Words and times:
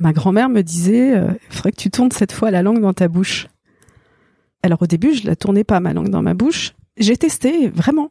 Ma 0.00 0.14
grand-mère 0.14 0.48
me 0.48 0.62
disait, 0.62 1.14
euh, 1.14 1.28
il 1.50 1.54
faudrait 1.54 1.72
que 1.72 1.80
tu 1.80 1.90
tournes 1.90 2.10
cette 2.10 2.32
fois 2.32 2.50
la 2.50 2.62
langue 2.62 2.80
dans 2.80 2.94
ta 2.94 3.06
bouche. 3.06 3.48
Alors 4.62 4.80
au 4.80 4.86
début, 4.86 5.14
je 5.14 5.26
la 5.26 5.36
tournais 5.36 5.62
pas 5.62 5.78
ma 5.78 5.92
langue 5.92 6.08
dans 6.08 6.22
ma 6.22 6.32
bouche. 6.32 6.72
J'ai 6.96 7.18
testé 7.18 7.68
vraiment, 7.68 8.10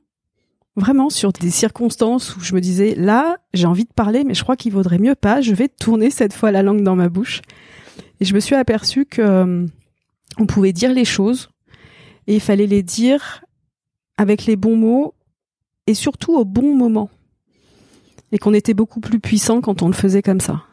vraiment 0.76 1.10
sur 1.10 1.32
des 1.34 1.50
circonstances 1.50 2.36
où 2.36 2.42
je 2.42 2.54
me 2.54 2.62
disais, 2.62 2.94
là, 2.96 3.38
j'ai 3.56 3.66
envie 3.66 3.86
de 3.86 3.94
parler, 3.94 4.24
mais 4.24 4.36
je 4.36 4.44
crois 4.44 4.56
qu'il 4.56 4.72
vaudrait 4.72 5.00
mieux 5.00 5.16
pas. 5.16 5.42
Je 5.42 5.54
vais 5.54 5.68
tourner 5.68 6.12
cette 6.12 6.34
fois 6.34 6.52
la 6.52 6.62
langue 6.62 6.84
dans 6.84 6.96
ma 6.96 7.10
bouche. 7.10 7.42
Et 8.20 8.26
je 8.26 8.36
me 8.36 8.40
suis 8.40 8.56
aperçue 8.56 9.06
que 9.06 9.22
euh, 9.24 9.66
on 10.38 10.46
pouvait 10.46 10.74
dire 10.74 10.94
les 10.94 11.06
choses 11.06 11.50
et 12.28 12.36
il 12.36 12.42
fallait 12.42 12.68
les 12.68 12.84
dire 12.84 13.44
avec 14.18 14.46
les 14.46 14.56
bons 14.56 14.76
mots 14.76 15.16
et 15.88 15.96
surtout 15.96 16.38
au 16.38 16.46
bon 16.46 16.76
moment. 16.76 17.10
Et 18.32 18.38
qu'on 18.38 18.54
était 18.54 18.76
beaucoup 18.76 19.00
plus 19.00 19.20
puissant 19.20 19.60
quand 19.60 19.82
on 19.82 19.88
le 19.88 19.94
faisait 19.94 20.22
comme 20.22 20.40
ça. 20.40 20.64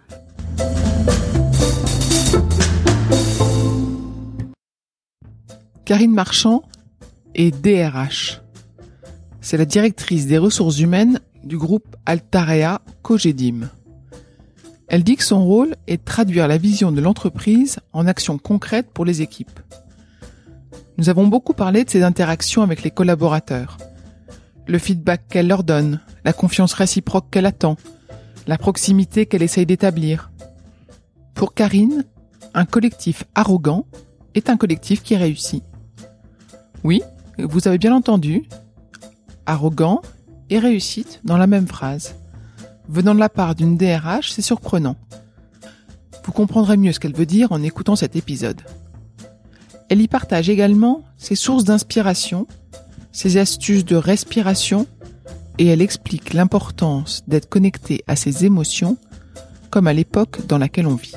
Karine 5.86 6.12
Marchand 6.12 6.64
est 7.36 7.52
DRH. 7.62 8.40
C'est 9.40 9.56
la 9.56 9.64
directrice 9.64 10.26
des 10.26 10.36
ressources 10.36 10.80
humaines 10.80 11.20
du 11.44 11.56
groupe 11.56 11.94
Altarea 12.06 12.80
Cogedim. 13.02 13.70
Elle 14.88 15.04
dit 15.04 15.14
que 15.14 15.22
son 15.22 15.44
rôle 15.44 15.76
est 15.86 15.98
de 15.98 16.04
traduire 16.04 16.48
la 16.48 16.58
vision 16.58 16.90
de 16.90 17.00
l'entreprise 17.00 17.78
en 17.92 18.08
actions 18.08 18.36
concrètes 18.36 18.90
pour 18.92 19.04
les 19.04 19.22
équipes. 19.22 19.60
Nous 20.98 21.08
avons 21.08 21.28
beaucoup 21.28 21.54
parlé 21.54 21.84
de 21.84 21.90
ses 21.90 22.02
interactions 22.02 22.62
avec 22.62 22.82
les 22.82 22.90
collaborateurs, 22.90 23.78
le 24.66 24.80
feedback 24.80 25.28
qu'elle 25.28 25.46
leur 25.46 25.62
donne, 25.62 26.00
la 26.24 26.32
confiance 26.32 26.72
réciproque 26.72 27.30
qu'elle 27.30 27.46
attend, 27.46 27.76
la 28.48 28.58
proximité 28.58 29.26
qu'elle 29.26 29.44
essaye 29.44 29.66
d'établir. 29.66 30.32
Pour 31.34 31.54
Karine, 31.54 32.04
un 32.54 32.64
collectif 32.64 33.22
arrogant 33.36 33.86
est 34.34 34.50
un 34.50 34.56
collectif 34.56 35.04
qui 35.04 35.14
réussit. 35.14 35.62
Oui, 36.86 37.02
vous 37.36 37.66
avez 37.66 37.78
bien 37.78 37.92
entendu, 37.92 38.44
arrogant 39.44 40.02
et 40.50 40.60
réussite 40.60 41.20
dans 41.24 41.36
la 41.36 41.48
même 41.48 41.66
phrase. 41.66 42.14
Venant 42.88 43.12
de 43.12 43.19
la 43.19 43.28
part 43.28 43.56
d'une 43.56 43.76
DRH, 43.76 44.30
c'est 44.30 44.41
surprenant. 44.41 44.94
Vous 46.25 46.30
comprendrez 46.30 46.76
mieux 46.76 46.92
ce 46.92 47.00
qu'elle 47.00 47.16
veut 47.16 47.26
dire 47.26 47.50
en 47.50 47.64
écoutant 47.64 47.96
cet 47.96 48.14
épisode. 48.14 48.60
Elle 49.88 50.00
y 50.00 50.06
partage 50.06 50.48
également 50.48 51.02
ses 51.16 51.34
sources 51.34 51.64
d'inspiration, 51.64 52.46
ses 53.10 53.36
astuces 53.36 53.84
de 53.84 53.96
respiration, 53.96 54.86
et 55.58 55.66
elle 55.66 55.82
explique 55.82 56.34
l'importance 56.34 57.25
d'être 57.26 57.48
connecté 57.48 58.04
à 58.06 58.14
ses 58.14 58.44
émotions, 58.44 58.96
comme 59.70 59.88
à 59.88 59.92
l'époque 59.92 60.46
dans 60.46 60.58
laquelle 60.58 60.86
on 60.86 60.94
vit. 60.94 61.16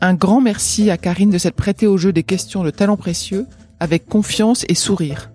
Un 0.00 0.14
grand 0.14 0.40
merci 0.40 0.90
à 0.90 0.96
Karine 0.96 1.30
de 1.30 1.38
s'être 1.38 1.56
prêtée 1.56 1.88
au 1.88 1.96
jeu 1.96 2.12
des 2.12 2.22
questions 2.22 2.62
de 2.62 2.70
talent 2.70 2.96
précieux 2.96 3.48
avec 3.82 4.06
confiance 4.06 4.64
et 4.68 4.76
sourire. 4.76 5.32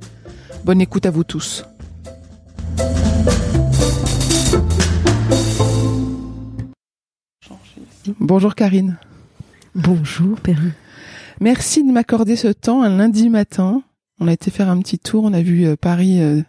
Bonne 0.63 0.79
écoute 0.79 1.05
à 1.05 1.11
vous 1.11 1.25
tous. 1.25 1.65
Bonjour 8.21 8.55
Karine. 8.55 8.97
Bonjour 9.75 10.39
Perrine. 10.39 10.71
Merci 11.41 11.83
de 11.83 11.91
m'accorder 11.91 12.37
ce 12.37 12.47
temps 12.47 12.83
un 12.83 12.97
lundi 12.97 13.27
matin. 13.27 13.83
On 14.21 14.29
a 14.29 14.33
été 14.33 14.49
faire 14.49 14.69
un 14.69 14.79
petit 14.79 14.97
tour, 14.97 15.25
on 15.25 15.33
a 15.33 15.41
vu 15.41 15.65
euh, 15.65 15.75
Paris 15.75 16.21
euh, 16.21 16.41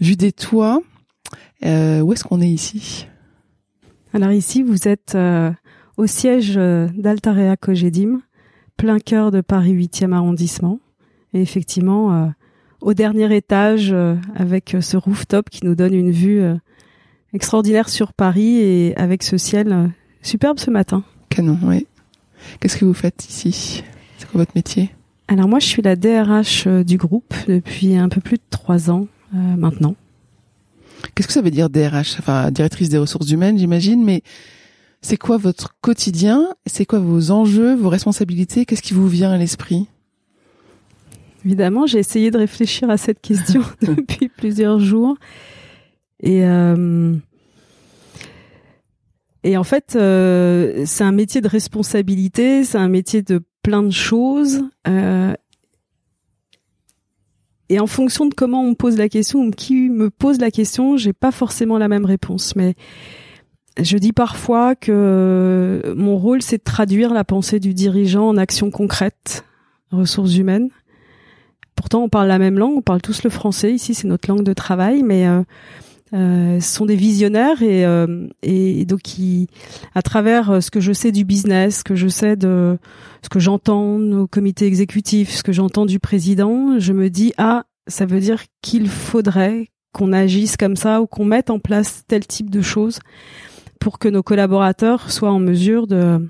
vu 0.00 0.16
des 0.16 0.32
toits. 0.32 0.80
Euh, 1.66 2.00
où 2.00 2.14
est-ce 2.14 2.24
qu'on 2.24 2.40
est 2.40 2.48
ici? 2.48 3.08
Alors 4.14 4.32
ici, 4.32 4.62
vous 4.62 4.88
êtes 4.88 5.14
euh, 5.16 5.52
au 5.98 6.06
siège 6.06 6.54
d'Altarea 6.54 7.58
Cogedim, 7.58 8.22
plein 8.78 8.98
cœur 8.98 9.30
de 9.30 9.42
Paris 9.42 9.74
8e 9.74 10.12
arrondissement. 10.12 10.80
Et 11.34 11.40
effectivement, 11.42 12.32
au 12.80 12.94
dernier 12.94 13.34
étage, 13.36 13.94
avec 14.34 14.76
ce 14.80 14.96
rooftop 14.96 15.48
qui 15.50 15.64
nous 15.64 15.74
donne 15.74 15.94
une 15.94 16.10
vue 16.10 16.42
extraordinaire 17.32 17.88
sur 17.88 18.12
Paris 18.12 18.56
et 18.56 18.96
avec 18.96 19.22
ce 19.22 19.36
ciel 19.38 19.92
superbe 20.22 20.58
ce 20.58 20.70
matin. 20.70 21.04
Canon, 21.28 21.58
oui. 21.62 21.86
Qu'est-ce 22.58 22.76
que 22.76 22.84
vous 22.84 22.94
faites 22.94 23.28
ici? 23.28 23.84
C'est 24.18 24.28
quoi 24.28 24.40
votre 24.40 24.52
métier? 24.54 24.90
Alors 25.28 25.46
moi, 25.46 25.60
je 25.60 25.66
suis 25.66 25.82
la 25.82 25.94
DRH 25.94 26.66
du 26.66 26.96
groupe 26.96 27.32
depuis 27.46 27.96
un 27.96 28.08
peu 28.08 28.20
plus 28.20 28.36
de 28.36 28.42
trois 28.50 28.90
ans 28.90 29.06
euh, 29.34 29.38
maintenant. 29.56 29.94
Qu'est-ce 31.14 31.28
que 31.28 31.32
ça 31.32 31.40
veut 31.40 31.52
dire 31.52 31.70
DRH 31.70 32.16
Enfin, 32.18 32.50
directrice 32.50 32.88
des 32.88 32.98
ressources 32.98 33.30
humaines, 33.30 33.56
j'imagine, 33.56 34.04
mais 34.04 34.22
c'est 35.02 35.16
quoi 35.16 35.36
votre 35.36 35.76
quotidien? 35.80 36.48
C'est 36.66 36.84
quoi 36.84 36.98
vos 36.98 37.30
enjeux, 37.30 37.74
vos 37.76 37.88
responsabilités? 37.88 38.66
Qu'est-ce 38.66 38.82
qui 38.82 38.92
vous 38.92 39.08
vient 39.08 39.30
à 39.30 39.38
l'esprit? 39.38 39.86
Évidemment, 41.44 41.86
j'ai 41.86 41.98
essayé 41.98 42.30
de 42.30 42.38
réfléchir 42.38 42.90
à 42.90 42.96
cette 42.96 43.20
question 43.20 43.62
depuis 43.82 44.28
plusieurs 44.28 44.78
jours. 44.78 45.16
Et, 46.22 46.44
euh, 46.44 47.14
et 49.42 49.56
en 49.56 49.64
fait, 49.64 49.96
euh, 49.96 50.82
c'est 50.86 51.04
un 51.04 51.12
métier 51.12 51.40
de 51.40 51.48
responsabilité, 51.48 52.64
c'est 52.64 52.78
un 52.78 52.88
métier 52.88 53.22
de 53.22 53.40
plein 53.62 53.82
de 53.82 53.90
choses. 53.90 54.62
Euh, 54.86 55.32
et 57.70 57.80
en 57.80 57.86
fonction 57.86 58.26
de 58.26 58.34
comment 58.34 58.62
on 58.62 58.70
me 58.70 58.74
pose 58.74 58.98
la 58.98 59.08
question 59.08 59.44
ou 59.44 59.50
qui 59.50 59.88
me 59.88 60.10
pose 60.10 60.40
la 60.40 60.50
question, 60.50 60.96
j'ai 60.96 61.12
pas 61.12 61.30
forcément 61.30 61.78
la 61.78 61.88
même 61.88 62.04
réponse. 62.04 62.54
Mais 62.56 62.74
je 63.80 63.96
dis 63.96 64.12
parfois 64.12 64.74
que 64.74 65.94
mon 65.96 66.18
rôle, 66.18 66.42
c'est 66.42 66.58
de 66.58 66.64
traduire 66.64 67.14
la 67.14 67.24
pensée 67.24 67.60
du 67.60 67.72
dirigeant 67.72 68.28
en 68.28 68.36
actions 68.36 68.70
concrètes, 68.70 69.44
ressources 69.92 70.36
humaines. 70.36 70.68
On 71.98 72.08
parle 72.08 72.28
la 72.28 72.38
même 72.38 72.58
langue, 72.58 72.76
on 72.76 72.82
parle 72.82 73.02
tous 73.02 73.22
le 73.22 73.30
français. 73.30 73.72
Ici, 73.72 73.94
c'est 73.94 74.08
notre 74.08 74.28
langue 74.28 74.44
de 74.44 74.52
travail, 74.52 75.02
mais 75.02 75.26
euh, 75.26 75.42
euh, 76.12 76.58
ce 76.60 76.74
sont 76.74 76.86
des 76.86 76.96
visionnaires 76.96 77.62
et, 77.62 77.84
euh, 77.84 78.26
et 78.42 78.84
donc 78.84 79.00
qui, 79.02 79.46
à 79.94 80.02
travers 80.02 80.50
euh, 80.50 80.60
ce 80.60 80.70
que 80.70 80.80
je 80.80 80.92
sais 80.92 81.12
du 81.12 81.24
business, 81.24 81.78
ce 81.78 81.84
que 81.84 81.94
je 81.94 82.08
sais 82.08 82.34
de 82.34 82.78
ce 83.22 83.28
que 83.28 83.38
j'entends 83.38 84.00
au 84.00 84.26
comité 84.26 84.66
exécutif, 84.66 85.30
ce 85.30 85.44
que 85.44 85.52
j'entends 85.52 85.86
du 85.86 86.00
président, 86.00 86.80
je 86.80 86.92
me 86.92 87.10
dis 87.10 87.32
ah 87.38 87.64
ça 87.86 88.06
veut 88.06 88.18
dire 88.18 88.42
qu'il 88.60 88.88
faudrait 88.88 89.68
qu'on 89.92 90.12
agisse 90.12 90.56
comme 90.56 90.76
ça 90.76 91.00
ou 91.00 91.06
qu'on 91.06 91.24
mette 91.24 91.50
en 91.50 91.60
place 91.60 92.02
tel 92.08 92.26
type 92.26 92.50
de 92.50 92.60
choses 92.60 92.98
pour 93.78 93.98
que 93.98 94.08
nos 94.08 94.22
collaborateurs 94.22 95.12
soient 95.12 95.30
en 95.30 95.40
mesure 95.40 95.86
de 95.86 96.28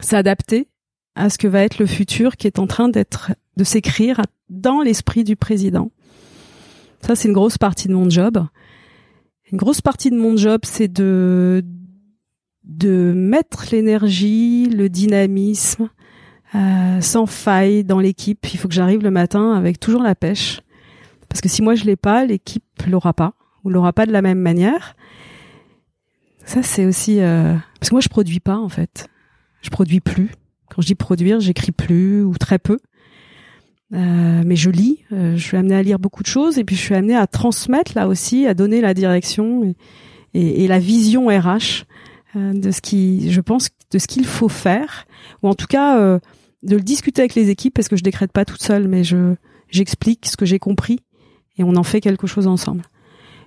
s'adapter 0.00 0.68
à 1.16 1.28
ce 1.28 1.38
que 1.38 1.48
va 1.48 1.62
être 1.62 1.78
le 1.78 1.86
futur 1.86 2.36
qui 2.36 2.46
est 2.46 2.58
en 2.58 2.66
train 2.66 2.88
d'être 2.88 3.32
de 3.56 3.64
s'écrire 3.64 4.20
dans 4.48 4.80
l'esprit 4.80 5.24
du 5.24 5.36
président. 5.36 5.90
Ça, 7.00 7.14
c'est 7.14 7.28
une 7.28 7.34
grosse 7.34 7.58
partie 7.58 7.88
de 7.88 7.94
mon 7.94 8.08
job. 8.08 8.44
Une 9.52 9.58
grosse 9.58 9.80
partie 9.80 10.10
de 10.10 10.16
mon 10.16 10.36
job, 10.36 10.62
c'est 10.64 10.88
de 10.88 11.64
de 12.64 13.12
mettre 13.14 13.66
l'énergie, 13.72 14.70
le 14.70 14.88
dynamisme 14.88 15.90
euh, 16.54 17.00
sans 17.00 17.26
faille 17.26 17.84
dans 17.84 18.00
l'équipe. 18.00 18.46
Il 18.52 18.58
faut 18.58 18.68
que 18.68 18.74
j'arrive 18.74 19.02
le 19.02 19.10
matin 19.10 19.52
avec 19.52 19.78
toujours 19.78 20.02
la 20.02 20.14
pêche, 20.14 20.62
parce 21.28 21.40
que 21.40 21.48
si 21.48 21.62
moi 21.62 21.74
je 21.74 21.84
l'ai 21.84 21.96
pas, 21.96 22.24
l'équipe 22.24 22.64
l'aura 22.86 23.12
pas 23.12 23.34
ou 23.64 23.70
l'aura 23.70 23.92
pas 23.92 24.06
de 24.06 24.12
la 24.12 24.22
même 24.22 24.38
manière. 24.38 24.96
Ça, 26.46 26.62
c'est 26.62 26.84
aussi 26.84 27.20
euh, 27.20 27.54
parce 27.80 27.90
que 27.90 27.94
moi 27.94 28.00
je 28.00 28.08
produis 28.08 28.40
pas 28.40 28.56
en 28.56 28.68
fait. 28.68 29.08
Je 29.62 29.70
produis 29.70 30.00
plus. 30.00 30.30
Quand 30.70 30.82
je 30.82 30.86
dis 30.86 30.94
produire, 30.94 31.40
j'écris 31.40 31.72
plus 31.72 32.22
ou 32.22 32.36
très 32.36 32.58
peu. 32.58 32.78
Euh, 33.92 34.42
mais 34.44 34.56
je 34.56 34.70
lis, 34.70 35.00
euh, 35.12 35.36
je 35.36 35.42
suis 35.42 35.56
amenée 35.56 35.74
à 35.74 35.82
lire 35.82 35.98
beaucoup 35.98 36.22
de 36.22 36.28
choses 36.28 36.58
et 36.58 36.64
puis 36.64 36.74
je 36.74 36.80
suis 36.80 36.94
amenée 36.94 37.14
à 37.14 37.26
transmettre 37.26 37.92
là 37.94 38.08
aussi, 38.08 38.46
à 38.46 38.54
donner 38.54 38.80
la 38.80 38.94
direction 38.94 39.62
et, 40.32 40.64
et, 40.64 40.66
la 40.66 40.78
vision 40.78 41.26
RH 41.28 41.84
euh, 42.36 42.52
de 42.52 42.70
ce 42.70 42.80
qui, 42.80 43.30
je 43.30 43.40
pense, 43.40 43.68
de 43.92 43.98
ce 43.98 44.08
qu'il 44.08 44.26
faut 44.26 44.48
faire, 44.48 45.06
ou 45.42 45.48
en 45.48 45.54
tout 45.54 45.66
cas 45.66 45.98
euh, 46.00 46.18
de 46.62 46.76
le 46.76 46.82
discuter 46.82 47.22
avec 47.22 47.34
les 47.36 47.50
équipes 47.50 47.74
parce 47.74 47.88
que 47.88 47.96
je 47.96 48.02
décrète 48.02 48.32
pas 48.32 48.44
toute 48.44 48.62
seule, 48.62 48.88
mais 48.88 49.04
je 49.04 49.34
j'explique 49.68 50.26
ce 50.26 50.36
que 50.36 50.44
j'ai 50.44 50.58
compris 50.58 51.00
et 51.58 51.64
on 51.64 51.76
en 51.76 51.82
fait 51.82 52.00
quelque 52.00 52.26
chose 52.26 52.46
ensemble. 52.46 52.82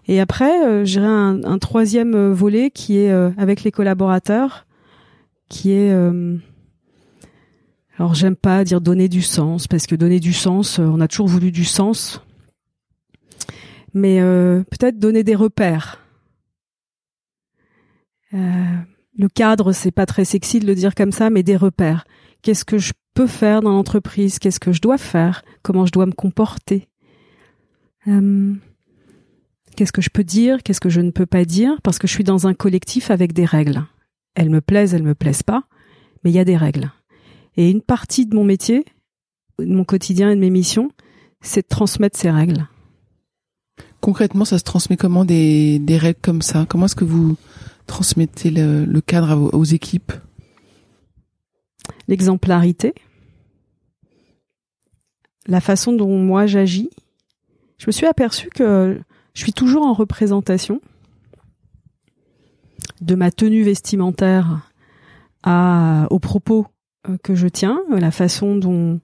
Et 0.08 0.22
après, 0.22 0.66
euh, 0.66 0.86
j'irai 0.86 1.08
un, 1.08 1.44
un, 1.44 1.58
troisième 1.58 2.32
volet 2.32 2.72
qui 2.72 2.98
est 2.98 3.12
avec 3.38 3.64
les 3.64 3.72
collaborateurs, 3.72 4.66
qui 5.50 5.72
est 5.72 5.94
alors 7.98 8.14
j'aime 8.14 8.36
pas 8.36 8.64
dire 8.64 8.80
donner 8.80 9.10
du 9.10 9.24
sens 9.24 9.68
parce 9.68 9.88
que 9.88 9.96
donner 9.96 10.20
du 10.20 10.34
sens, 10.34 10.80
euh, 10.80 10.84
on 10.84 11.02
a 11.02 11.08
toujours 11.08 11.28
voulu 11.28 11.52
du 11.52 11.66
sens, 11.66 12.22
mais 13.94 14.22
euh, 14.22 14.64
peut-être 14.64 15.00
donner 15.00 15.24
des 15.24 15.36
repères. 15.36 16.00
Euh, 18.36 18.78
le 19.18 19.30
cadre, 19.30 19.72
c'est 19.72 19.92
pas 19.92 20.06
très 20.06 20.26
sexy 20.26 20.60
de 20.60 20.68
le 20.68 20.76
dire 20.76 20.94
comme 20.94 21.12
ça, 21.12 21.32
mais 21.32 21.42
des 21.42 21.56
repères. 21.56 22.06
Qu'est-ce 22.44 22.66
que 22.66 22.78
je 22.78 22.94
peux 23.16 23.26
faire 23.26 23.62
dans 23.62 23.72
l'entreprise? 23.72 24.38
Qu'est-ce 24.38 24.60
que 24.60 24.72
je 24.72 24.82
dois 24.82 25.00
faire? 25.00 25.44
Comment 25.64 25.88
je 25.88 25.92
dois 25.92 26.06
me 26.06 26.12
comporter? 26.12 26.88
Qu'est-ce 29.76 29.92
que 29.92 30.02
je 30.02 30.10
peux 30.10 30.24
dire? 30.24 30.64
Qu'est-ce 30.64 30.80
que 30.80 30.90
je 30.90 31.02
ne 31.02 31.12
peux 31.12 31.26
pas 31.26 31.46
dire? 31.46 31.82
Parce 31.84 31.98
que 31.98 32.08
je 32.08 32.14
suis 32.14 32.24
dans 32.24 32.48
un 32.48 32.54
collectif 32.54 33.12
avec 33.12 33.34
des 33.34 33.44
règles. 33.44 33.84
Elles 34.36 34.50
me 34.50 34.62
plaisent, 34.62 34.94
elles 34.94 35.04
me 35.04 35.16
plaisent 35.16 35.44
pas, 35.44 35.64
mais 36.24 36.30
il 36.30 36.36
y 36.36 36.40
a 36.40 36.46
des 36.46 36.56
règles. 36.56 36.92
Et 37.58 37.70
une 37.70 37.82
partie 37.82 38.26
de 38.26 38.36
mon 38.36 38.44
métier, 38.44 38.86
de 39.60 39.66
mon 39.66 39.84
quotidien 39.84 40.30
et 40.30 40.36
de 40.36 40.40
mes 40.40 40.52
missions, 40.52 40.92
c'est 41.42 41.64
de 41.64 41.68
transmettre 41.68 42.18
ces 42.18 42.30
règles. 42.30 42.68
Concrètement, 44.00 44.46
ça 44.46 44.60
se 44.60 44.64
transmet 44.64 44.96
comment 44.96 45.26
des, 45.26 45.80
des 45.80 45.98
règles 45.98 46.20
comme 46.22 46.44
ça? 46.44 46.66
Comment 46.70 46.86
est-ce 46.86 46.96
que 46.96 47.04
vous 47.04 47.36
transmettez 47.88 48.52
le, 48.52 48.86
le 48.86 49.02
cadre 49.02 49.50
aux 49.54 49.64
équipes? 49.64 50.14
L'exemplarité, 52.08 52.94
la 55.48 55.62
façon 55.62 55.94
dont 55.94 56.18
moi 56.18 56.46
j'agis. 56.46 56.90
Je 57.80 57.88
me 57.88 57.92
suis 57.92 58.06
aperçu 58.06 58.50
que 58.50 59.00
je 59.34 59.42
suis 59.42 59.54
toujours 59.54 59.84
en 59.84 59.94
représentation 59.94 60.82
de 63.02 63.16
ma 63.16 63.32
tenue 63.32 63.64
vestimentaire 63.64 64.72
à, 65.44 66.08
aux 66.10 66.20
propos 66.20 66.68
que 67.24 67.36
je 67.36 67.48
tiens, 67.48 67.82
la 67.90 68.12
façon 68.12 68.56
dont, 68.56 69.00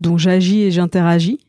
dont 0.00 0.18
j'agis 0.18 0.62
et 0.62 0.70
j'interagis. 0.70 1.40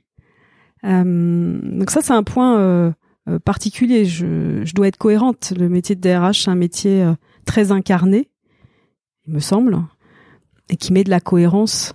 Euh, 0.83 1.59
donc 1.61 1.91
ça, 1.91 2.01
c'est 2.01 2.13
un 2.13 2.23
point 2.23 2.59
euh, 2.59 2.91
euh, 3.27 3.39
particulier. 3.39 4.05
Je, 4.05 4.63
je, 4.63 4.73
dois 4.73 4.87
être 4.87 4.97
cohérente. 4.97 5.53
Le 5.57 5.69
métier 5.69 5.95
de 5.95 6.01
DRH, 6.01 6.43
c'est 6.43 6.49
un 6.49 6.55
métier 6.55 7.03
euh, 7.03 7.13
très 7.45 7.71
incarné, 7.71 8.29
il 9.27 9.33
me 9.33 9.39
semble, 9.39 9.79
et 10.69 10.77
qui 10.77 10.93
met 10.93 11.03
de 11.03 11.09
la 11.09 11.19
cohérence. 11.19 11.93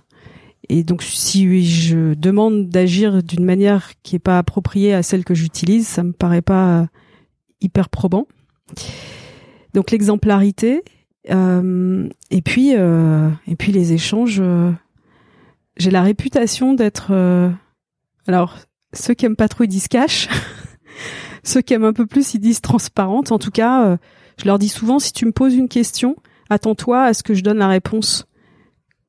Et 0.69 0.83
donc, 0.83 1.03
si 1.03 1.63
je 1.63 2.13
demande 2.15 2.69
d'agir 2.69 3.21
d'une 3.21 3.45
manière 3.45 3.91
qui 4.01 4.15
est 4.15 4.19
pas 4.19 4.39
appropriée 4.39 4.93
à 4.93 5.03
celle 5.03 5.23
que 5.23 5.35
j'utilise, 5.35 5.87
ça 5.87 6.03
me 6.03 6.11
paraît 6.11 6.41
pas 6.41 6.87
hyper 7.61 7.89
probant. 7.89 8.27
Donc, 9.73 9.91
l'exemplarité, 9.91 10.77
euh, 10.77 10.94
et 11.27 12.41
puis, 12.41 12.75
euh, 12.75 13.29
et 13.47 13.55
puis 13.55 13.71
les 13.71 13.93
échanges. 13.93 14.39
Euh, 14.39 14.71
j'ai 15.77 15.91
la 15.91 16.01
réputation 16.01 16.73
d'être. 16.73 17.07
Euh, 17.11 17.49
alors, 18.27 18.57
ceux 18.93 19.13
qui 19.13 19.25
aiment 19.25 19.35
pas 19.35 19.47
trop 19.47 19.63
ils 19.63 19.69
disent 19.69 19.87
cash. 19.87 20.29
ceux 21.43 21.61
qui 21.61 21.73
aiment 21.73 21.85
un 21.85 21.93
peu 21.93 22.05
plus 22.05 22.33
ils 22.33 22.39
disent 22.39 22.61
transparente. 22.61 23.31
En 23.31 23.39
tout 23.39 23.51
cas, 23.51 23.85
euh, 23.85 23.97
je 24.39 24.45
leur 24.45 24.59
dis 24.59 24.69
souvent 24.69 24.99
si 24.99 25.13
tu 25.13 25.25
me 25.25 25.31
poses 25.31 25.55
une 25.55 25.69
question, 25.69 26.15
attends-toi 26.49 27.03
à 27.03 27.13
ce 27.13 27.23
que 27.23 27.33
je 27.33 27.43
donne 27.43 27.57
la 27.57 27.67
réponse 27.67 28.25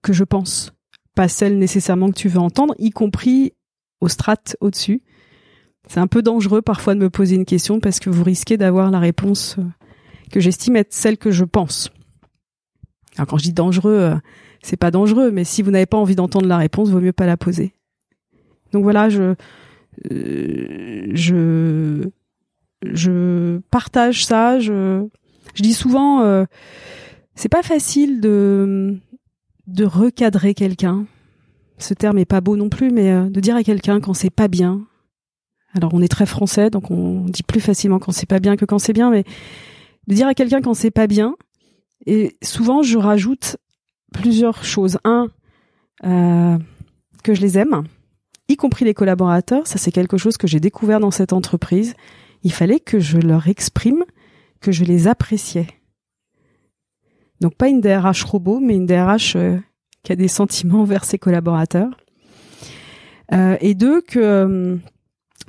que 0.02 0.12
je 0.12 0.24
pense, 0.24 0.72
pas 1.14 1.28
celle 1.28 1.58
nécessairement 1.58 2.10
que 2.10 2.16
tu 2.16 2.28
veux 2.28 2.38
entendre, 2.38 2.74
y 2.78 2.90
compris 2.90 3.52
au 4.00 4.08
strat 4.08 4.36
au-dessus. 4.60 5.02
C'est 5.88 6.00
un 6.00 6.06
peu 6.06 6.22
dangereux 6.22 6.62
parfois 6.62 6.94
de 6.94 7.00
me 7.00 7.10
poser 7.10 7.36
une 7.36 7.44
question 7.44 7.80
parce 7.80 7.98
que 7.98 8.10
vous 8.10 8.24
risquez 8.24 8.56
d'avoir 8.56 8.90
la 8.90 8.98
réponse 8.98 9.56
que 10.30 10.40
j'estime 10.40 10.76
être 10.76 10.92
celle 10.92 11.16
que 11.16 11.30
je 11.30 11.44
pense. 11.44 11.90
Alors 13.16 13.26
quand 13.26 13.38
je 13.38 13.44
dis 13.44 13.52
dangereux, 13.52 13.98
euh, 13.98 14.14
c'est 14.62 14.76
pas 14.76 14.90
dangereux, 14.90 15.30
mais 15.30 15.44
si 15.44 15.62
vous 15.62 15.70
n'avez 15.70 15.86
pas 15.86 15.96
envie 15.96 16.16
d'entendre 16.16 16.46
la 16.46 16.58
réponse, 16.58 16.90
vaut 16.90 17.00
mieux 17.00 17.12
pas 17.12 17.26
la 17.26 17.36
poser. 17.36 17.72
Donc 18.72 18.82
voilà, 18.82 19.08
je 19.08 19.34
euh, 20.10 21.10
je 21.14 22.08
je 22.82 23.58
partage 23.70 24.24
ça. 24.24 24.58
Je 24.58 25.06
je 25.54 25.62
dis 25.62 25.72
souvent, 25.72 26.22
euh, 26.22 26.44
c'est 27.34 27.48
pas 27.48 27.62
facile 27.62 28.20
de 28.20 28.96
de 29.66 29.84
recadrer 29.84 30.54
quelqu'un. 30.54 31.06
Ce 31.78 31.94
terme 31.94 32.18
est 32.18 32.24
pas 32.24 32.40
beau 32.40 32.56
non 32.56 32.68
plus, 32.68 32.90
mais 32.90 33.10
euh, 33.10 33.28
de 33.28 33.40
dire 33.40 33.56
à 33.56 33.62
quelqu'un 33.62 34.00
quand 34.00 34.14
c'est 34.14 34.30
pas 34.30 34.48
bien. 34.48 34.86
Alors 35.74 35.92
on 35.92 36.00
est 36.00 36.08
très 36.08 36.26
français, 36.26 36.70
donc 36.70 36.90
on 36.90 37.24
dit 37.24 37.42
plus 37.42 37.60
facilement 37.60 37.98
quand 37.98 38.12
c'est 38.12 38.26
pas 38.26 38.38
bien 38.38 38.56
que 38.56 38.64
quand 38.64 38.78
c'est 38.78 38.94
bien, 38.94 39.10
mais 39.10 39.24
de 40.06 40.14
dire 40.14 40.26
à 40.26 40.34
quelqu'un 40.34 40.62
quand 40.62 40.74
c'est 40.74 40.90
pas 40.90 41.06
bien, 41.06 41.36
et 42.06 42.36
souvent, 42.42 42.82
je 42.82 42.98
rajoute 42.98 43.56
plusieurs 44.12 44.64
choses. 44.64 44.98
Un, 45.04 45.28
euh, 46.04 46.58
que 47.22 47.34
je 47.34 47.40
les 47.40 47.58
aime, 47.58 47.82
y 48.48 48.56
compris 48.56 48.84
les 48.84 48.94
collaborateurs. 48.94 49.66
Ça, 49.66 49.78
c'est 49.78 49.90
quelque 49.90 50.16
chose 50.16 50.36
que 50.36 50.46
j'ai 50.46 50.60
découvert 50.60 51.00
dans 51.00 51.10
cette 51.10 51.32
entreprise. 51.32 51.94
Il 52.44 52.52
fallait 52.52 52.80
que 52.80 53.00
je 53.00 53.18
leur 53.18 53.48
exprime 53.48 54.04
que 54.60 54.72
je 54.72 54.84
les 54.84 55.08
appréciais. 55.08 55.66
Donc 57.40 57.54
pas 57.56 57.68
une 57.68 57.80
DRH 57.80 58.24
robot, 58.24 58.60
mais 58.60 58.74
une 58.74 58.86
DRH 58.86 59.36
euh, 59.36 59.58
qui 60.02 60.12
a 60.12 60.16
des 60.16 60.28
sentiments 60.28 60.82
envers 60.82 61.04
ses 61.04 61.18
collaborateurs. 61.18 61.96
Euh, 63.32 63.56
et 63.60 63.74
deux, 63.74 64.00
que 64.00 64.18
euh, 64.18 64.76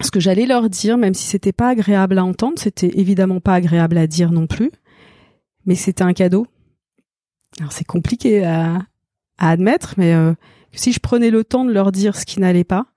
ce 0.02 0.12
que 0.12 0.20
j'allais 0.20 0.46
leur 0.46 0.70
dire, 0.70 0.98
même 0.98 1.14
si 1.14 1.28
c'était 1.28 1.54
pas 1.54 1.70
agréable 1.70 2.18
à 2.18 2.26
entendre, 2.26 2.58
c'était 2.58 2.92
évidemment 3.00 3.40
pas 3.40 3.54
agréable 3.54 3.98
à 3.98 4.08
dire 4.08 4.32
non 4.32 4.48
plus, 4.48 4.72
mais 5.68 5.76
c'était 5.76 6.04
un 6.04 6.14
cadeau. 6.14 6.48
Alors 7.60 7.72
c'est 7.72 7.86
compliqué 7.86 8.44
à, 8.44 8.80
admettre, 9.38 9.94
mais 9.98 10.16
euh, 10.16 10.34
si 10.72 10.92
je 10.92 11.00
prenais 11.00 11.30
le 11.30 11.44
temps 11.44 11.64
de 11.64 11.72
leur 11.72 11.92
dire 11.92 12.16
ce 12.16 12.26
qui 12.26 12.40
n'allait 12.40 12.64
pas, 12.64 12.88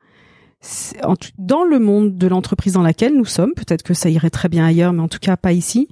dans 1.39 1.65
le 1.65 1.79
monde 1.79 2.17
de 2.17 2.27
l'entreprise 2.27 2.75
dans 2.75 2.83
laquelle 2.83 3.15
nous 3.15 3.25
sommes, 3.25 3.53
peut-être 3.55 3.83
que 3.83 3.95
ça 3.95 4.09
irait 4.09 4.31
très 4.31 4.49
bien 4.49 4.65
ailleurs, 4.65 4.93
mais 4.93 5.03
en 5.03 5.09
tout 5.09 5.19
cas 5.19 5.37
pas 5.37 5.53
ici, 5.53 5.89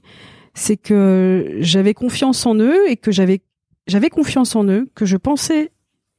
c'est 0.55 0.77
que 0.77 1.57
j'avais 1.61 1.95
confiance 1.95 2.45
en 2.47 2.55
eux 2.55 2.89
et 2.89 2.97
que 2.97 3.13
j'avais 3.13 3.43
j'avais 3.87 4.11
confiance 4.11 4.55
en 4.55 4.65
eux, 4.65 4.91
que 4.95 5.07
je 5.07 5.17
pensais 5.17 5.73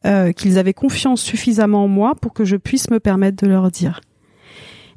euh, 0.05 0.31
qu'ils 0.31 0.57
avaient 0.57 0.73
confiance 0.73 1.21
suffisamment 1.21 1.83
en 1.83 1.87
moi 1.87 2.15
pour 2.15 2.33
que 2.33 2.43
je 2.43 2.55
puisse 2.55 2.89
me 2.89 2.99
permettre 2.99 3.43
de 3.43 3.47
leur 3.47 3.69
dire, 3.69 4.01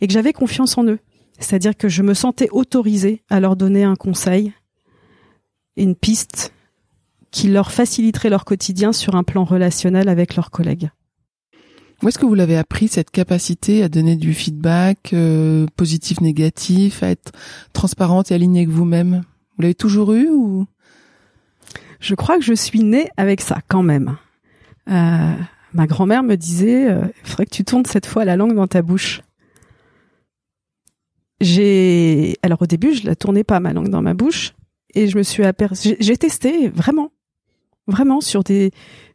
et 0.01 0.07
que 0.07 0.13
j'avais 0.13 0.33
confiance 0.33 0.79
en 0.79 0.85
eux, 0.85 0.99
c'est-à-dire 1.39 1.77
que 1.77 1.89
je 1.89 2.03
me 2.03 2.15
sentais 2.15 2.49
autorisée 2.51 3.23
à 3.29 3.41
leur 3.41 3.57
donner 3.57 3.85
un 3.85 3.97
conseil 3.97 4.55
une 5.77 5.95
piste 5.95 6.53
qui 7.31 7.49
leur 7.49 7.73
faciliterait 7.73 8.31
leur 8.31 8.45
quotidien 8.45 8.93
sur 8.93 9.15
un 9.15 9.25
plan 9.25 9.45
relationnel 9.45 10.09
avec 10.09 10.37
leurs 10.37 10.51
collègues. 10.51 10.91
Où 12.03 12.09
est-ce 12.09 12.19
que 12.19 12.27
vous 12.27 12.35
l'avez 12.35 12.59
appris 12.59 12.89
cette 12.89 13.11
capacité 13.11 13.83
à 13.83 13.89
donner 13.89 14.17
du 14.17 14.35
feedback 14.35 15.13
euh, 15.13 15.67
positif, 15.77 16.21
négatif, 16.21 17.03
à 17.03 17.11
être 17.11 17.31
transparente 17.73 18.31
et 18.31 18.35
alignée 18.35 18.61
avec 18.61 18.71
vous-même? 18.71 19.23
Vous 19.57 19.63
l'avez 19.63 19.75
toujours 19.75 20.13
eu 20.13 20.29
ou? 20.29 20.67
Je 22.01 22.17
crois 22.17 22.37
que 22.39 22.45
je 22.45 22.55
suis 22.55 22.83
née 22.83 23.09
avec 23.17 23.41
ça 23.41 23.61
quand 23.69 23.85
même. 23.85 24.17
Euh, 24.91 25.33
ma 25.73 25.87
grand-mère 25.87 26.25
me 26.25 26.37
disait 26.37 26.91
euh, 26.91 27.05
il 27.23 27.31
faudrait 27.31 27.47
que 27.47 27.55
tu 27.55 27.65
tournes 27.65 27.87
cette 27.87 28.07
fois 28.07 28.25
la 28.25 28.35
langue 28.35 28.55
dans 28.55 28.67
ta 28.67 28.83
bouche. 28.83 29.23
J'ai 31.41 32.37
alors 32.43 32.63
au 32.63 32.67
début 32.67 32.95
je 32.95 33.07
la 33.07 33.15
tournais 33.15 33.45
pas 33.45 33.61
ma 33.61 33.73
langue 33.73 33.89
dans 33.89 34.03
ma 34.03 34.15
bouche 34.15 34.55
et 34.95 35.09
je 35.09 35.17
me 35.17 35.23
suis 35.23 35.45
aperçue, 35.45 35.97
j'ai 36.01 36.17
testé 36.17 36.69
vraiment, 36.69 37.13
vraiment 37.87 38.21
sur 38.21 38.43
des, 38.43 38.73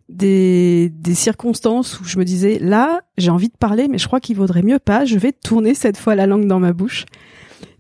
des, 0.10 0.92
circonstances 1.14 2.00
où 2.00 2.06
je 2.06 2.18
me 2.18 2.26
disais 2.26 2.60
là 2.60 3.02
j'ai 3.18 3.30
envie 3.30 3.50
de 3.50 3.58
parler 3.58 3.88
mais 3.88 3.98
je 3.98 4.08
crois 4.08 4.20
qu'il 4.20 4.38
vaudrait 4.38 4.64
mieux 4.64 4.80
pas. 4.80 5.06
Je 5.06 5.18
vais 5.18 5.32
tourner 5.32 5.74
cette 5.74 5.98
fois 5.98 6.16
la 6.16 6.28
langue 6.28 6.48
dans 6.48 6.60
ma 6.60 6.74
bouche. 6.74 7.06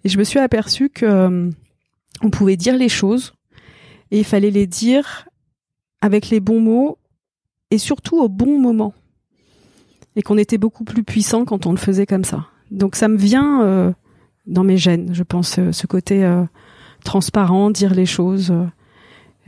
Et 0.03 0.09
je 0.09 0.17
me 0.17 0.23
suis 0.23 0.39
aperçue 0.39 0.89
que 0.89 1.05
euh, 1.05 1.49
on 2.21 2.29
pouvait 2.29 2.57
dire 2.57 2.77
les 2.77 2.89
choses 2.89 3.33
et 4.11 4.19
il 4.19 4.25
fallait 4.25 4.51
les 4.51 4.67
dire 4.67 5.27
avec 6.01 6.29
les 6.29 6.39
bons 6.39 6.61
mots 6.61 6.97
et 7.71 7.77
surtout 7.77 8.17
au 8.17 8.29
bon 8.29 8.59
moment. 8.59 8.93
Et 10.15 10.21
qu'on 10.21 10.37
était 10.37 10.57
beaucoup 10.57 10.83
plus 10.83 11.03
puissant 11.03 11.45
quand 11.45 11.65
on 11.65 11.71
le 11.71 11.77
faisait 11.77 12.05
comme 12.05 12.23
ça. 12.23 12.47
Donc 12.71 12.95
ça 12.95 13.07
me 13.07 13.17
vient 13.17 13.61
euh, 13.63 13.91
dans 14.45 14.63
mes 14.63 14.77
gènes 14.77 15.13
je 15.13 15.23
pense 15.23 15.59
euh, 15.59 15.71
ce 15.71 15.87
côté 15.87 16.23
transparent, 17.03 17.71
dire 17.71 17.93
les 17.93 18.05
choses. 18.05 18.53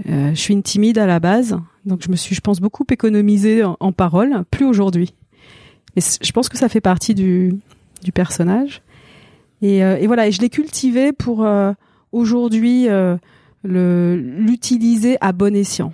je 0.06 0.34
suis 0.36 0.53
une 0.53 0.63
timide 0.63 0.98
à 0.98 1.06
la 1.06 1.20
base, 1.20 1.58
donc 1.86 2.01
je 2.03 2.10
me 2.10 2.15
suis, 2.15 2.36
je 2.36 2.41
pense, 2.41 2.60
beaucoup 2.60 2.86
économisée 2.89 3.63
en, 3.63 3.77
en 3.79 3.91
parole, 3.91 4.44
plus 4.51 4.65
aujourd'hui. 4.65 5.13
Et 5.96 6.01
je 6.01 6.32
pense 6.32 6.50
que 6.50 6.58
ça 6.58 6.70
fait 6.70 6.82
partie 6.82 7.15
du, 7.15 7.56
du 8.03 8.12
personnage. 8.12 8.82
Et, 9.62 9.79
et 9.79 10.08
voilà, 10.08 10.27
et 10.27 10.32
je 10.32 10.39
l'ai 10.39 10.50
cultivé 10.50 11.12
pour 11.12 11.46
aujourd'hui 12.12 12.88
le 13.63 14.15
l'utiliser 14.15 15.18
à 15.20 15.34
bon 15.34 15.53
escient. 15.56 15.91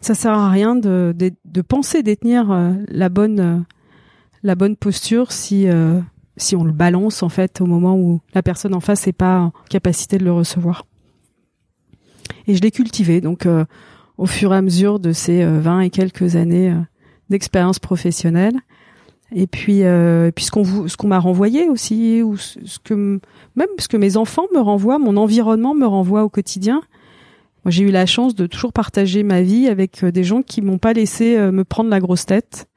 Ça 0.00 0.14
sert 0.14 0.32
à 0.32 0.50
rien 0.50 0.74
de, 0.74 1.14
de, 1.16 1.30
de 1.44 1.62
penser 1.62 2.02
détenir 2.02 2.74
la 2.88 3.08
bonne 3.08 3.64
la 4.42 4.54
bonne 4.54 4.76
posture 4.76 5.32
si 5.32 5.66
si 6.38 6.56
on 6.56 6.64
le 6.64 6.72
balance 6.72 7.22
en 7.22 7.28
fait 7.28 7.60
au 7.60 7.66
moment 7.66 7.96
où 7.96 8.20
la 8.34 8.42
personne 8.42 8.74
en 8.74 8.80
face 8.80 9.06
n'est 9.06 9.12
pas 9.12 9.40
en 9.40 9.52
capacité 9.68 10.18
de 10.18 10.24
le 10.24 10.32
recevoir. 10.32 10.86
Et 12.46 12.54
je 12.54 12.62
l'ai 12.62 12.70
cultivé 12.70 13.20
donc 13.20 13.44
euh, 13.44 13.64
au 14.18 14.26
fur 14.26 14.52
et 14.52 14.56
à 14.56 14.62
mesure 14.62 14.98
de 14.98 15.12
ces 15.12 15.44
20 15.44 15.78
euh, 15.78 15.80
et 15.80 15.90
quelques 15.90 16.36
années 16.36 16.70
euh, 16.70 16.80
d'expérience 17.30 17.78
professionnelle. 17.78 18.56
Et 19.34 19.46
puis, 19.46 19.84
euh, 19.84 20.30
puis 20.34 20.46
ce 20.46 20.96
qu'on 20.96 21.06
m'a 21.06 21.18
renvoyé 21.18 21.68
aussi, 21.68 22.22
ou 22.22 22.36
ce 22.36 22.78
que 22.82 23.20
même 23.56 23.68
ce 23.78 23.86
que 23.86 23.96
mes 23.96 24.16
enfants 24.16 24.46
me 24.54 24.60
renvoient, 24.60 24.98
mon 24.98 25.16
environnement 25.16 25.74
me 25.74 25.86
renvoie 25.86 26.24
au 26.24 26.28
quotidien. 26.28 26.80
Moi, 27.64 27.70
j'ai 27.70 27.84
eu 27.84 27.90
la 27.90 28.06
chance 28.06 28.34
de 28.34 28.46
toujours 28.46 28.72
partager 28.72 29.22
ma 29.22 29.42
vie 29.42 29.68
avec 29.68 30.02
des 30.02 30.24
gens 30.24 30.42
qui 30.42 30.62
m'ont 30.62 30.78
pas 30.78 30.94
laissé 30.94 31.36
me 31.36 31.64
prendre 31.64 31.90
la 31.90 32.00
grosse 32.00 32.24
tête. 32.24 32.68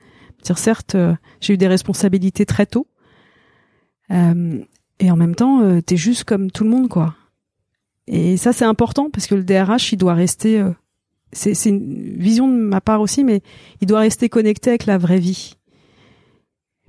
Certes, 0.44 0.98
j'ai 1.40 1.54
eu 1.54 1.58
des 1.58 1.68
responsabilités 1.68 2.46
très 2.46 2.66
tôt, 2.66 2.86
et 5.02 5.10
en 5.10 5.16
même 5.16 5.36
temps, 5.36 5.62
euh, 5.62 5.82
t'es 5.82 5.98
juste 5.98 6.26
comme 6.26 6.52
tout 6.52 6.64
le 6.64 6.70
monde, 6.70 6.88
quoi. 6.88 7.16
Et 8.08 8.38
ça, 8.38 8.54
c'est 8.54 8.66
important 8.66 9.10
parce 9.10 9.26
que 9.26 9.34
le 9.34 9.44
DRH, 9.44 9.92
il 9.92 9.98
doit 9.98 10.14
rester. 10.14 10.60
Euh, 10.60 10.72
c'est 11.34 11.70
une 11.70 12.18
vision 12.18 12.48
de 12.48 12.54
ma 12.54 12.82
part 12.82 13.02
aussi, 13.02 13.24
mais 13.24 13.42
il 13.82 13.88
doit 13.88 14.02
rester 14.02 14.30
connecté 14.30 14.70
avec 14.70 14.86
la 14.86 14.98
vraie 14.98 15.20
vie. 15.20 15.56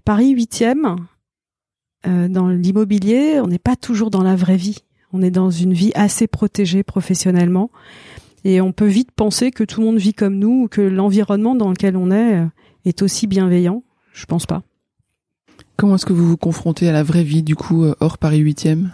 Paris 0.04 0.34
8e, 0.34 0.96
euh, 2.06 2.28
dans 2.28 2.48
l'immobilier, 2.48 3.40
on 3.40 3.46
n'est 3.46 3.58
pas 3.58 3.76
toujours 3.76 4.10
dans 4.10 4.22
la 4.22 4.36
vraie 4.36 4.56
vie. 4.56 4.78
On 5.12 5.22
est 5.22 5.30
dans 5.30 5.50
une 5.50 5.72
vie 5.72 5.92
assez 5.94 6.26
protégée 6.26 6.82
professionnellement. 6.82 7.70
Et 8.44 8.60
on 8.60 8.72
peut 8.72 8.86
vite 8.86 9.12
penser 9.12 9.52
que 9.52 9.64
tout 9.64 9.80
le 9.80 9.86
monde 9.86 9.98
vit 9.98 10.14
comme 10.14 10.36
nous 10.36 10.64
ou 10.64 10.68
que 10.68 10.80
l'environnement 10.80 11.54
dans 11.54 11.70
lequel 11.70 11.96
on 11.96 12.10
est 12.10 12.44
est 12.84 13.02
aussi 13.02 13.28
bienveillant. 13.28 13.84
Je 14.12 14.26
pense 14.26 14.44
pas. 14.44 14.62
Comment 15.76 15.96
est-ce 15.96 16.06
que 16.06 16.12
vous 16.12 16.28
vous 16.28 16.36
confrontez 16.36 16.88
à 16.88 16.92
la 16.92 17.02
vraie 17.02 17.24
vie, 17.24 17.42
du 17.42 17.56
coup, 17.56 17.84
euh, 17.84 17.94
hors 18.00 18.18
Paris 18.18 18.42
8e 18.42 18.88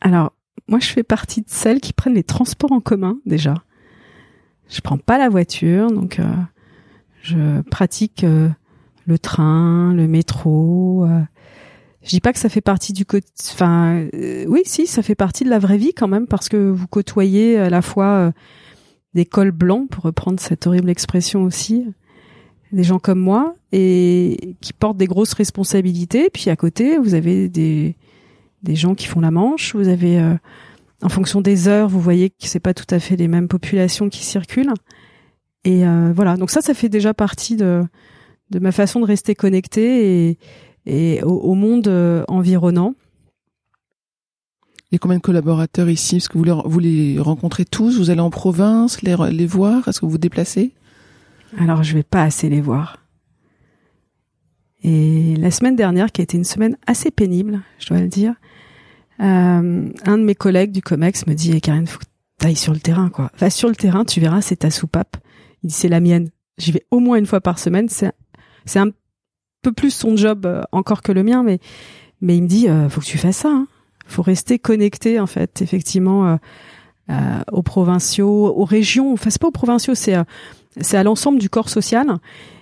Alors, 0.00 0.32
moi, 0.68 0.78
je 0.78 0.86
fais 0.86 1.02
partie 1.02 1.40
de 1.40 1.48
celles 1.48 1.80
qui 1.80 1.92
prennent 1.92 2.14
les 2.14 2.22
transports 2.22 2.72
en 2.72 2.80
commun, 2.80 3.18
déjà. 3.26 3.54
Je 4.68 4.80
prends 4.80 4.98
pas 4.98 5.18
la 5.18 5.28
voiture, 5.28 5.90
donc 5.90 6.18
euh, 6.18 6.26
je 7.22 7.62
pratique 7.62 8.22
euh, 8.24 8.48
le 9.06 9.18
train, 9.18 9.94
le 9.94 10.06
métro. 10.06 11.06
je 12.02 12.08
dis 12.08 12.20
pas 12.20 12.32
que 12.32 12.38
ça 12.38 12.50
fait 12.50 12.60
partie 12.60 12.92
du 12.92 13.06
enfin 13.54 14.06
oui 14.46 14.60
si 14.66 14.86
ça 14.86 15.02
fait 15.02 15.14
partie 15.14 15.44
de 15.44 15.48
la 15.48 15.58
vraie 15.58 15.78
vie 15.78 15.94
quand 15.94 16.08
même 16.08 16.26
parce 16.26 16.50
que 16.50 16.70
vous 16.70 16.86
côtoyez 16.86 17.58
à 17.58 17.70
la 17.70 17.80
fois 17.80 18.32
des 19.14 19.24
cols 19.24 19.52
blancs 19.52 19.88
pour 19.88 20.04
reprendre 20.04 20.38
cette 20.38 20.66
horrible 20.66 20.90
expression 20.90 21.44
aussi 21.44 21.86
des 22.72 22.84
gens 22.84 22.98
comme 22.98 23.18
moi 23.18 23.54
et 23.72 24.54
qui 24.60 24.72
portent 24.72 24.96
des 24.96 25.06
grosses 25.06 25.32
responsabilités. 25.32 26.30
Puis 26.30 26.50
à 26.50 26.56
côté, 26.56 26.98
vous 26.98 27.14
avez 27.14 27.48
des 27.48 27.96
des 28.62 28.74
gens 28.74 28.94
qui 28.94 29.06
font 29.06 29.20
la 29.20 29.30
manche. 29.30 29.74
Vous 29.74 29.88
avez, 29.88 30.18
euh, 30.18 30.34
en 31.02 31.08
fonction 31.08 31.40
des 31.40 31.68
heures, 31.68 31.88
vous 31.88 32.00
voyez 32.00 32.30
que 32.30 32.36
c'est 32.40 32.60
pas 32.60 32.74
tout 32.74 32.92
à 32.92 32.98
fait 32.98 33.16
les 33.16 33.28
mêmes 33.28 33.48
populations 33.48 34.08
qui 34.08 34.24
circulent. 34.24 34.72
Et 35.64 35.86
euh, 35.86 36.12
voilà. 36.14 36.36
Donc 36.36 36.50
ça, 36.50 36.60
ça 36.60 36.74
fait 36.74 36.88
déjà 36.88 37.14
partie 37.14 37.56
de 37.56 37.84
de 38.50 38.58
ma 38.60 38.72
façon 38.72 39.00
de 39.00 39.04
rester 39.04 39.34
connecté 39.34 40.28
et 40.28 40.38
et 40.86 41.22
au, 41.22 41.54
monde 41.54 41.86
euh, 41.88 42.24
environnant. 42.28 42.94
Il 44.90 44.94
y 44.94 44.96
a 44.96 44.98
combien 44.98 45.18
de 45.18 45.22
collaborateurs 45.22 45.90
ici? 45.90 46.16
Est-ce 46.16 46.30
que 46.30 46.38
vous 46.38 46.44
les, 46.44 46.54
vous 46.64 46.78
les 46.78 47.18
rencontrez 47.18 47.66
tous? 47.66 47.98
Vous 47.98 48.08
allez 48.08 48.22
en 48.22 48.30
province 48.30 49.02
les, 49.02 49.14
les 49.30 49.46
voir? 49.46 49.86
Est-ce 49.86 50.00
que 50.00 50.06
vous 50.06 50.12
vous 50.12 50.18
déplacez? 50.18 50.72
Alors 51.56 51.82
je 51.82 51.94
vais 51.94 52.02
pas 52.02 52.22
assez 52.22 52.48
les 52.48 52.60
voir. 52.60 52.98
Et 54.82 55.34
la 55.36 55.50
semaine 55.50 55.76
dernière, 55.76 56.12
qui 56.12 56.20
a 56.20 56.24
été 56.24 56.36
une 56.36 56.44
semaine 56.44 56.76
assez 56.86 57.10
pénible, 57.10 57.60
je 57.78 57.88
dois 57.88 58.00
le 58.00 58.08
dire, 58.08 58.34
euh, 59.20 59.88
un 60.04 60.18
de 60.18 60.22
mes 60.22 60.34
collègues 60.34 60.70
du 60.70 60.82
Comex 60.82 61.26
me 61.26 61.34
dit, 61.34 61.52
eh, 61.52 61.60
Karine, 61.60 61.86
faut 61.86 61.98
que 61.98 62.04
t'ailles 62.38 62.56
sur 62.56 62.72
le 62.72 62.78
terrain, 62.78 63.08
quoi. 63.08 63.30
Va 63.38 63.50
sur 63.50 63.68
le 63.68 63.74
terrain, 63.74 64.04
tu 64.04 64.20
verras, 64.20 64.40
c'est 64.40 64.56
ta 64.56 64.70
soupape. 64.70 65.16
Il 65.62 65.68
dit, 65.68 65.74
c'est 65.74 65.88
la 65.88 66.00
mienne. 66.00 66.30
J'y 66.58 66.72
vais 66.72 66.86
au 66.90 67.00
moins 67.00 67.18
une 67.18 67.26
fois 67.26 67.40
par 67.40 67.58
semaine. 67.58 67.88
C'est, 67.88 68.12
un 68.78 68.90
peu 69.62 69.72
plus 69.72 69.90
son 69.90 70.16
job 70.16 70.46
euh, 70.46 70.62
encore 70.70 71.02
que 71.02 71.10
le 71.10 71.24
mien, 71.24 71.42
mais, 71.42 71.58
mais 72.20 72.36
il 72.36 72.44
me 72.44 72.48
dit, 72.48 72.68
euh, 72.68 72.88
faut 72.88 73.00
que 73.00 73.06
tu 73.06 73.18
fasses 73.18 73.38
ça. 73.38 73.50
Hein. 73.50 73.66
Faut 74.06 74.22
rester 74.22 74.60
connecté, 74.60 75.18
en 75.18 75.26
fait, 75.26 75.60
effectivement, 75.60 76.38
euh, 77.10 77.40
aux 77.50 77.62
provinciaux, 77.62 78.54
aux 78.56 78.64
régions. 78.64 79.12
Enfin, 79.12 79.30
c'est 79.30 79.40
pas 79.40 79.48
aux 79.48 79.52
provinciaux, 79.52 79.94
c'est 79.94 80.14
c'est 80.80 80.96
à 80.96 81.02
l'ensemble 81.02 81.38
du 81.38 81.48
corps 81.48 81.68
social. 81.68 82.18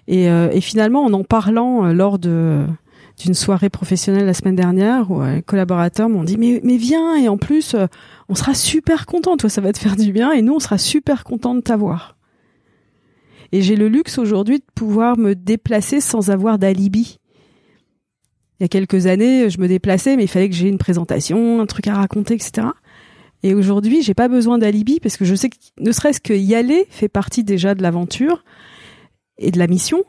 Et, 0.08 0.28
euh, 0.30 0.50
finalement, 0.60 1.04
en 1.04 1.12
en 1.12 1.24
parlant 1.24 1.86
euh, 1.86 1.92
lors 1.92 2.18
de 2.18 2.64
d'une 3.18 3.32
soirée 3.32 3.70
professionnelle 3.70 4.26
la 4.26 4.34
semaine 4.34 4.56
dernière, 4.56 5.10
où 5.10 5.22
euh, 5.22 5.36
les 5.36 5.42
collaborateurs 5.42 6.10
m'ont 6.10 6.22
dit 6.22 6.36
mais 6.36 6.60
mais 6.62 6.76
viens 6.76 7.16
et 7.16 7.30
en 7.30 7.38
plus 7.38 7.74
on 8.28 8.34
sera 8.34 8.52
super 8.52 9.06
content, 9.06 9.38
toi 9.38 9.48
ça 9.48 9.62
va 9.62 9.72
te 9.72 9.78
faire 9.78 9.96
du 9.96 10.12
bien 10.12 10.32
et 10.32 10.42
nous 10.42 10.54
on 10.54 10.58
sera 10.58 10.76
super 10.76 11.24
content 11.24 11.54
de 11.54 11.60
t'avoir. 11.60 12.16
Et 13.52 13.62
j'ai 13.62 13.74
le 13.74 13.88
luxe 13.88 14.18
aujourd'hui 14.18 14.58
de 14.58 14.64
pouvoir 14.74 15.16
me 15.16 15.34
déplacer 15.34 16.02
sans 16.02 16.30
avoir 16.30 16.58
d'alibi. 16.58 17.18
Il 18.58 18.64
y 18.64 18.66
a 18.66 18.68
quelques 18.68 19.06
années, 19.06 19.48
je 19.48 19.60
me 19.60 19.68
déplaçais, 19.68 20.16
mais 20.16 20.24
il 20.24 20.28
fallait 20.28 20.50
que 20.50 20.54
j'ai 20.54 20.68
une 20.68 20.78
présentation, 20.78 21.60
un 21.60 21.66
truc 21.66 21.86
à 21.88 21.94
raconter, 21.94 22.34
etc. 22.34 22.68
Et 23.46 23.54
aujourd'hui, 23.54 24.02
j'ai 24.02 24.12
pas 24.12 24.26
besoin 24.26 24.58
d'alibi 24.58 24.98
parce 24.98 25.16
que 25.16 25.24
je 25.24 25.36
sais 25.36 25.50
que 25.50 25.56
ne 25.78 25.92
serait-ce 25.92 26.20
que 26.20 26.32
y 26.32 26.56
aller 26.56 26.84
fait 26.90 27.08
partie 27.08 27.44
déjà 27.44 27.76
de 27.76 27.82
l'aventure 27.82 28.42
et 29.38 29.52
de 29.52 29.58
la 29.60 29.68
mission. 29.68 30.02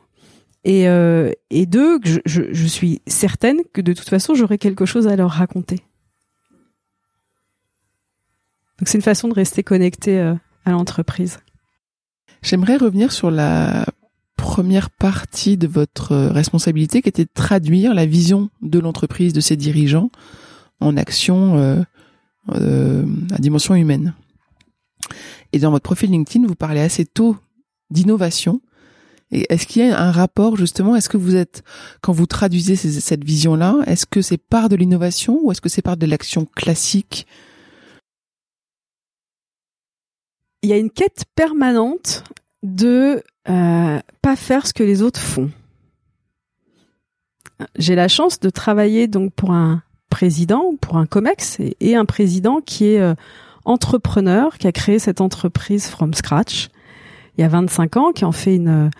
Et, 0.64 0.88
euh, 0.88 1.30
deux, 1.52 2.00
je, 2.24 2.66
suis 2.66 3.00
certaine 3.06 3.58
que 3.72 3.80
de 3.80 3.92
toute 3.92 4.08
façon, 4.08 4.34
j'aurai 4.34 4.58
quelque 4.58 4.86
chose 4.86 5.06
à 5.06 5.14
leur 5.14 5.30
raconter. 5.30 5.76
Donc 8.80 8.88
c'est 8.88 8.98
une 8.98 9.02
façon 9.02 9.28
de 9.28 9.34
rester 9.34 9.62
connecté 9.62 10.18
euh, 10.18 10.34
à 10.64 10.72
l'entreprise. 10.72 11.38
J'aimerais 12.42 12.76
revenir 12.76 13.12
sur 13.12 13.30
la 13.30 13.86
première 14.34 14.90
partie 14.90 15.56
de 15.56 15.68
votre 15.68 16.16
responsabilité 16.16 17.02
qui 17.02 17.08
était 17.08 17.24
de 17.24 17.30
traduire 17.32 17.94
la 17.94 18.04
vision 18.04 18.50
de 18.62 18.80
l'entreprise, 18.80 19.32
de 19.32 19.40
ses 19.40 19.54
dirigeants 19.54 20.10
en 20.80 20.96
action 20.96 21.56
euh, 21.56 21.82
euh, 22.52 23.04
à 23.32 23.38
dimension 23.38 23.74
humaine. 23.74 24.14
Et 25.52 25.58
dans 25.58 25.70
votre 25.70 25.84
profil 25.84 26.10
LinkedIn, 26.10 26.46
vous 26.46 26.54
parlez 26.54 26.80
assez 26.80 27.06
tôt 27.06 27.36
d'innovation. 27.90 28.60
Est-ce 29.30 29.66
qu'il 29.66 29.84
y 29.84 29.90
a 29.90 30.00
un 30.00 30.10
rapport 30.10 30.56
justement 30.56 30.96
Est-ce 30.96 31.08
que 31.08 31.18
vous 31.18 31.36
êtes, 31.36 31.62
quand 32.00 32.12
vous 32.12 32.26
traduisez 32.26 32.76
cette 32.76 33.24
vision-là, 33.24 33.76
est-ce 33.86 34.06
que 34.06 34.22
c'est 34.22 34.38
part 34.38 34.70
de 34.70 34.76
l'innovation 34.76 35.38
ou 35.42 35.52
est-ce 35.52 35.60
que 35.60 35.68
c'est 35.68 35.82
part 35.82 35.98
de 35.98 36.06
l'action 36.06 36.46
classique? 36.46 37.26
Il 40.62 40.70
y 40.70 40.72
a 40.72 40.78
une 40.78 40.90
quête 40.90 41.24
permanente 41.34 42.24
de 42.62 43.22
euh, 43.48 44.00
pas 44.22 44.36
faire 44.36 44.66
ce 44.66 44.72
que 44.72 44.82
les 44.82 45.02
autres 45.02 45.20
font. 45.20 45.50
J'ai 47.76 47.94
la 47.94 48.08
chance 48.08 48.40
de 48.40 48.50
travailler 48.50 49.08
donc 49.08 49.32
pour 49.34 49.52
un 49.52 49.82
président 50.08 50.74
pour 50.80 50.96
un 50.96 51.06
COMEX 51.06 51.58
et, 51.80 51.96
un 51.96 52.04
président 52.04 52.60
qui 52.64 52.86
est 52.86 53.00
euh, 53.00 53.14
entrepreneur, 53.64 54.58
qui 54.58 54.66
a 54.66 54.72
créé 54.72 54.98
cette 54.98 55.20
entreprise 55.20 55.86
from 55.88 56.14
scratch 56.14 56.68
il 57.36 57.42
y 57.42 57.44
a 57.44 57.48
25 57.48 57.96
ans, 57.96 58.12
qui 58.12 58.24
en 58.24 58.32
fait 58.32 58.56
une, 58.56 58.90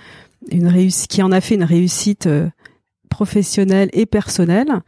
une 0.50 0.68
réussite, 0.68 1.10
qui 1.10 1.22
en 1.22 1.32
a 1.32 1.40
fait 1.40 1.56
une 1.56 1.64
réussite 1.64 2.26
euh, 2.26 2.48
professionnelle 3.10 3.88
et 3.92 4.06
personnelle 4.06 4.82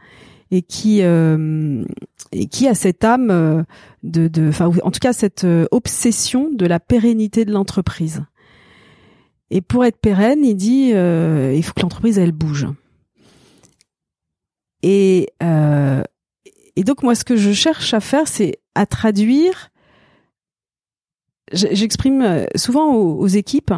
et 0.51 0.61
qui 0.61 0.99
euh, 1.01 1.83
et 2.31 2.47
qui 2.47 2.67
a 2.67 2.75
cette 2.75 3.03
âme 3.03 3.65
de 4.03 4.27
de 4.27 4.49
enfin 4.49 4.71
en 4.83 4.91
tout 4.91 4.99
cas 5.01 5.11
cette 5.11 5.45
obsession 5.71 6.49
de 6.51 6.65
la 6.65 6.79
pérennité 6.79 7.43
de 7.43 7.51
l'entreprise. 7.51 8.23
Et 9.49 9.59
pour 9.59 9.83
être 9.83 9.97
pérenne, 9.97 10.45
il 10.45 10.55
dit 10.55 10.91
il 10.91 11.63
faut 11.63 11.73
que 11.73 11.81
l'entreprise 11.81 12.17
elle 12.17 12.31
bouge. 12.31 12.67
Et 14.83 15.27
euh, 15.43 16.03
et 16.81 16.83
donc 16.83 17.03
moi, 17.03 17.13
ce 17.13 17.23
que 17.23 17.35
je 17.35 17.51
cherche 17.51 17.93
à 17.93 17.99
faire, 17.99 18.27
c'est 18.27 18.57
à 18.73 18.87
traduire. 18.87 19.69
J'exprime 21.53 22.23
euh, 22.23 22.45
souvent 22.55 22.95
aux, 22.95 23.27
équipes, 23.27 23.71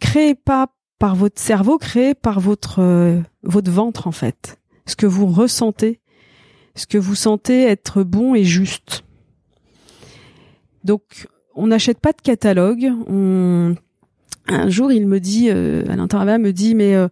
créez 0.00 0.34
pas 0.34 0.68
par 0.98 1.14
votre 1.14 1.38
cerveau, 1.38 1.76
créez 1.76 2.14
par 2.14 2.40
votre 2.40 2.78
euh, 2.78 3.20
votre 3.42 3.70
ventre 3.70 4.06
en 4.06 4.12
fait. 4.12 4.58
Ce 4.86 4.96
que 4.96 5.04
vous 5.04 5.26
ressentez, 5.26 6.00
ce 6.76 6.86
que 6.86 6.96
vous 6.96 7.14
sentez 7.14 7.64
être 7.64 8.02
bon 8.04 8.34
et 8.34 8.44
juste. 8.44 9.04
Donc, 10.82 11.28
on 11.54 11.66
n'achète 11.66 12.00
pas 12.00 12.12
de 12.12 12.22
catalogue. 12.22 12.90
Un 14.46 14.70
jour, 14.70 14.92
il 14.92 15.06
me 15.06 15.20
dit, 15.20 15.48
euh, 15.50 15.82
à 15.90 15.96
l'intervalle, 15.96 16.40
me 16.40 16.54
dit, 16.54 16.74
mais 16.74 16.94
euh, 16.94 17.08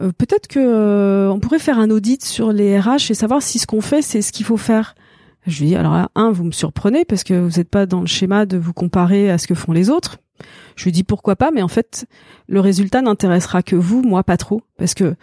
euh, 0.00 0.12
peut-être 0.16 0.48
que 0.48 1.28
on 1.30 1.40
pourrait 1.40 1.58
faire 1.58 1.78
un 1.78 1.90
audit 1.90 2.24
sur 2.24 2.52
les 2.52 2.78
RH 2.78 3.10
et 3.10 3.14
savoir 3.14 3.42
si 3.42 3.58
ce 3.58 3.66
qu'on 3.66 3.80
fait, 3.80 4.02
c'est 4.02 4.22
ce 4.22 4.32
qu'il 4.32 4.46
faut 4.46 4.56
faire. 4.56 4.94
Je 5.46 5.60
lui 5.60 5.68
dis, 5.68 5.76
alors 5.76 5.94
là, 5.94 6.10
un, 6.14 6.30
vous 6.30 6.44
me 6.44 6.52
surprenez 6.52 7.04
parce 7.04 7.24
que 7.24 7.34
vous 7.34 7.58
n'êtes 7.58 7.70
pas 7.70 7.86
dans 7.86 8.00
le 8.00 8.06
schéma 8.06 8.44
de 8.44 8.58
vous 8.58 8.72
comparer 8.72 9.30
à 9.30 9.38
ce 9.38 9.46
que 9.46 9.54
font 9.54 9.72
les 9.72 9.88
autres. 9.88 10.18
Je 10.76 10.84
lui 10.84 10.92
dis 10.92 11.04
pourquoi 11.04 11.36
pas, 11.36 11.50
mais 11.50 11.62
en 11.62 11.68
fait, 11.68 12.06
le 12.48 12.60
résultat 12.60 13.02
n'intéressera 13.02 13.62
que 13.62 13.74
vous, 13.74 14.02
moi 14.02 14.22
pas 14.22 14.36
trop, 14.36 14.62
parce 14.76 14.94
que 14.94 15.16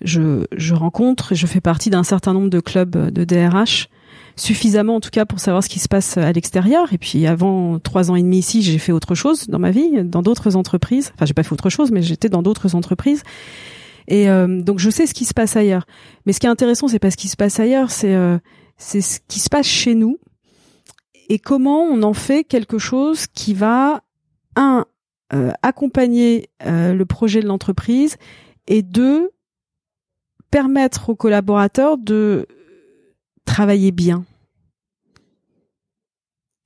je, 0.00 0.44
je 0.56 0.74
rencontre 0.74 1.34
je 1.34 1.46
fais 1.46 1.60
partie 1.60 1.90
d'un 1.90 2.04
certain 2.04 2.32
nombre 2.32 2.48
de 2.48 2.60
clubs 2.60 3.10
de 3.12 3.24
DRH 3.24 3.88
suffisamment 4.36 4.96
en 4.96 5.00
tout 5.00 5.10
cas 5.10 5.26
pour 5.26 5.40
savoir 5.40 5.62
ce 5.62 5.68
qui 5.68 5.78
se 5.78 5.88
passe 5.88 6.16
à 6.16 6.32
l'extérieur. 6.32 6.92
Et 6.92 6.98
puis 6.98 7.26
avant 7.26 7.78
trois 7.78 8.10
ans 8.10 8.16
et 8.16 8.22
demi 8.22 8.38
ici, 8.38 8.62
j'ai 8.62 8.78
fait 8.78 8.92
autre 8.92 9.14
chose 9.14 9.46
dans 9.48 9.58
ma 9.58 9.70
vie, 9.70 10.04
dans 10.04 10.22
d'autres 10.22 10.56
entreprises. 10.56 11.12
Enfin, 11.14 11.26
j'ai 11.26 11.34
pas 11.34 11.42
fait 11.42 11.52
autre 11.52 11.70
chose, 11.70 11.90
mais 11.90 12.02
j'étais 12.02 12.28
dans 12.28 12.42
d'autres 12.42 12.74
entreprises. 12.74 13.22
Et 14.08 14.28
euh, 14.28 14.62
donc 14.62 14.78
je 14.78 14.90
sais 14.90 15.06
ce 15.06 15.14
qui 15.14 15.24
se 15.24 15.34
passe 15.34 15.56
ailleurs. 15.56 15.86
Mais 16.26 16.32
ce 16.32 16.40
qui 16.40 16.46
est 16.46 16.50
intéressant, 16.50 16.88
c'est 16.88 16.98
pas 16.98 17.10
ce 17.10 17.16
qui 17.16 17.28
se 17.28 17.36
passe 17.36 17.60
ailleurs, 17.60 17.90
c'est 17.90 18.14
euh, 18.14 18.38
c'est 18.76 19.00
ce 19.00 19.20
qui 19.28 19.38
se 19.38 19.48
passe 19.48 19.66
chez 19.66 19.94
nous 19.94 20.18
et 21.28 21.38
comment 21.38 21.82
on 21.82 22.02
en 22.02 22.14
fait 22.14 22.44
quelque 22.44 22.78
chose 22.78 23.26
qui 23.26 23.54
va 23.54 24.02
un 24.56 24.86
euh, 25.32 25.52
accompagner 25.62 26.50
le 26.64 27.04
projet 27.04 27.40
de 27.40 27.46
l'entreprise 27.46 28.16
et 28.66 28.82
deux 28.82 29.30
permettre 30.50 31.08
aux 31.08 31.16
collaborateurs 31.16 31.96
de 31.96 32.46
travailler 33.44 33.92
bien. 33.92 34.24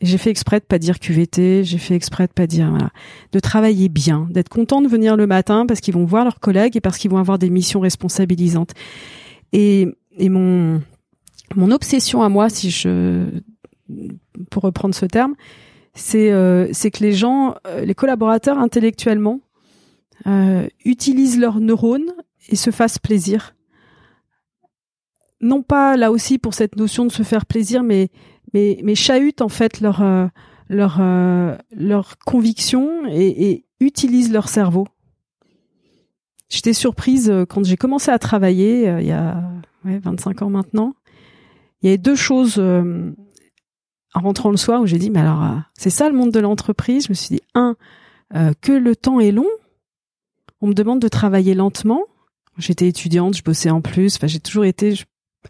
J'ai 0.02 0.18
fait 0.18 0.28
exprès 0.30 0.60
de 0.60 0.64
pas 0.64 0.78
dire 0.78 0.98
QVT, 0.98 1.64
j'ai 1.64 1.78
fait 1.78 1.94
exprès 1.94 2.26
de 2.26 2.32
pas 2.32 2.46
dire 2.46 2.68
voilà, 2.68 2.90
de 3.32 3.40
travailler 3.40 3.88
bien, 3.88 4.28
d'être 4.30 4.50
content 4.50 4.82
de 4.82 4.88
venir 4.88 5.16
le 5.16 5.26
matin 5.26 5.64
parce 5.66 5.80
qu'ils 5.80 5.94
vont 5.94 6.04
voir 6.04 6.24
leurs 6.24 6.38
collègues 6.38 6.76
et 6.76 6.80
parce 6.82 6.98
qu'ils 6.98 7.10
vont 7.10 7.16
avoir 7.16 7.38
des 7.38 7.48
missions 7.48 7.80
responsabilisantes. 7.80 8.72
Et, 9.52 9.88
et 10.18 10.28
mon 10.28 10.82
mon 11.54 11.70
obsession 11.70 12.22
à 12.22 12.28
moi, 12.28 12.50
si 12.50 12.70
je 12.70 13.24
pour 14.50 14.64
reprendre 14.64 14.94
ce 14.94 15.06
terme, 15.06 15.34
c'est 15.94 16.30
euh, 16.30 16.68
c'est 16.72 16.90
que 16.90 17.02
les 17.02 17.12
gens, 17.12 17.54
euh, 17.66 17.84
les 17.86 17.94
collaborateurs 17.94 18.58
intellectuellement 18.58 19.40
euh, 20.26 20.66
utilisent 20.84 21.38
leurs 21.38 21.60
neurones 21.60 22.12
et 22.50 22.56
se 22.56 22.70
fassent 22.70 22.98
plaisir 22.98 23.56
non 25.40 25.62
pas 25.62 25.96
là 25.96 26.10
aussi 26.10 26.38
pour 26.38 26.54
cette 26.54 26.76
notion 26.76 27.04
de 27.04 27.12
se 27.12 27.22
faire 27.22 27.46
plaisir, 27.46 27.82
mais 27.82 28.08
mais 28.56 28.80
mais 28.82 28.94
chahutent 28.94 29.42
en 29.42 29.48
fait 29.48 29.80
leur 29.80 30.00
euh, 30.00 30.28
euh, 30.70 32.02
conviction 32.24 33.02
et, 33.06 33.64
utilisent 33.78 34.32
leur 34.32 34.48
cerveau. 34.48 34.86
J'étais 36.48 36.72
surprise 36.72 37.28
euh, 37.28 37.44
quand 37.44 37.62
j'ai 37.62 37.76
commencé 37.76 38.10
à 38.10 38.18
travailler 38.18 38.88
il 39.00 39.06
y 39.06 39.12
a 39.12 39.42
ouais, 39.84 39.98
25 39.98 40.42
ans 40.42 40.50
maintenant. 40.50 40.94
Il 41.82 41.86
y 41.86 41.88
avait 41.90 41.98
deux 41.98 42.16
choses 42.16 42.58
en 42.58 44.20
rentrant 44.20 44.50
le 44.50 44.56
soir 44.56 44.80
où 44.80 44.86
j'ai 44.86 44.98
dit 44.98 45.10
mais 45.10 45.20
alors 45.20 45.60
c'est 45.76 45.90
ça 45.90 46.08
le 46.08 46.16
monde 46.16 46.30
de 46.30 46.40
l'entreprise? 46.40 47.04
Je 47.04 47.10
me 47.10 47.14
suis 47.14 47.36
dit 47.36 47.42
un 47.54 47.76
que 48.62 48.72
le 48.72 48.96
temps 48.96 49.20
est 49.20 49.32
long. 49.32 49.46
On 50.62 50.68
me 50.68 50.74
demande 50.74 51.00
de 51.00 51.08
travailler 51.08 51.54
lentement. 51.54 52.02
J'étais 52.56 52.88
étudiante, 52.88 53.36
je 53.36 53.42
bossais 53.42 53.68
en 53.68 53.82
plus. 53.82 54.16
Enfin, 54.16 54.26
j'ai 54.26 54.40
toujours 54.40 54.64
été, 54.64 54.94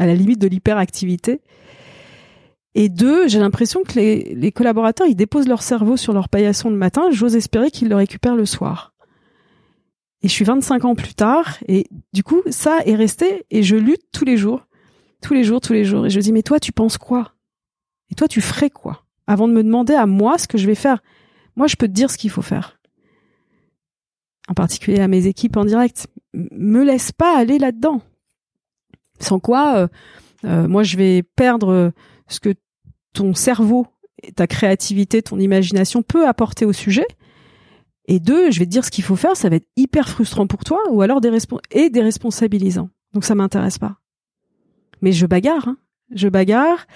à 0.00 0.06
la 0.06 0.16
limite 0.16 0.40
de 0.40 0.48
l'hyperactivité. 0.48 1.40
Et 2.78 2.90
deux, 2.90 3.26
j'ai 3.26 3.38
l'impression 3.38 3.82
que 3.84 3.94
les, 3.94 4.52
collaborateurs, 4.52 5.06
ils 5.06 5.16
déposent 5.16 5.48
leur 5.48 5.62
cerveau 5.62 5.96
sur 5.96 6.12
leur 6.12 6.28
paillasson 6.28 6.68
le 6.68 6.76
matin, 6.76 7.08
j'ose 7.10 7.34
espérer 7.34 7.70
qu'ils 7.70 7.88
le 7.88 7.96
récupèrent 7.96 8.36
le 8.36 8.44
soir. 8.44 8.92
Et 10.20 10.28
je 10.28 10.32
suis 10.34 10.44
25 10.44 10.84
ans 10.84 10.94
plus 10.94 11.14
tard, 11.14 11.56
et 11.66 11.86
du 12.12 12.22
coup, 12.22 12.42
ça 12.50 12.80
est 12.84 12.94
resté, 12.94 13.46
et 13.50 13.62
je 13.62 13.76
lutte 13.76 14.02
tous 14.12 14.26
les 14.26 14.36
jours, 14.36 14.66
tous 15.22 15.32
les 15.32 15.42
jours, 15.42 15.62
tous 15.62 15.72
les 15.72 15.86
jours. 15.86 16.04
Et 16.04 16.10
je 16.10 16.20
dis, 16.20 16.32
mais 16.32 16.42
toi, 16.42 16.60
tu 16.60 16.70
penses 16.70 16.98
quoi? 16.98 17.32
Et 18.10 18.14
toi, 18.14 18.28
tu 18.28 18.42
ferais 18.42 18.68
quoi? 18.68 19.06
Avant 19.26 19.48
de 19.48 19.54
me 19.54 19.64
demander 19.64 19.94
à 19.94 20.04
moi 20.04 20.36
ce 20.36 20.46
que 20.46 20.58
je 20.58 20.66
vais 20.66 20.74
faire. 20.74 21.02
Moi, 21.56 21.68
je 21.68 21.76
peux 21.76 21.88
te 21.88 21.92
dire 21.92 22.10
ce 22.10 22.18
qu'il 22.18 22.28
faut 22.28 22.42
faire. 22.42 22.78
En 24.48 24.54
particulier 24.54 25.00
à 25.00 25.08
mes 25.08 25.26
équipes 25.26 25.56
en 25.56 25.64
direct. 25.64 26.08
Me 26.34 26.84
laisse 26.84 27.10
pas 27.10 27.38
aller 27.38 27.58
là-dedans. 27.58 28.02
Sans 29.18 29.40
quoi, 29.40 29.78
euh, 29.78 29.88
euh, 30.44 30.68
moi, 30.68 30.82
je 30.82 30.98
vais 30.98 31.22
perdre 31.22 31.70
euh, 31.70 31.90
ce 32.28 32.38
que 32.38 32.52
ton 33.16 33.34
cerveau, 33.34 33.86
ta 34.34 34.46
créativité, 34.46 35.22
ton 35.22 35.38
imagination 35.38 36.02
peut 36.02 36.28
apporter 36.28 36.64
au 36.64 36.72
sujet. 36.72 37.06
Et 38.08 38.20
deux, 38.20 38.50
je 38.50 38.58
vais 38.58 38.66
te 38.66 38.70
dire 38.70 38.84
ce 38.84 38.90
qu'il 38.90 39.04
faut 39.04 39.16
faire, 39.16 39.36
ça 39.36 39.48
va 39.48 39.56
être 39.56 39.68
hyper 39.76 40.08
frustrant 40.08 40.46
pour 40.46 40.64
toi, 40.64 40.80
ou 40.90 41.02
alors 41.02 41.20
des 41.20 41.36
et 41.72 41.90
déresponsabilisant. 41.90 42.90
Donc 43.14 43.24
ça 43.24 43.34
m'intéresse 43.34 43.78
pas. 43.78 43.96
Mais 45.02 45.12
je 45.12 45.26
bagarre, 45.26 45.68
hein. 45.68 45.78
je 46.12 46.28
bagarre. 46.28 46.86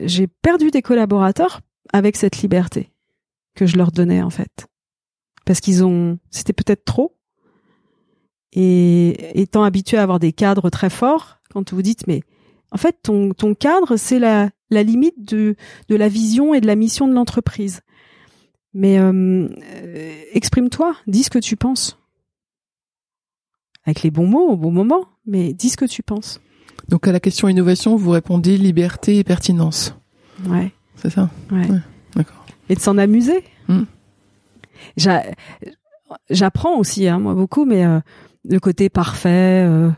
J'ai 0.00 0.26
perdu 0.26 0.70
des 0.70 0.82
collaborateurs 0.82 1.60
avec 1.92 2.16
cette 2.16 2.40
liberté 2.42 2.90
que 3.54 3.66
je 3.66 3.76
leur 3.76 3.92
donnais 3.92 4.22
en 4.22 4.30
fait, 4.30 4.66
parce 5.44 5.60
qu'ils 5.60 5.84
ont, 5.84 6.18
c'était 6.30 6.52
peut-être 6.52 6.84
trop. 6.84 7.16
Et 8.52 9.40
étant 9.40 9.62
habitué 9.62 9.98
à 9.98 10.02
avoir 10.02 10.18
des 10.18 10.32
cadres 10.32 10.70
très 10.70 10.90
forts, 10.90 11.38
quand 11.52 11.72
vous 11.72 11.82
dites 11.82 12.06
mais 12.06 12.22
en 12.72 12.78
fait 12.78 12.96
ton, 13.02 13.32
ton 13.32 13.54
cadre 13.54 13.96
c'est 13.96 14.18
la, 14.18 14.50
la 14.70 14.82
limite 14.82 15.28
de, 15.28 15.56
de 15.88 15.96
la 15.96 16.08
vision 16.08 16.54
et 16.54 16.60
de 16.60 16.66
la 16.66 16.76
mission 16.76 17.08
de 17.08 17.14
l'entreprise. 17.14 17.80
Mais 18.72 18.98
euh, 18.98 19.48
euh, 19.74 20.22
exprime-toi, 20.32 20.94
dis 21.06 21.24
ce 21.24 21.30
que 21.30 21.38
tu 21.38 21.56
penses. 21.56 21.98
Avec 23.84 24.02
les 24.02 24.10
bons 24.10 24.26
mots 24.26 24.48
au 24.50 24.56
bon 24.56 24.70
moment, 24.70 25.06
mais 25.26 25.52
dis 25.52 25.70
ce 25.70 25.76
que 25.76 25.86
tu 25.86 26.02
penses. 26.02 26.40
Donc 26.88 27.08
à 27.08 27.12
la 27.12 27.20
question 27.20 27.48
innovation, 27.48 27.96
vous 27.96 28.10
répondez 28.10 28.56
liberté 28.56 29.18
et 29.18 29.24
pertinence. 29.24 29.94
Ouais. 30.46 30.72
C'est 30.96 31.10
ça? 31.10 31.30
Ouais. 31.50 31.66
D'accord. 32.14 32.46
Et 32.68 32.74
de 32.74 32.80
s'en 32.80 32.98
amuser. 32.98 33.42
Hmm. 33.68 33.84
J'apprends 36.28 36.78
aussi, 36.78 37.08
hein, 37.08 37.18
moi 37.18 37.34
beaucoup, 37.34 37.64
mais 37.64 37.84
euh, 37.84 38.00
le 38.48 38.60
côté 38.60 38.88
parfait, 38.88 39.64
euh, 39.66 39.90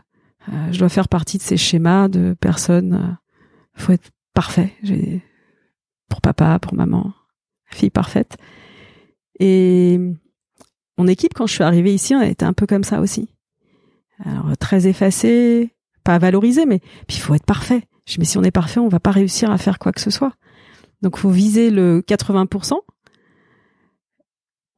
je 0.71 0.79
dois 0.79 0.89
faire 0.89 1.07
partie 1.07 1.37
de 1.37 1.43
ces 1.43 1.57
schémas 1.57 2.07
de 2.07 2.35
personnes. 2.39 3.17
Faut 3.75 3.91
être 3.91 4.09
parfait. 4.33 4.73
Pour 6.09 6.21
papa, 6.21 6.59
pour 6.59 6.73
maman, 6.75 7.13
fille 7.65 7.89
parfaite. 7.89 8.37
Et 9.39 9.99
mon 10.97 11.07
équipe, 11.07 11.33
quand 11.33 11.47
je 11.47 11.53
suis 11.53 11.63
arrivée 11.63 11.93
ici, 11.93 12.15
on 12.15 12.21
était 12.21 12.45
un 12.45 12.53
peu 12.53 12.67
comme 12.67 12.83
ça 12.83 13.01
aussi. 13.01 13.29
Alors 14.23 14.55
très 14.57 14.87
effacé, 14.87 15.73
pas 16.03 16.17
valorisé, 16.17 16.65
mais 16.65 16.79
puis 17.07 17.17
il 17.17 17.19
faut 17.19 17.33
être 17.33 17.45
parfait. 17.45 17.83
Mais 18.17 18.25
si 18.25 18.37
on 18.37 18.43
est 18.43 18.51
parfait, 18.51 18.79
on 18.79 18.89
va 18.89 18.99
pas 18.99 19.11
réussir 19.11 19.49
à 19.49 19.57
faire 19.57 19.79
quoi 19.79 19.91
que 19.91 20.01
ce 20.01 20.11
soit. 20.11 20.33
Donc 21.01 21.17
faut 21.17 21.29
viser 21.29 21.69
le 21.69 22.01
80%. 22.01 22.73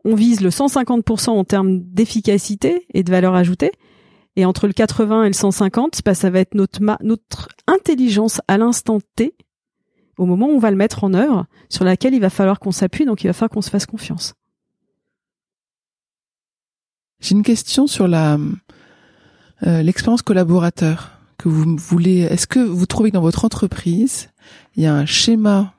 On 0.05 0.15
vise 0.15 0.41
le 0.41 0.49
150% 0.49 1.29
en 1.29 1.43
termes 1.43 1.81
d'efficacité 1.81 2.85
et 2.93 3.03
de 3.03 3.11
valeur 3.11 3.35
ajoutée. 3.35 3.71
Et 4.35 4.45
entre 4.45 4.67
le 4.67 4.73
80 4.73 5.23
et 5.23 5.27
le 5.27 5.33
150, 5.33 6.01
bah, 6.03 6.13
ça 6.13 6.29
va 6.29 6.39
être 6.39 6.55
notre, 6.55 6.79
notre 7.01 7.47
intelligence 7.67 8.41
à 8.47 8.57
l'instant 8.57 8.99
T, 9.15 9.33
au 10.17 10.25
moment 10.25 10.47
où 10.47 10.51
on 10.51 10.59
va 10.59 10.71
le 10.71 10.77
mettre 10.77 11.03
en 11.03 11.13
œuvre, 11.13 11.45
sur 11.69 11.85
laquelle 11.85 12.13
il 12.13 12.21
va 12.21 12.29
falloir 12.29 12.59
qu'on 12.59 12.71
s'appuie, 12.71 13.05
donc 13.05 13.23
il 13.23 13.27
va 13.27 13.33
falloir 13.33 13.49
qu'on 13.49 13.61
se 13.61 13.69
fasse 13.69 13.85
confiance. 13.85 14.33
J'ai 17.21 17.31
une 17.31 17.43
question 17.43 17.87
sur 17.87 18.07
la 18.07 18.37
euh, 19.65 19.81
l'expérience 19.81 20.21
collaborateur 20.21 21.11
que 21.37 21.49
vous 21.49 21.75
voulez. 21.77 22.19
Est-ce 22.19 22.45
que 22.45 22.59
vous 22.59 22.85
trouvez 22.85 23.09
que 23.09 23.15
dans 23.15 23.21
votre 23.21 23.45
entreprise, 23.45 24.29
il 24.75 24.83
y 24.83 24.85
a 24.85 24.93
un 24.93 25.05
schéma 25.05 25.73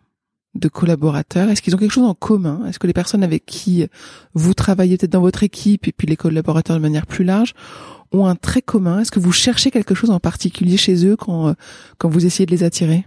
de 0.54 0.68
collaborateurs? 0.68 1.50
Est-ce 1.50 1.60
qu'ils 1.60 1.74
ont 1.74 1.78
quelque 1.78 1.92
chose 1.92 2.08
en 2.08 2.14
commun? 2.14 2.66
Est-ce 2.66 2.78
que 2.78 2.86
les 2.86 2.94
personnes 2.94 3.22
avec 3.22 3.44
qui 3.44 3.86
vous 4.32 4.54
travaillez 4.54 4.96
peut-être 4.96 5.12
dans 5.12 5.20
votre 5.20 5.42
équipe 5.42 5.86
et 5.86 5.92
puis 5.92 6.06
les 6.06 6.16
collaborateurs 6.16 6.76
de 6.76 6.82
manière 6.82 7.06
plus 7.06 7.24
large 7.24 7.54
ont 8.12 8.26
un 8.26 8.34
trait 8.34 8.62
commun. 8.62 9.00
Est-ce 9.00 9.10
que 9.10 9.20
vous 9.20 9.32
cherchez 9.32 9.70
quelque 9.70 9.94
chose 9.94 10.10
en 10.10 10.20
particulier 10.20 10.76
chez 10.76 11.06
eux 11.06 11.16
quand, 11.16 11.48
euh, 11.48 11.52
quand 11.98 12.08
vous 12.08 12.26
essayez 12.26 12.46
de 12.46 12.50
les 12.50 12.64
attirer? 12.64 13.06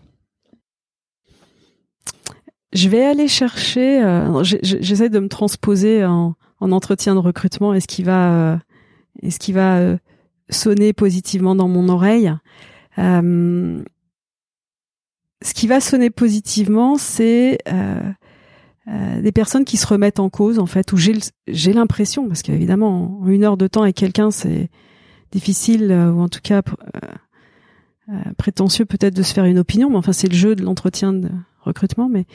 Je 2.72 2.88
vais 2.88 3.04
aller 3.04 3.28
chercher, 3.28 4.04
euh, 4.04 4.44
j'essaie 4.44 5.10
de 5.10 5.20
me 5.20 5.28
transposer 5.28 6.06
en, 6.06 6.36
en, 6.60 6.72
entretien 6.72 7.16
de 7.16 7.20
recrutement. 7.20 7.74
Est 7.74 7.80
ce 7.80 7.88
qui 7.88 8.04
va, 8.04 8.34
euh, 8.34 8.58
est-ce 9.24 9.52
va 9.52 9.98
sonner 10.50 10.94
positivement 10.94 11.56
dans 11.56 11.68
mon 11.68 11.90
oreille? 11.90 12.32
Ce 12.98 13.84
qui 15.54 15.68
va 15.68 15.80
sonner 15.80 16.10
positivement, 16.10 16.98
c'est 16.98 17.60
des 18.86 19.32
personnes 19.32 19.66
qui 19.66 19.78
se 19.78 19.88
remettent 19.88 20.20
en 20.20 20.30
cause 20.30 20.60
en 20.60 20.66
fait, 20.66 20.92
où 20.94 20.98
j'ai 20.98 21.74
l'impression, 21.74 22.28
parce 22.28 22.42
qu'évidemment 22.44 23.20
en 23.22 23.28
une 23.28 23.44
heure 23.44 23.58
de 23.58 23.68
temps 23.68 23.84
avec 23.84 23.96
quelqu'un, 23.96 24.32
c'est 24.32 24.70
difficile 25.32 25.92
euh, 25.92 26.12
ou 26.12 26.22
en 26.22 26.30
tout 26.30 26.40
cas 26.42 26.62
euh, 26.62 27.00
euh, 28.10 28.34
prétentieux 28.38 28.86
peut-être 28.86 29.16
de 29.16 29.24
se 29.24 29.34
faire 29.34 29.46
une 29.46 29.60
opinion, 29.60 29.90
mais 29.90 29.98
enfin 29.98 30.14
c'est 30.14 30.28
le 30.28 30.36
jeu 30.36 30.56
de 30.56 30.64
l'entretien 30.64 31.14
de 31.14 31.30
recrutement. 31.62 32.10
Mais 32.10 32.26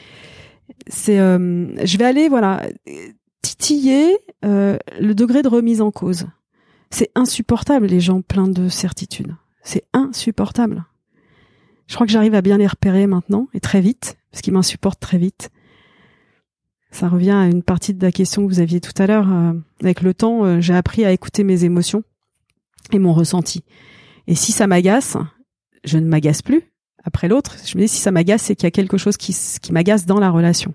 C'est, 0.87 1.17
je 1.17 1.97
vais 1.97 2.05
aller, 2.05 2.29
voilà, 2.29 2.63
titiller 3.41 4.17
le 4.43 5.13
degré 5.13 5.41
de 5.41 5.47
remise 5.47 5.81
en 5.81 5.91
cause. 5.91 6.27
C'est 6.91 7.11
insupportable 7.15 7.87
les 7.87 7.99
gens 7.99 8.21
pleins 8.21 8.47
de 8.47 8.69
certitudes. 8.69 9.35
C'est 9.63 9.83
insupportable. 9.93 10.85
Je 11.87 11.95
crois 11.95 12.07
que 12.07 12.13
j'arrive 12.13 12.35
à 12.35 12.41
bien 12.41 12.57
les 12.57 12.67
repérer 12.67 13.05
maintenant 13.05 13.47
et 13.53 13.59
très 13.59 13.81
vite, 13.81 14.17
parce 14.31 14.41
qu'ils 14.41 14.53
m'insupportent 14.53 14.99
très 14.99 15.17
vite. 15.17 15.49
Ça 16.91 17.09
revient 17.09 17.31
à 17.31 17.45
une 17.47 17.63
partie 17.63 17.93
de 17.93 18.03
la 18.03 18.11
question 18.11 18.43
que 18.43 18.47
vous 18.47 18.59
aviez 18.59 18.79
tout 18.79 18.93
à 18.97 19.07
l'heure. 19.07 19.27
Avec 19.81 20.01
le 20.01 20.13
temps, 20.13 20.61
j'ai 20.61 20.73
appris 20.73 21.03
à 21.03 21.11
écouter 21.11 21.43
mes 21.43 21.65
émotions 21.65 22.03
et 22.93 22.99
mon 22.99 23.13
ressenti. 23.13 23.63
Et 24.27 24.35
si 24.35 24.51
ça 24.51 24.67
m'agace, 24.67 25.17
je 25.83 25.97
ne 25.97 26.05
m'agace 26.05 26.41
plus 26.41 26.63
après 27.03 27.27
l'autre. 27.27 27.55
Je 27.65 27.77
me 27.77 27.83
dis 27.83 27.87
si 27.87 27.99
ça 27.99 28.11
m'agace, 28.11 28.43
c'est 28.43 28.55
qu'il 28.55 28.65
y 28.65 28.67
a 28.67 28.71
quelque 28.71 28.97
chose 28.97 29.17
qui, 29.17 29.35
qui 29.61 29.71
m'agace 29.71 30.05
dans 30.05 30.19
la 30.19 30.29
relation. 30.29 30.73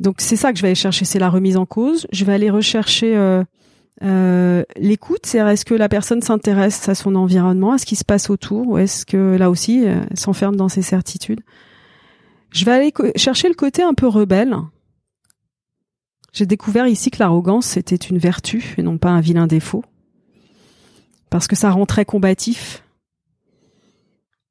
Donc 0.00 0.16
c'est 0.18 0.36
ça 0.36 0.52
que 0.52 0.58
je 0.58 0.62
vais 0.62 0.68
aller 0.68 0.74
chercher, 0.74 1.04
c'est 1.04 1.18
la 1.18 1.30
remise 1.30 1.56
en 1.56 1.66
cause. 1.66 2.06
Je 2.12 2.24
vais 2.24 2.34
aller 2.34 2.50
rechercher 2.50 3.16
euh, 3.16 3.42
euh, 4.02 4.64
l'écoute, 4.76 5.24
c'est 5.24 5.38
est-ce 5.38 5.64
que 5.64 5.74
la 5.74 5.88
personne 5.88 6.20
s'intéresse 6.20 6.88
à 6.88 6.94
son 6.94 7.14
environnement, 7.14 7.72
à 7.72 7.78
ce 7.78 7.86
qui 7.86 7.96
se 7.96 8.04
passe 8.04 8.28
autour, 8.28 8.68
ou 8.68 8.78
est-ce 8.78 9.06
que 9.06 9.36
là 9.36 9.50
aussi 9.50 9.84
elle 9.84 10.18
s'enferme 10.18 10.56
dans 10.56 10.68
ses 10.68 10.82
certitudes? 10.82 11.40
Je 12.50 12.64
vais 12.64 12.72
aller 12.72 12.92
chercher 13.16 13.48
le 13.48 13.54
côté 13.54 13.82
un 13.82 13.94
peu 13.94 14.06
rebelle. 14.06 14.56
J'ai 16.32 16.46
découvert 16.46 16.86
ici 16.86 17.10
que 17.10 17.18
l'arrogance 17.20 17.76
était 17.76 17.94
une 17.94 18.18
vertu 18.18 18.74
et 18.76 18.82
non 18.82 18.98
pas 18.98 19.10
un 19.10 19.20
vilain 19.20 19.46
défaut, 19.46 19.84
parce 21.34 21.48
que 21.48 21.56
ça 21.56 21.72
rend 21.72 21.84
très 21.84 22.04
combatif. 22.04 22.84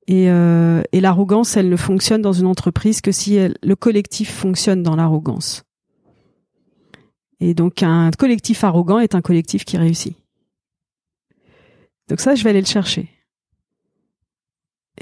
Et, 0.06 0.30
euh, 0.30 0.82
et 0.92 1.00
l'arrogance, 1.00 1.56
elle 1.56 1.70
ne 1.70 1.78
fonctionne 1.78 2.22
dans 2.22 2.34
une 2.34 2.46
entreprise 2.46 3.00
que 3.00 3.14
si 3.14 3.40
le 3.40 3.76
collectif 3.78 4.30
fonctionne 4.30 4.84
dans 4.84 4.98
l'arrogance. 4.98 5.64
Et 7.40 7.54
donc 7.54 7.84
un 7.84 8.12
collectif 8.12 8.66
arrogant 8.66 9.00
est 9.00 9.16
un 9.16 9.22
collectif 9.22 9.64
qui 9.64 9.78
réussit. 9.78 10.18
Donc 12.10 12.20
ça, 12.20 12.36
je 12.36 12.44
vais 12.44 12.50
aller 12.50 12.60
le 12.60 12.68
chercher. 12.68 13.10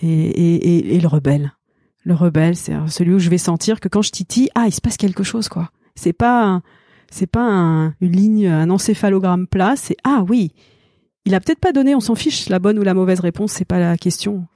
Et, 0.04 0.08
et, 0.12 0.96
et, 0.96 1.00
le 1.00 1.08
rebelle. 1.08 1.52
Le 2.04 2.14
rebelle, 2.14 2.56
c'est 2.56 2.76
celui 2.90 3.16
où 3.16 3.20
je 3.20 3.32
vais 3.32 3.40
sentir 3.40 3.80
que 3.80 3.88
quand 3.88 4.04
je 4.04 4.12
titille, 4.12 4.50
ah, 4.54 4.68
il 4.68 4.72
se 4.72 4.82
passe 4.82 4.98
quelque 4.98 5.24
chose, 5.24 5.50
quoi. 5.50 5.72
C'est 5.96 6.14
pas, 6.14 6.62
c'est 7.10 7.26
pas 7.26 7.92
une 8.02 8.12
ligne, 8.12 8.48
un 8.48 8.70
encéphalogramme 8.70 9.48
plat. 9.48 9.74
C'est 9.76 9.98
ah 10.04 10.24
oui, 10.30 10.54
il 11.26 11.36
a 11.36 11.40
peut-être 11.40 11.60
pas 11.60 11.72
donné, 11.72 11.96
on 11.96 12.00
s'en 12.00 12.16
fiche, 12.16 12.50
la 12.50 12.60
bonne 12.60 12.80
ou 12.80 12.84
la 12.84 12.94
mauvaise 12.94 13.20
réponse, 13.20 13.52
c'est 13.52 13.66
pas 13.66 13.80
la 13.80 13.98
question. 13.98 14.48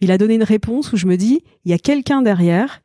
Il 0.00 0.10
a 0.10 0.18
donné 0.18 0.34
une 0.34 0.42
réponse 0.42 0.92
où 0.92 0.96
je 0.96 1.06
me 1.06 1.16
dis, 1.16 1.42
il 1.64 1.70
y 1.70 1.74
a 1.74 1.78
quelqu'un 1.78 2.22
derrière 2.22 2.82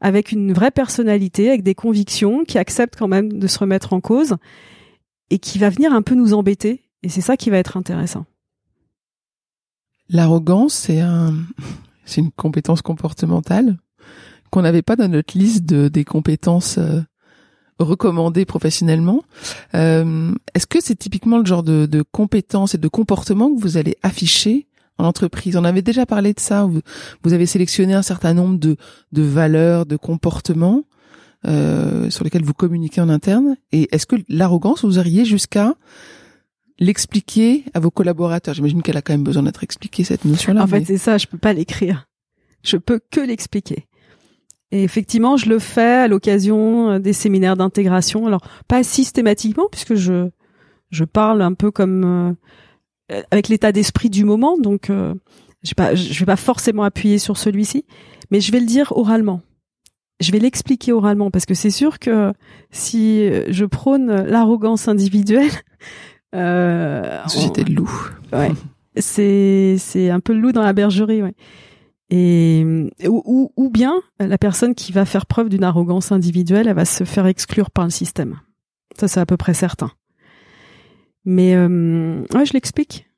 avec 0.00 0.32
une 0.32 0.52
vraie 0.52 0.70
personnalité, 0.70 1.48
avec 1.48 1.62
des 1.62 1.74
convictions, 1.74 2.44
qui 2.44 2.58
accepte 2.58 2.96
quand 2.96 3.08
même 3.08 3.32
de 3.32 3.46
se 3.46 3.58
remettre 3.58 3.92
en 3.92 4.00
cause 4.00 4.36
et 5.30 5.38
qui 5.38 5.58
va 5.58 5.70
venir 5.70 5.92
un 5.92 6.02
peu 6.02 6.14
nous 6.14 6.34
embêter. 6.34 6.84
Et 7.02 7.08
c'est 7.08 7.20
ça 7.20 7.36
qui 7.36 7.50
va 7.50 7.58
être 7.58 7.76
intéressant. 7.76 8.26
L'arrogance, 10.08 10.74
c'est 10.74 11.00
un, 11.00 11.34
c'est 12.04 12.20
une 12.20 12.30
compétence 12.30 12.82
comportementale 12.82 13.78
qu'on 14.50 14.62
n'avait 14.62 14.82
pas 14.82 14.96
dans 14.96 15.08
notre 15.08 15.36
liste 15.36 15.64
de, 15.66 15.88
des 15.88 16.04
compétences 16.04 16.78
recommandées 17.78 18.44
professionnellement. 18.44 19.22
Euh, 19.74 20.32
est-ce 20.54 20.66
que 20.66 20.80
c'est 20.80 20.96
typiquement 20.96 21.38
le 21.38 21.46
genre 21.46 21.62
de, 21.62 21.86
de 21.86 22.02
compétences 22.02 22.74
et 22.74 22.78
de 22.78 22.88
comportements 22.88 23.54
que 23.54 23.60
vous 23.60 23.76
allez 23.76 23.96
afficher 24.02 24.66
en 24.98 25.04
entreprise? 25.04 25.56
On 25.56 25.64
avait 25.64 25.82
déjà 25.82 26.06
parlé 26.06 26.32
de 26.32 26.40
ça. 26.40 26.68
Vous, 27.22 27.32
avez 27.32 27.46
sélectionné 27.46 27.94
un 27.94 28.02
certain 28.02 28.34
nombre 28.34 28.58
de, 28.58 28.76
de 29.12 29.22
valeurs, 29.22 29.86
de 29.86 29.96
comportements 29.96 30.84
euh, 31.46 32.10
sur 32.10 32.24
lesquels 32.24 32.44
vous 32.44 32.54
communiquez 32.54 33.00
en 33.00 33.08
interne. 33.08 33.56
Et 33.72 33.88
est-ce 33.92 34.06
que 34.06 34.16
l'arrogance, 34.28 34.84
vous 34.84 34.98
auriez 34.98 35.24
jusqu'à 35.24 35.74
l'expliquer 36.80 37.64
à 37.74 37.80
vos 37.80 37.90
collaborateurs? 37.90 38.54
J'imagine 38.54 38.82
qu'elle 38.82 38.96
a 38.96 39.02
quand 39.02 39.12
même 39.12 39.24
besoin 39.24 39.44
d'être 39.44 39.62
expliquée 39.62 40.04
cette 40.04 40.24
notion-là. 40.24 40.62
En 40.62 40.66
fait, 40.66 40.84
c'est 40.84 40.98
ça. 40.98 41.16
Je 41.18 41.26
peux 41.26 41.38
pas 41.38 41.52
l'écrire. 41.52 42.08
Je 42.64 42.76
peux 42.76 43.00
que 43.10 43.20
l'expliquer. 43.20 43.86
Et 44.70 44.82
effectivement, 44.82 45.36
je 45.36 45.48
le 45.48 45.58
fais 45.58 45.94
à 45.94 46.08
l'occasion 46.08 46.90
euh, 46.90 46.98
des 46.98 47.12
séminaires 47.12 47.56
d'intégration. 47.56 48.26
Alors, 48.26 48.42
pas 48.66 48.82
systématiquement, 48.82 49.68
puisque 49.70 49.94
je 49.94 50.28
je 50.90 51.04
parle 51.04 51.42
un 51.42 51.52
peu 51.52 51.70
comme 51.70 52.36
euh, 53.10 53.22
avec 53.30 53.48
l'état 53.48 53.72
d'esprit 53.72 54.10
du 54.10 54.24
moment, 54.24 54.58
donc 54.58 54.90
euh, 54.90 55.14
je 55.62 55.72
vais 55.76 55.94
vais 55.94 56.26
pas 56.26 56.36
forcément 56.36 56.82
appuyer 56.82 57.18
sur 57.18 57.36
celui-ci, 57.36 57.84
mais 58.30 58.40
je 58.40 58.52
vais 58.52 58.60
le 58.60 58.66
dire 58.66 58.92
oralement. 58.96 59.42
Je 60.20 60.32
vais 60.32 60.38
l'expliquer 60.38 60.92
oralement 60.92 61.30
parce 61.30 61.46
que 61.46 61.54
c'est 61.54 61.70
sûr 61.70 61.98
que 61.98 62.32
si 62.70 63.28
je 63.48 63.64
prône 63.64 64.24
l'arrogance 64.24 64.88
individuelle, 64.88 65.50
euh, 66.34 67.22
société 67.28 67.64
de 67.64 67.72
loup. 67.72 67.90
Ouais, 68.32 68.50
c'est 68.96 69.76
c'est 69.78 70.10
un 70.10 70.20
peu 70.20 70.32
le 70.32 70.40
loup 70.40 70.52
dans 70.52 70.62
la 70.62 70.72
bergerie, 70.72 71.22
ouais. 71.22 71.34
Et 72.10 72.64
ou, 73.06 73.52
ou 73.54 73.70
bien 73.70 73.94
la 74.18 74.38
personne 74.38 74.74
qui 74.74 74.92
va 74.92 75.04
faire 75.04 75.26
preuve 75.26 75.50
d'une 75.50 75.64
arrogance 75.64 76.10
individuelle, 76.10 76.68
elle 76.68 76.74
va 76.74 76.86
se 76.86 77.04
faire 77.04 77.26
exclure 77.26 77.70
par 77.70 77.84
le 77.84 77.90
système. 77.90 78.40
Ça, 78.98 79.08
c'est 79.08 79.20
à 79.20 79.26
peu 79.26 79.36
près 79.36 79.54
certain. 79.54 79.90
Mais 81.24 81.54
euh, 81.54 82.22
ouais, 82.34 82.46
je 82.46 82.54
l'explique. 82.54 83.08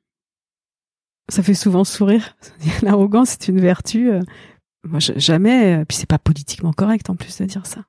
Ça 1.29 1.41
fait 1.41 1.53
souvent 1.53 1.85
sourire. 1.85 2.35
L'arrogance, 2.81 3.29
c'est 3.29 3.47
une 3.47 3.61
vertu. 3.61 4.11
Euh, 4.11 4.21
moi, 4.83 4.99
jamais. 4.99 5.77
Euh, 5.77 5.85
puis 5.85 5.97
c'est 5.97 6.09
pas 6.09 6.19
politiquement 6.19 6.73
correct 6.73 7.09
en 7.09 7.15
plus 7.15 7.37
de 7.37 7.45
dire 7.45 7.65
ça. 7.65 7.85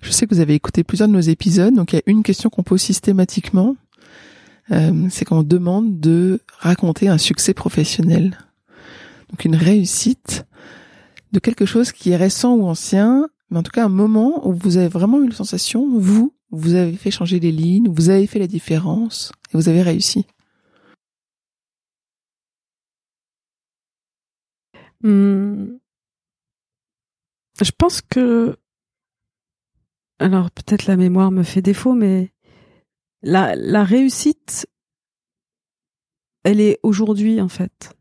Je 0.00 0.10
sais 0.10 0.26
que 0.26 0.34
vous 0.34 0.40
avez 0.40 0.54
écouté 0.54 0.84
plusieurs 0.84 1.08
de 1.08 1.12
nos 1.12 1.20
épisodes, 1.20 1.74
donc 1.74 1.92
il 1.92 1.96
y 1.96 1.98
a 1.98 2.02
une 2.06 2.22
question 2.22 2.50
qu'on 2.50 2.62
pose 2.62 2.80
systématiquement, 2.80 3.76
euh, 4.70 5.08
c'est 5.10 5.24
qu'on 5.24 5.42
demande 5.42 5.98
de 6.00 6.40
raconter 6.58 7.08
un 7.08 7.18
succès 7.18 7.54
professionnel, 7.54 8.38
donc 9.30 9.44
une 9.44 9.56
réussite 9.56 10.46
de 11.32 11.38
quelque 11.38 11.66
chose 11.66 11.92
qui 11.92 12.10
est 12.10 12.16
récent 12.16 12.54
ou 12.56 12.66
ancien, 12.66 13.28
mais 13.50 13.58
en 13.58 13.62
tout 13.62 13.70
cas 13.70 13.84
un 13.84 13.90
moment 13.90 14.46
où 14.46 14.52
vous 14.52 14.76
avez 14.76 14.88
vraiment 14.88 15.22
eu 15.22 15.28
la 15.28 15.34
sensation, 15.34 15.88
vous, 15.98 16.34
vous 16.50 16.74
avez 16.74 16.96
fait 16.96 17.10
changer 17.10 17.40
les 17.40 17.52
lignes, 17.52 17.88
vous 17.88 18.10
avez 18.10 18.26
fait 18.26 18.38
la 18.38 18.46
différence 18.46 19.32
et 19.52 19.56
vous 19.56 19.68
avez 19.68 19.82
réussi. 19.82 20.26
Hmm. 25.02 25.78
Je 27.60 27.70
pense 27.76 28.00
que 28.02 28.56
alors 30.18 30.50
peut-être 30.50 30.86
la 30.86 30.96
mémoire 30.96 31.30
me 31.30 31.42
fait 31.42 31.62
défaut, 31.62 31.94
mais 31.94 32.32
la, 33.22 33.54
la 33.56 33.84
réussite, 33.84 34.66
elle 36.44 36.60
est 36.60 36.78
aujourd'hui 36.82 37.40
en 37.40 37.48
fait. 37.48 37.97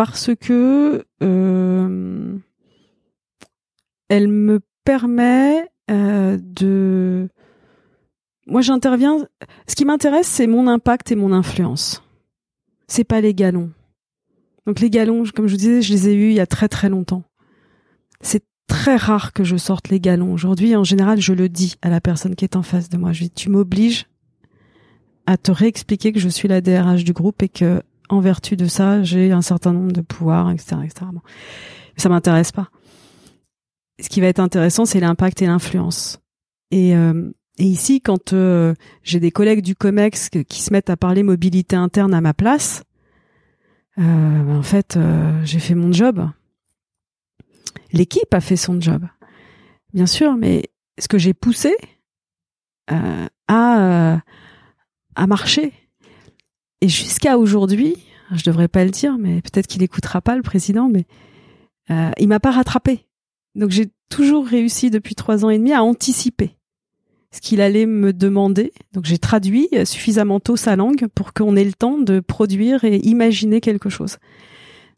Parce 0.00 0.30
que 0.34 1.04
euh, 1.22 2.38
elle 4.08 4.28
me 4.28 4.60
permet 4.82 5.68
euh, 5.90 6.38
de 6.40 7.28
moi 8.46 8.62
j'interviens 8.62 9.26
ce 9.68 9.74
qui 9.74 9.84
m'intéresse 9.84 10.26
c'est 10.26 10.46
mon 10.46 10.68
impact 10.68 11.12
et 11.12 11.16
mon 11.16 11.34
influence. 11.34 12.02
C'est 12.88 13.04
pas 13.04 13.20
les 13.20 13.34
galons. 13.34 13.72
Donc 14.66 14.80
les 14.80 14.88
galons 14.88 15.24
comme 15.36 15.48
je 15.48 15.52
vous 15.52 15.58
disais 15.58 15.82
je 15.82 15.92
les 15.92 16.08
ai 16.08 16.14
eus 16.14 16.30
il 16.30 16.36
y 16.36 16.40
a 16.40 16.46
très 16.46 16.68
très 16.68 16.88
longtemps. 16.88 17.24
C'est 18.22 18.44
très 18.68 18.96
rare 18.96 19.34
que 19.34 19.44
je 19.44 19.58
sorte 19.58 19.90
les 19.90 20.00
galons. 20.00 20.32
Aujourd'hui 20.32 20.76
en 20.76 20.84
général 20.84 21.20
je 21.20 21.34
le 21.34 21.50
dis 21.50 21.74
à 21.82 21.90
la 21.90 22.00
personne 22.00 22.36
qui 22.36 22.46
est 22.46 22.56
en 22.56 22.62
face 22.62 22.88
de 22.88 22.96
moi. 22.96 23.12
Je 23.12 23.24
dis 23.24 23.30
tu 23.30 23.50
m'obliges 23.50 24.06
à 25.26 25.36
te 25.36 25.52
réexpliquer 25.52 26.14
que 26.14 26.20
je 26.20 26.30
suis 26.30 26.48
la 26.48 26.62
DRH 26.62 27.04
du 27.04 27.12
groupe 27.12 27.42
et 27.42 27.50
que 27.50 27.82
en 28.10 28.20
vertu 28.20 28.56
de 28.56 28.66
ça 28.66 29.02
j'ai 29.02 29.32
un 29.32 29.42
certain 29.42 29.72
nombre 29.72 29.92
de 29.92 30.00
pouvoirs 30.02 30.50
etc 30.50 30.76
etc 30.84 31.06
bon. 31.12 31.20
ça 31.96 32.08
m'intéresse 32.08 32.52
pas 32.52 32.68
ce 34.00 34.08
qui 34.08 34.20
va 34.20 34.26
être 34.26 34.40
intéressant, 34.40 34.84
c'est 34.84 35.00
l'impact 35.00 35.42
et 35.42 35.46
l'influence. 35.46 36.18
Et, 36.70 36.96
euh, 36.96 37.30
ici, 37.58 38.00
quand 38.00 38.32
euh, 38.32 38.74
j'ai 39.02 39.20
des 39.20 39.30
collègues 39.30 39.62
du 39.62 39.74
COMEX 39.74 40.30
qui 40.30 40.62
se 40.62 40.72
mettent 40.72 40.90
à 40.90 40.96
parler 40.96 41.22
mobilité 41.22 41.76
interne 41.76 42.14
à 42.14 42.20
ma 42.20 42.34
place, 42.34 42.82
euh, 43.98 44.02
ben, 44.02 44.56
en 44.56 44.62
fait, 44.62 44.98
j'ai 45.44 45.58
fait 45.58 45.74
mon 45.74 45.92
job. 45.92 46.28
L'équipe 47.92 48.32
a 48.32 48.40
fait 48.40 48.56
son 48.56 48.80
job, 48.80 49.04
bien 49.92 50.06
sûr, 50.06 50.36
mais 50.36 50.70
ce 50.98 51.08
que 51.08 51.18
j'ai 51.18 51.34
poussé 51.34 51.76
a 52.86 54.20
a 55.16 55.26
marché. 55.26 55.72
Et 56.80 56.88
jusqu'à 56.88 57.38
aujourd'hui, 57.38 57.96
je 58.32 58.42
devrais 58.44 58.68
pas 58.68 58.84
le 58.84 58.90
dire, 58.90 59.18
mais 59.18 59.42
peut-être 59.42 59.66
qu'il 59.66 59.82
écoutera 59.82 60.20
pas 60.20 60.36
le 60.36 60.42
président, 60.42 60.88
mais 60.88 61.04
il 62.18 62.28
m'a 62.28 62.38
pas 62.38 62.52
rattrapé. 62.52 63.06
Donc 63.56 63.70
j'ai 63.70 63.90
toujours 64.08 64.46
réussi 64.46 64.90
depuis 64.90 65.16
trois 65.16 65.44
ans 65.44 65.50
et 65.50 65.58
demi 65.58 65.72
à 65.72 65.82
anticiper 65.82 66.56
ce 67.32 67.40
qu'il 67.40 67.60
allait 67.60 67.86
me 67.86 68.12
demander. 68.12 68.72
Donc 68.92 69.04
j'ai 69.04 69.18
traduit 69.18 69.68
suffisamment 69.84 70.38
tôt 70.38 70.56
sa 70.56 70.76
langue 70.76 71.08
pour 71.14 71.32
qu'on 71.32 71.56
ait 71.56 71.64
le 71.64 71.72
temps 71.72 71.98
de 71.98 72.20
produire 72.20 72.84
et 72.84 72.96
imaginer 72.98 73.60
quelque 73.60 73.88
chose. 73.90 74.18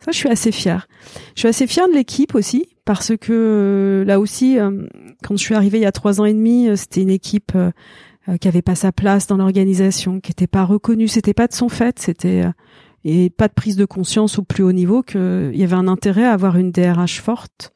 Ça, 0.04 0.10
je 0.10 0.16
suis 0.16 0.28
assez 0.28 0.50
fière. 0.50 0.88
Je 1.36 1.40
suis 1.40 1.48
assez 1.48 1.66
fière 1.68 1.88
de 1.88 1.94
l'équipe 1.94 2.34
aussi 2.34 2.66
parce 2.84 3.16
que 3.16 3.32
euh, 3.32 4.04
là 4.04 4.18
aussi, 4.18 4.58
euh, 4.58 4.88
quand 5.22 5.36
je 5.36 5.42
suis 5.42 5.54
arrivée 5.54 5.78
il 5.78 5.82
y 5.82 5.86
a 5.86 5.92
trois 5.92 6.20
ans 6.20 6.24
et 6.24 6.32
demi, 6.32 6.68
euh, 6.68 6.74
c'était 6.74 7.02
une 7.02 7.10
équipe 7.10 7.52
qui 8.40 8.48
avait 8.48 8.62
pas 8.62 8.74
sa 8.74 8.92
place 8.92 9.26
dans 9.26 9.36
l'organisation, 9.36 10.20
qui 10.20 10.30
était 10.30 10.46
pas 10.46 10.64
reconnue. 10.64 11.08
C'était 11.08 11.34
pas 11.34 11.48
de 11.48 11.54
son 11.54 11.68
fait, 11.68 11.98
c'était 11.98 12.44
et 13.04 13.30
pas 13.30 13.48
de 13.48 13.52
prise 13.52 13.76
de 13.76 13.84
conscience 13.84 14.38
au 14.38 14.42
plus 14.42 14.62
haut 14.62 14.72
niveau 14.72 15.02
qu'il 15.02 15.52
y 15.54 15.64
avait 15.64 15.74
un 15.74 15.88
intérêt 15.88 16.24
à 16.24 16.32
avoir 16.32 16.56
une 16.56 16.70
DRH 16.70 17.20
forte. 17.20 17.72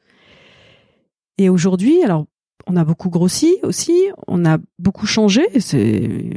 Et 1.37 1.49
aujourd'hui, 1.49 2.01
alors 2.03 2.25
on 2.65 2.75
a 2.77 2.85
beaucoup 2.85 3.09
grossi 3.09 3.57
aussi, 3.63 4.07
on 4.27 4.45
a 4.45 4.57
beaucoup 4.79 5.05
changé. 5.05 5.47
C'est, 5.59 6.29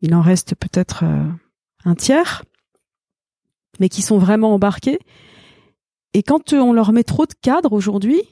il 0.00 0.14
en 0.14 0.22
reste 0.22 0.54
peut-être 0.54 1.04
un 1.84 1.94
tiers, 1.94 2.44
mais 3.78 3.88
qui 3.88 4.02
sont 4.02 4.18
vraiment 4.18 4.54
embarqués. 4.54 4.98
Et 6.14 6.22
quand 6.22 6.52
on 6.52 6.72
leur 6.72 6.92
met 6.92 7.04
trop 7.04 7.26
de 7.26 7.34
cadres 7.40 7.72
aujourd'hui, 7.72 8.22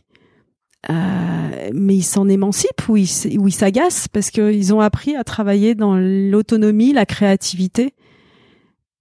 euh, 0.90 1.70
mais 1.72 1.96
ils 1.96 2.02
s'en 2.02 2.28
émancipent 2.28 2.88
ou 2.88 2.96
ils 2.96 3.06
s'agacent 3.06 4.08
parce 4.08 4.30
qu'ils 4.30 4.74
ont 4.74 4.80
appris 4.80 5.16
à 5.16 5.24
travailler 5.24 5.74
dans 5.74 5.96
l'autonomie, 5.96 6.92
la 6.92 7.06
créativité 7.06 7.94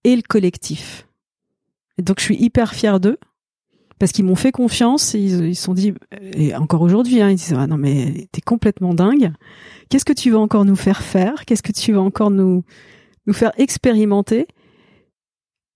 et 0.04 0.16
le 0.16 0.22
collectif. 0.22 1.08
Donc 2.02 2.20
je 2.20 2.26
suis 2.26 2.38
hyper 2.38 2.74
fière 2.74 3.00
d'eux 3.00 3.18
parce 4.00 4.12
qu'ils 4.12 4.26
m'ont 4.26 4.36
fait 4.36 4.52
confiance. 4.52 5.14
Ils 5.14 5.56
se 5.56 5.62
sont 5.62 5.74
dit 5.74 5.94
et 6.34 6.56
encore 6.56 6.82
aujourd'hui, 6.82 7.22
hein, 7.22 7.30
ils 7.30 7.36
disent 7.36 7.56
ah 7.58 7.68
non 7.68 7.78
mais 7.78 8.28
t'es 8.32 8.42
complètement 8.42 8.94
dingue. 8.94 9.32
Qu'est-ce 9.90 10.06
que 10.06 10.14
tu 10.14 10.32
vas 10.32 10.40
encore 10.40 10.66
nous 10.66 10.76
faire 10.76 11.02
faire? 11.02 11.46
Qu'est-ce 11.46 11.64
que 11.64 11.72
tu 11.72 11.94
vas 11.94 12.02
encore 12.02 12.32
nous 12.32 12.64
nous 13.28 13.34
faire 13.34 13.52
expérimenter? 13.58 14.48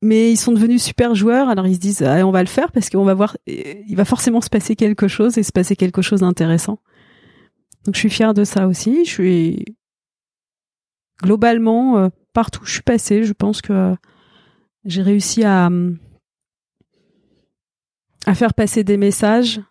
Mais 0.02 0.32
ils 0.32 0.38
sont 0.38 0.52
devenus 0.52 0.82
super 0.82 1.14
joueurs, 1.16 1.50
alors 1.50 1.68
ils 1.68 1.76
se 1.76 1.80
disent 1.80 2.02
on 2.02 2.32
va 2.32 2.42
le 2.42 2.48
faire 2.48 2.72
parce 2.72 2.90
qu'on 2.90 3.04
va 3.04 3.14
voir, 3.14 3.38
il 3.48 3.96
va 3.96 4.06
forcément 4.06 4.42
se 4.42 4.50
passer 4.50 4.76
quelque 4.76 5.08
chose 5.08 5.38
et 5.38 5.44
se 5.44 5.52
passer 5.52 5.76
quelque 5.76 6.02
chose 6.02 6.22
d'intéressant. 6.22 6.80
Donc 7.86 7.96
je 7.96 8.00
suis 8.00 8.10
fière 8.10 8.34
de 8.34 8.44
ça 8.44 8.68
aussi. 8.68 9.06
Je 9.06 9.10
suis 9.10 9.66
globalement 11.22 11.98
euh, 11.98 12.10
partout 12.34 12.62
où 12.62 12.66
je 12.66 12.74
suis 12.74 12.82
passée, 12.82 13.24
je 13.24 13.34
pense 13.34 13.62
que 13.62 13.96
j'ai 14.86 15.02
réussi 15.02 15.44
à 15.44 15.70
à 18.26 18.36
faire 18.36 18.54
passer 18.54 18.84
des 18.84 18.98
messages 18.98 19.62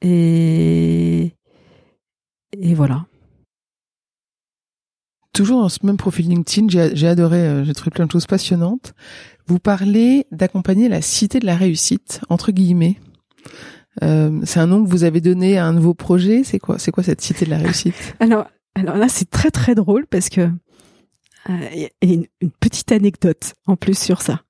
et 0.00 1.34
et 2.52 2.74
voilà. 2.74 3.06
Toujours 5.32 5.62
dans 5.62 5.70
ce 5.70 5.84
même 5.86 5.96
profil 5.96 6.28
LinkedIn, 6.28 6.68
j'ai 6.68 7.08
adoré, 7.08 7.38
euh, 7.38 7.64
j'ai 7.64 7.72
trouvé 7.72 7.90
plein 7.90 8.04
de 8.04 8.12
choses 8.12 8.26
passionnantes. 8.26 8.92
Vous 9.46 9.58
parlez 9.58 10.26
d'accompagner 10.30 10.88
la 10.88 11.02
cité 11.02 11.40
de 11.40 11.46
la 11.46 11.56
réussite, 11.56 12.20
entre 12.28 12.52
guillemets. 12.52 12.98
Euh, 14.02 14.40
c'est 14.44 14.60
un 14.60 14.66
nom 14.66 14.82
que 14.84 14.88
vous 14.88 15.04
avez 15.04 15.20
donné 15.20 15.58
à 15.58 15.66
un 15.66 15.72
nouveau 15.72 15.94
projet. 15.94 16.44
C'est 16.44 16.58
quoi, 16.58 16.78
c'est 16.78 16.90
quoi 16.90 17.02
cette 17.02 17.20
cité 17.20 17.44
de 17.44 17.50
la 17.50 17.58
réussite? 17.58 18.14
Alors, 18.20 18.46
alors 18.74 18.96
là, 18.96 19.08
c'est 19.08 19.28
très 19.28 19.50
très 19.50 19.74
drôle 19.74 20.06
parce 20.06 20.30
que 20.30 20.48
il 21.48 21.54
euh, 21.54 21.74
y 21.74 21.84
a 21.84 21.90
une, 22.00 22.26
petite 22.60 22.92
anecdote 22.92 23.54
en 23.66 23.76
plus 23.76 23.98
sur 23.98 24.22
ça. 24.22 24.42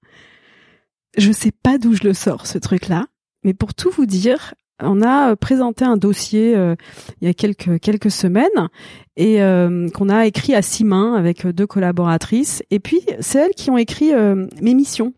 Je 1.16 1.33
sais 1.33 1.50
pas 1.50 1.78
d'où 1.78 1.94
je 1.94 2.05
le 2.05 2.14
sors 2.14 2.46
ce 2.46 2.59
truc-là, 2.59 3.07
mais 3.44 3.55
pour 3.55 3.74
tout 3.74 3.90
vous 3.90 4.07
dire, 4.07 4.55
on 4.83 5.03
a 5.03 5.31
euh, 5.31 5.37
présenté 5.37 5.85
un 5.85 5.97
dossier 5.97 6.57
euh, 6.57 6.75
il 7.21 7.27
y 7.27 7.31
a 7.31 7.35
quelques 7.35 7.81
quelques 7.81 8.11
semaines 8.11 8.68
et 9.16 9.42
euh, 9.42 9.88
qu'on 9.90 10.09
a 10.09 10.27
écrit 10.27 10.55
à 10.55 10.62
six 10.62 10.85
mains 10.85 11.14
avec 11.14 11.47
deux 11.47 11.66
collaboratrices. 11.66 12.62
Et 12.71 12.81
puis 12.81 13.01
c'est 13.21 13.38
elles 13.38 13.55
qui 13.55 13.71
ont 13.71 13.79
écrit 13.79 14.12
mes 14.61 14.75
missions. 14.75 15.12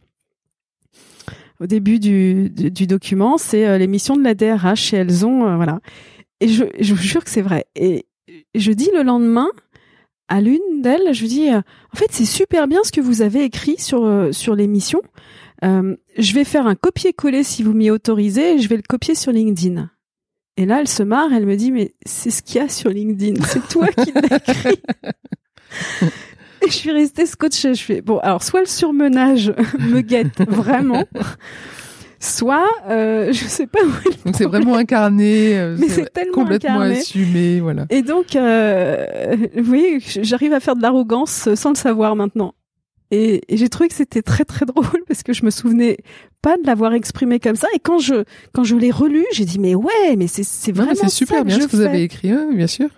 Au 1.61 1.67
début 1.67 2.01
du, 2.01 2.51
du, 2.51 2.87
document, 2.87 3.39
c'est 3.39 3.79
les 3.79 3.87
missions 3.87 4.17
de 4.17 4.25
la 4.25 4.35
DRH 4.35 4.93
et 4.93 4.97
elles 4.99 5.25
ont 5.25 5.57
voilà. 5.57 5.81
Et 6.41 6.49
je, 6.49 6.65
je 6.81 6.95
vous 6.95 7.03
jure 7.03 7.25
que 7.25 7.31
c'est 7.31 7.43
vrai. 7.43 7.67
Et 7.77 8.07
je 8.55 8.73
dis 8.73 8.91
le 8.95 9.03
lendemain 9.03 9.49
à 10.29 10.41
l'une 10.41 10.81
d'elles, 10.81 11.13
je 11.13 11.21
lui 11.23 11.29
dis 11.29 11.51
en 11.51 11.97
fait 11.97 12.09
c'est 12.11 12.25
super 12.25 12.67
bien 12.67 12.81
ce 12.85 12.93
que 12.93 13.01
vous 13.01 13.23
avez 13.23 13.45
écrit 13.45 13.77
sur 13.79 14.29
sur 14.33 14.55
les 14.55 14.67
missions. 14.67 15.03
Euh, 15.65 15.97
je 16.19 16.35
vais 16.35 16.45
faire 16.45 16.67
un 16.67 16.75
copier-coller 16.75 17.43
si 17.43 17.63
vous 17.63 17.73
m'y 17.73 17.91
autorisez, 17.91 18.57
et 18.57 18.59
je 18.59 18.69
vais 18.69 18.77
le 18.77 18.83
copier 18.83 19.15
sur 19.15 19.33
LinkedIn. 19.33 19.91
Et 20.57 20.67
là, 20.67 20.81
elle 20.81 20.89
se 20.89 21.03
marre, 21.03 21.33
elle 21.33 21.47
me 21.47 21.57
dit, 21.57 21.73
mais 21.73 21.95
c'est 22.07 22.31
ce 22.31 22.43
qu'il 22.43 22.57
y 22.57 22.61
a 22.61 22.69
sur 22.69 22.91
LinkedIn, 22.91 23.43
c'est 23.45 23.67
toi 23.69 23.89
qui 23.89 24.13
l'as 24.13 24.37
écrit. 24.49 24.81
et 26.63 26.67
je 26.67 26.73
suis 26.73 26.93
restée 26.93 27.27
scotchée. 27.27 27.75
Je 27.75 27.83
fais, 27.83 28.01
bon, 28.03 28.19
alors 28.19 28.43
soit 28.43 28.61
le 28.61 28.67
surmenage 28.67 29.53
me 29.79 30.01
guette 30.01 30.43
vraiment, 30.49 31.05
soit 32.25 32.69
euh, 32.89 33.33
je 33.33 33.45
sais 33.45 33.67
pas 33.67 33.81
où 33.83 34.25
donc 34.25 34.35
c'est 34.37 34.45
vraiment 34.45 34.75
incarné 34.75 35.59
euh, 35.59 35.77
mais 35.79 35.89
c'est 35.89 36.13
tellement 36.13 36.33
complètement 36.33 36.81
assumé 36.81 37.61
voilà. 37.61 37.87
Et 37.91 38.03
donc 38.03 38.37
euh, 38.37 39.37
vous 39.57 39.65
voyez 39.65 39.99
j'arrive 40.01 40.53
à 40.53 40.61
faire 40.61 40.77
de 40.77 40.83
l'arrogance 40.83 41.55
sans 41.55 41.71
le 41.71 41.77
savoir 41.77 42.17
maintenant. 42.17 42.55
Et, 43.11 43.43
j'ai 43.49 43.69
trouvé 43.69 43.89
que 43.89 43.95
c'était 43.95 44.23
très 44.23 44.45
très 44.45 44.67
drôle 44.67 45.05
parce 45.07 45.23
que 45.23 45.33
je 45.33 45.45
me 45.45 45.51
souvenais 45.51 45.99
pas 46.43 46.57
de 46.57 46.67
l'avoir 46.67 46.95
exprimé 46.95 47.39
comme 47.39 47.55
ça. 47.55 47.69
Et 47.75 47.79
quand 47.79 47.99
je 47.99 48.25
quand 48.53 48.65
je 48.65 48.75
l'ai 48.75 48.91
relu, 48.91 49.25
j'ai 49.33 49.45
dit 49.45 49.61
mais 49.61 49.75
ouais, 49.75 50.17
mais 50.17 50.27
c'est 50.27 50.43
c'est 50.43 50.73
vraiment 50.73 50.95
c'est 50.95 51.09
super 51.11 51.45
bien 51.45 51.61
ce 51.61 51.67
que 51.67 51.77
vous 51.77 51.83
avez 51.83 52.03
écrit, 52.03 52.33
bien 52.53 52.67
sûr. 52.67 52.89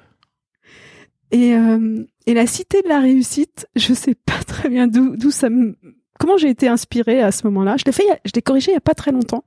Et 1.32 1.54
euh, 1.54 2.04
et 2.26 2.34
la 2.34 2.46
cité 2.46 2.82
de 2.82 2.88
la 2.88 3.00
réussite, 3.00 3.66
je 3.76 3.92
sais 3.92 4.14
pas 4.14 4.42
très 4.46 4.68
bien 4.68 4.86
d'où 4.86 5.16
d'où 5.16 5.30
ça 5.30 5.50
me 5.50 5.76
comment 6.18 6.36
j'ai 6.36 6.50
été 6.50 6.68
inspirée 6.68 7.20
à 7.20 7.32
ce 7.32 7.46
moment-là. 7.46 7.76
Je 7.78 7.84
l'ai 7.84 7.92
fait, 7.92 8.04
je 8.24 8.32
l'ai 8.34 8.42
corrigé 8.42 8.72
il 8.72 8.74
y 8.74 8.78
a 8.78 8.80
pas 8.80 8.94
très 8.94 9.12
longtemps. 9.12 9.44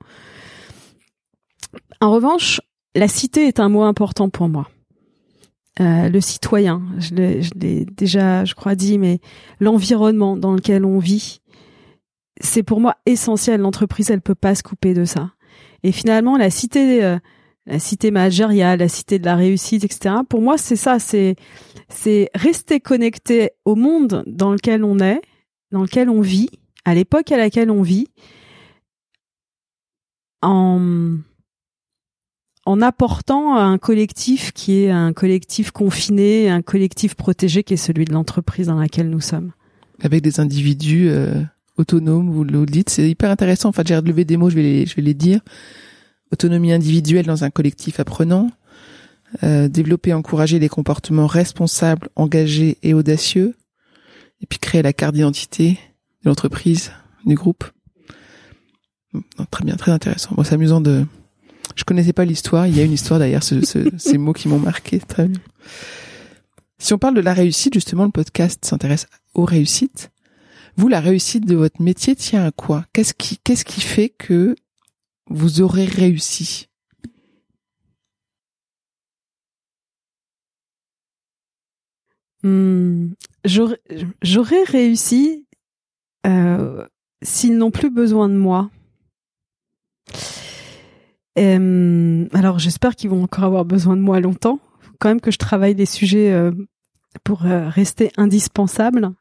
En 2.01 2.11
revanche, 2.11 2.61
la 2.95 3.07
cité 3.07 3.47
est 3.47 3.59
un 3.59 3.69
mot 3.69 3.83
important 3.83 4.29
pour 4.29 4.49
moi. 4.49 4.69
Euh, 5.79 6.09
le 6.09 6.19
citoyen, 6.19 6.81
je 6.97 7.13
l'ai 7.55 7.85
déjà, 7.85 8.43
je 8.43 8.53
crois, 8.53 8.75
dit, 8.75 8.97
mais 8.97 9.19
l'environnement 9.59 10.35
dans 10.35 10.53
lequel 10.53 10.83
on 10.83 10.99
vit, 10.99 11.39
c'est 12.41 12.63
pour 12.63 12.81
moi 12.81 12.95
essentiel. 13.05 13.61
L'entreprise, 13.61 14.09
elle 14.09 14.21
peut 14.21 14.35
pas 14.35 14.55
se 14.55 14.63
couper 14.63 14.93
de 14.93 15.05
ça. 15.05 15.31
Et 15.83 15.91
finalement, 15.91 16.37
la 16.37 16.49
cité, 16.49 17.03
euh, 17.03 17.17
la 17.65 17.79
cité 17.79 18.11
managériale, 18.11 18.79
la 18.79 18.89
cité 18.89 19.19
de 19.19 19.25
la 19.25 19.35
réussite, 19.35 19.85
etc. 19.85 20.15
Pour 20.27 20.41
moi, 20.41 20.57
c'est 20.57 20.75
ça, 20.75 20.99
c'est 20.99 21.35
c'est 21.87 22.29
rester 22.35 22.79
connecté 22.79 23.51
au 23.65 23.75
monde 23.75 24.23
dans 24.27 24.51
lequel 24.51 24.83
on 24.83 24.99
est, 24.99 25.21
dans 25.71 25.81
lequel 25.81 26.09
on 26.09 26.21
vit, 26.21 26.49
à 26.85 26.95
l'époque 26.95 27.31
à 27.31 27.37
laquelle 27.37 27.71
on 27.71 27.81
vit, 27.81 28.07
en 30.41 31.17
en 32.65 32.81
apportant 32.81 33.55
un 33.55 33.79
collectif 33.79 34.51
qui 34.51 34.83
est 34.83 34.91
un 34.91 35.11
collectif 35.11 35.71
confiné, 35.71 36.51
un 36.51 36.61
collectif 36.61 37.15
protégé 37.15 37.63
qui 37.63 37.73
est 37.73 37.77
celui 37.77 38.05
de 38.05 38.13
l'entreprise 38.13 38.67
dans 38.67 38.79
laquelle 38.79 39.09
nous 39.09 39.21
sommes. 39.21 39.53
Avec 40.01 40.21
des 40.21 40.39
individus 40.39 41.09
euh, 41.09 41.41
autonomes, 41.77 42.29
vous 42.29 42.43
le 42.43 42.67
dites, 42.67 42.91
c'est 42.91 43.09
hyper 43.09 43.31
intéressant. 43.31 43.69
Enfin, 43.69 43.81
j'ai 43.85 43.95
relevé 43.95 44.23
des 44.23 44.37
mots, 44.37 44.51
je 44.51 44.55
vais 44.55 44.61
les, 44.61 44.85
je 44.85 44.95
vais 44.95 45.01
les 45.01 45.15
dire. 45.15 45.39
Autonomie 46.31 46.71
individuelle 46.71 47.25
dans 47.25 47.43
un 47.43 47.49
collectif 47.49 47.99
apprenant, 47.99 48.51
euh, 49.43 49.67
développer 49.67 50.13
encourager 50.13 50.59
des 50.59 50.69
comportements 50.69 51.25
responsables, 51.25 52.09
engagés 52.15 52.77
et 52.83 52.93
audacieux, 52.93 53.55
et 54.41 54.45
puis 54.45 54.59
créer 54.59 54.81
la 54.81 54.93
carte 54.93 55.15
d'identité 55.15 55.79
de 56.23 56.29
l'entreprise, 56.29 56.91
du 57.25 57.35
groupe. 57.35 57.63
Très 59.51 59.65
bien, 59.65 59.75
très 59.75 59.91
intéressant. 59.91 60.35
Bon, 60.35 60.43
c'est 60.43 60.53
amusant 60.53 60.81
de 60.81 61.05
je 61.75 61.83
connaissais 61.83 62.13
pas 62.13 62.25
l'histoire. 62.25 62.67
Il 62.67 62.75
y 62.75 62.81
a 62.81 62.83
une 62.83 62.91
histoire 62.91 63.19
derrière 63.19 63.43
ce, 63.43 63.61
ces 63.97 64.17
mots 64.17 64.33
qui 64.33 64.47
m'ont 64.47 64.59
marqué. 64.59 64.99
Très 64.99 65.27
bien. 65.27 65.39
Si 66.77 66.93
on 66.93 66.97
parle 66.97 67.15
de 67.15 67.21
la 67.21 67.33
réussite, 67.33 67.73
justement, 67.73 68.05
le 68.05 68.11
podcast 68.11 68.63
s'intéresse 68.65 69.07
aux 69.33 69.45
réussites. 69.45 70.11
Vous, 70.77 70.87
la 70.87 71.01
réussite 71.01 71.45
de 71.45 71.55
votre 71.55 71.81
métier 71.81 72.15
tient 72.15 72.45
à 72.45 72.51
quoi? 72.51 72.85
Qu'est-ce 72.93 73.13
qui, 73.13 73.37
qu'est-ce 73.37 73.65
qui 73.65 73.81
fait 73.81 74.09
que 74.09 74.55
vous 75.29 75.61
aurez 75.61 75.85
réussi? 75.85 76.67
Hmm, 82.43 83.09
J'aurais 83.45 84.63
réussi 84.63 85.45
euh, 86.27 86.85
s'ils 87.21 87.57
n'ont 87.57 87.71
plus 87.71 87.89
besoin 87.89 88.29
de 88.29 88.35
moi. 88.35 88.69
Euh, 91.37 92.27
alors 92.33 92.59
j'espère 92.59 92.95
qu'ils 92.95 93.09
vont 93.09 93.23
encore 93.23 93.45
avoir 93.45 93.65
besoin 93.65 93.95
de 93.95 94.01
moi 94.01 94.19
longtemps. 94.19 94.59
Faut 94.81 94.95
quand 94.99 95.09
même 95.09 95.21
que 95.21 95.31
je 95.31 95.37
travaille 95.37 95.75
des 95.75 95.85
sujets 95.85 96.31
euh, 96.31 96.51
pour 97.23 97.39
rester 97.41 98.11
indispensable. 98.17 99.11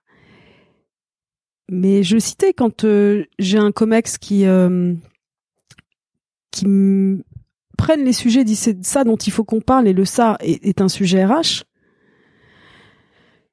Mais 1.71 2.03
je 2.03 2.19
citais 2.19 2.55
quand 2.55 2.85
j'ai 3.39 3.59
un 3.59 3.73
comex 3.73 4.19
qui 4.19 4.45
qui 6.51 6.67
prennent 7.77 8.05
les 8.05 8.13
sujets, 8.13 8.45
dit 8.45 8.57
c'est 8.57 8.85
ça 8.85 9.05
dont 9.05 9.17
il 9.17 9.33
faut 9.33 9.45
qu'on 9.45 9.61
parle 9.61 9.87
et 9.87 9.93
le 9.93 10.05
ça 10.05 10.37
est, 10.41 10.65
est 10.65 10.81
un 10.81 10.89
sujet 10.89 11.25
RH. 11.25 11.68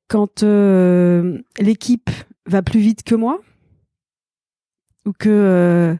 Quand 0.07 0.43
l'équipe 1.59 2.09
va 2.45 2.61
plus 2.61 2.79
vite 2.79 3.03
que 3.03 3.15
moi 3.15 3.41
ou 5.05 5.11
que 5.13 5.97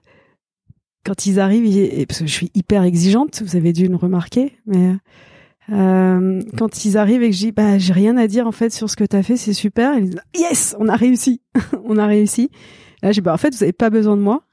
quand 1.06 1.26
ils 1.26 1.40
arrivent, 1.40 2.06
parce 2.08 2.20
que 2.20 2.26
je 2.26 2.32
suis 2.32 2.52
hyper 2.54 2.84
exigeante, 2.84 3.42
vous 3.44 3.56
avez 3.56 3.74
dû 3.74 3.88
le 3.88 3.96
remarquer, 3.96 4.58
mais 4.66 4.96
euh, 5.72 6.42
quand 6.58 6.86
ils 6.86 6.98
arrivent 6.98 7.24
et 7.24 7.30
que 7.30 7.36
je 7.36 7.40
dis 7.40 7.52
bah 7.52 7.78
j'ai 7.78 7.94
rien 7.94 8.18
à 8.18 8.28
dire 8.28 8.46
en 8.48 8.52
fait 8.52 8.72
sur 8.72 8.90
ce 8.90 8.96
que 8.96 9.04
tu 9.04 9.16
as 9.16 9.24
fait, 9.24 9.38
c'est 9.38 9.54
super, 9.54 9.98
ils 9.98 10.10
disent 10.10 10.22
yes, 10.36 10.76
on 10.80 10.88
a 10.88 10.96
réussi, 10.96 11.42
on 11.84 11.98
a 11.98 12.06
réussi. 12.06 12.50
Là 13.02 13.12
j'ai 13.12 13.22
bah 13.22 13.34
en 13.34 13.38
fait 13.38 13.54
vous 13.56 13.64
avez 13.64 13.74
pas 13.74 13.90
besoin 13.90 14.18
de 14.18 14.22
moi. 14.22 14.44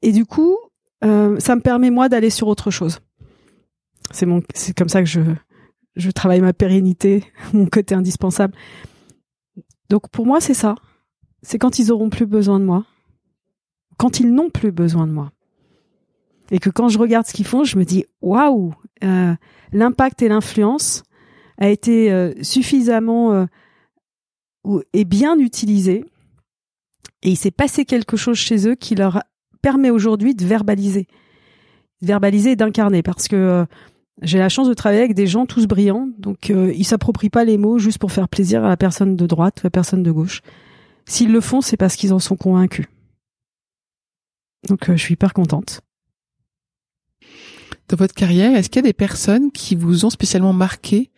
Et 0.00 0.12
du 0.12 0.24
coup, 0.24 0.56
euh, 1.04 1.38
ça 1.40 1.56
me 1.56 1.60
permet 1.60 1.90
moi 1.90 2.08
d'aller 2.08 2.30
sur 2.30 2.48
autre 2.48 2.70
chose. 2.70 3.00
C'est 4.10 4.26
mon, 4.26 4.42
c'est 4.54 4.76
comme 4.76 4.88
ça 4.88 5.02
que 5.02 5.08
je 5.08 5.20
je 5.96 6.10
travaille 6.10 6.40
ma 6.40 6.52
pérennité, 6.52 7.24
mon 7.52 7.66
côté 7.66 7.94
indispensable. 7.94 8.54
Donc 9.88 10.08
pour 10.10 10.26
moi 10.26 10.40
c'est 10.40 10.54
ça, 10.54 10.74
c'est 11.42 11.58
quand 11.58 11.78
ils 11.78 11.92
auront 11.92 12.10
plus 12.10 12.26
besoin 12.26 12.60
de 12.60 12.64
moi, 12.64 12.84
quand 13.96 14.20
ils 14.20 14.32
n'ont 14.32 14.50
plus 14.50 14.72
besoin 14.72 15.06
de 15.06 15.12
moi. 15.12 15.32
Et 16.50 16.60
que 16.60 16.70
quand 16.70 16.88
je 16.88 16.98
regarde 16.98 17.26
ce 17.26 17.34
qu'ils 17.34 17.46
font, 17.46 17.64
je 17.64 17.78
me 17.78 17.84
dis 17.84 18.04
waouh, 18.22 18.72
euh, 19.04 19.34
l'impact 19.72 20.22
et 20.22 20.28
l'influence 20.28 21.02
a 21.58 21.68
été 21.68 22.10
euh, 22.10 22.32
suffisamment 22.42 23.32
euh, 23.32 24.80
et 24.92 25.04
bien 25.04 25.38
utilisé. 25.38 26.04
Et 27.22 27.30
il 27.30 27.36
s'est 27.36 27.50
passé 27.50 27.84
quelque 27.84 28.16
chose 28.16 28.36
chez 28.36 28.68
eux 28.68 28.76
qui 28.76 28.94
leur 28.94 29.22
permet 29.60 29.90
aujourd'hui 29.90 30.34
de 30.34 30.44
verbaliser, 30.44 31.08
verbaliser 32.00 32.52
et 32.52 32.56
d'incarner. 32.56 33.02
Parce 33.02 33.28
que 33.28 33.36
euh, 33.36 33.64
j'ai 34.22 34.38
la 34.38 34.48
chance 34.48 34.68
de 34.68 34.74
travailler 34.74 35.02
avec 35.02 35.14
des 35.14 35.26
gens 35.26 35.46
tous 35.46 35.66
brillants, 35.66 36.08
donc 36.18 36.50
euh, 36.50 36.72
ils 36.74 36.84
s'approprient 36.84 37.30
pas 37.30 37.44
les 37.44 37.58
mots 37.58 37.78
juste 37.78 37.98
pour 37.98 38.12
faire 38.12 38.28
plaisir 38.28 38.64
à 38.64 38.68
la 38.68 38.76
personne 38.76 39.16
de 39.16 39.26
droite 39.26 39.58
ou 39.58 39.60
à 39.60 39.66
la 39.66 39.70
personne 39.70 40.02
de 40.02 40.10
gauche. 40.10 40.42
S'ils 41.06 41.32
le 41.32 41.40
font, 41.40 41.60
c'est 41.60 41.76
parce 41.76 41.96
qu'ils 41.96 42.12
en 42.12 42.18
sont 42.18 42.36
convaincus. 42.36 42.86
Donc 44.68 44.90
je 44.90 44.96
suis 44.96 45.14
hyper 45.14 45.32
contente 45.32 45.82
dans 47.88 47.96
votre 47.96 48.14
carrière, 48.14 48.56
est-ce 48.56 48.68
qu'il 48.68 48.80
y 48.82 48.86
a 48.86 48.88
des 48.88 48.92
personnes 48.92 49.50
qui 49.50 49.74
vous 49.74 50.04
ont 50.04 50.10
spécialement 50.10 50.52
marqué 50.52 51.10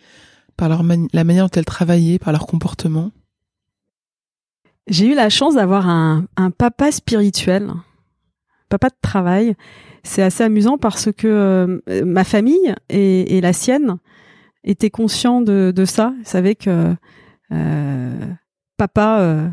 par 0.57 0.69
leur 0.69 0.83
la 0.85 1.25
manière 1.25 1.47
dont 1.47 1.59
elles 1.59 1.65
travaillaient, 1.65 2.19
par 2.19 2.33
leur 2.33 2.47
comportement? 2.47 3.11
J'ai 4.87 5.07
eu 5.07 5.15
la 5.15 5.31
chance 5.31 5.55
d'avoir 5.55 5.89
un, 5.89 6.27
un, 6.37 6.51
papa 6.51 6.91
spirituel, 6.93 7.71
papa 8.69 8.89
de 8.89 8.95
travail. 9.03 9.57
C'est 10.03 10.23
assez 10.23 10.43
amusant 10.43 10.79
parce 10.79 11.11
que 11.13 11.27
euh, 11.89 12.05
ma 12.05 12.25
famille 12.25 12.75
et, 12.89 13.41
la 13.41 13.53
sienne 13.53 13.97
étaient 14.65 14.91
conscients 14.91 15.43
de, 15.43 15.85
ça. 15.85 16.15
Ils 16.21 16.27
savaient 16.27 16.55
que 16.55 16.95
euh, 17.53 18.27
papa 18.77 19.21
euh, 19.21 19.49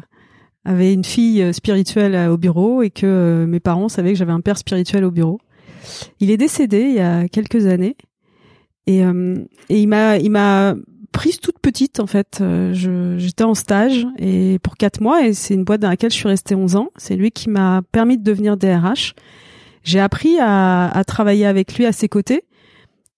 avait 0.65 0.93
une 0.93 1.03
fille 1.03 1.53
spirituelle 1.53 2.29
au 2.29 2.37
bureau 2.37 2.81
et 2.81 2.89
que 2.89 3.45
mes 3.47 3.59
parents 3.59 3.89
savaient 3.89 4.13
que 4.13 4.19
j'avais 4.19 4.31
un 4.31 4.41
père 4.41 4.57
spirituel 4.57 5.03
au 5.03 5.11
bureau. 5.11 5.39
Il 6.19 6.31
est 6.31 6.37
décédé 6.37 6.81
il 6.81 6.95
y 6.95 6.99
a 6.99 7.27
quelques 7.27 7.65
années 7.65 7.95
et, 8.85 9.03
il 9.69 9.87
m'a 9.87 10.17
il 10.17 10.83
prise 11.11 11.39
toute 11.39 11.59
petite 11.59 11.99
en 11.99 12.07
fait. 12.07 12.43
J'étais 12.73 13.43
en 13.43 13.55
stage 13.55 14.05
et 14.17 14.59
pour 14.63 14.77
quatre 14.77 15.01
mois 15.01 15.25
et 15.25 15.33
c'est 15.33 15.53
une 15.53 15.63
boîte 15.63 15.81
dans 15.81 15.89
laquelle 15.89 16.11
je 16.11 16.17
suis 16.17 16.27
restée 16.27 16.55
11 16.55 16.75
ans. 16.75 16.89
C'est 16.97 17.15
lui 17.15 17.31
qui 17.31 17.49
m'a 17.49 17.81
permis 17.91 18.17
de 18.17 18.23
devenir 18.23 18.55
DRH. 18.55 19.13
J'ai 19.87 20.01
appris 20.01 20.37
à, 20.41 21.01
travailler 21.07 21.45
avec 21.45 21.77
lui 21.77 21.85
à 21.85 21.93
ses 21.93 22.09
côtés. 22.09 22.43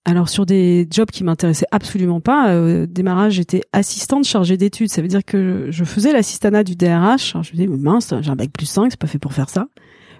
Alors 0.05 0.29
sur 0.29 0.45
des 0.45 0.87
jobs 0.91 1.09
qui 1.09 1.23
m'intéressaient 1.23 1.65
absolument 1.71 2.21
pas. 2.21 2.51
Euh, 2.51 2.83
au 2.83 2.85
démarrage, 2.85 3.33
j'étais 3.33 3.61
assistante 3.73 4.23
chargée 4.25 4.55
d'études. 4.55 4.89
Ça 4.89 5.01
veut 5.01 5.07
dire 5.07 5.25
que 5.25 5.69
je 5.71 5.83
faisais 5.83 6.13
l'assistanat 6.13 6.63
du 6.63 6.75
DRH. 6.75 7.33
Je 7.33 7.37
me 7.37 7.51
disais 7.53 7.67
mince, 7.67 8.13
j'ai 8.21 8.29
un 8.29 8.35
bac 8.35 8.51
plus 8.51 8.67
5, 8.67 8.91
c'est 8.91 8.99
pas 8.99 9.07
fait 9.07 9.17
pour 9.17 9.33
faire 9.33 9.49
ça. 9.49 9.67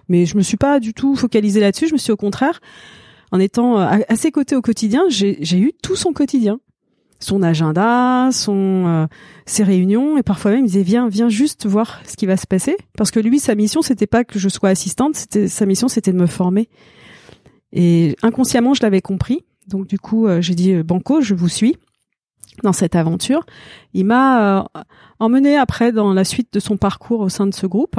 Mais 0.07 0.25
je 0.25 0.38
me 0.38 0.41
suis 0.41 0.57
pas 0.57 0.79
du 0.79 0.95
tout 0.95 1.15
focalisée 1.15 1.59
là-dessus. 1.59 1.88
Je 1.88 1.93
me 1.93 1.99
suis 1.99 2.12
au 2.12 2.17
contraire, 2.17 2.62
en 3.31 3.39
étant 3.39 3.79
euh, 3.79 3.99
à, 4.07 4.15
ses 4.15 4.31
côtés 4.31 4.55
au 4.55 4.63
quotidien, 4.63 5.03
j'ai 5.07 5.59
eu 5.59 5.73
tout 5.83 5.95
son 5.95 6.13
quotidien, 6.13 6.59
son 7.19 7.43
agenda, 7.43 8.29
son 8.32 8.86
euh, 8.88 9.08
ses 9.45 9.63
réunions, 9.63 10.17
et 10.17 10.23
parfois 10.23 10.51
même 10.51 10.65
il 10.65 10.67
disait 10.67 10.84
viens, 10.84 11.10
viens 11.10 11.29
juste 11.29 11.65
voir 11.65 12.01
ce 12.05 12.15
qui 12.15 12.25
va 12.25 12.38
se 12.38 12.47
passer, 12.47 12.77
parce 12.97 13.12
que 13.12 13.19
lui 13.19 13.39
sa 13.39 13.55
mission 13.55 13.82
c'était 13.82 14.08
pas 14.08 14.23
que 14.23 14.39
je 14.39 14.49
sois 14.49 14.69
assistante, 14.69 15.15
c'était 15.15 15.47
sa 15.47 15.65
mission 15.65 15.88
c'était 15.88 16.13
de 16.13 16.17
me 16.17 16.27
former. 16.27 16.69
Et 17.71 18.15
inconsciemment 18.23 18.73
je 18.73 18.82
l'avais 18.82 19.01
compris, 19.01 19.45
donc 19.67 19.88
du 19.88 19.99
coup 19.99 20.27
euh, 20.27 20.41
j'ai 20.41 20.55
dit 20.55 20.82
Banco, 20.84 21.21
je 21.21 21.36
vous 21.36 21.49
suis 21.49 21.77
dans 22.63 22.73
cette 22.73 22.95
aventure. 22.95 23.45
Il 23.93 24.05
m'a 24.05 24.65
emmené 25.19 25.55
après 25.55 25.93
dans 25.93 26.13
la 26.13 26.25
suite 26.25 26.51
de 26.51 26.60
son 26.60 26.75
parcours 26.75 27.21
au 27.21 27.29
sein 27.29 27.47
de 27.47 27.53
ce 27.53 27.65
groupe. 27.65 27.95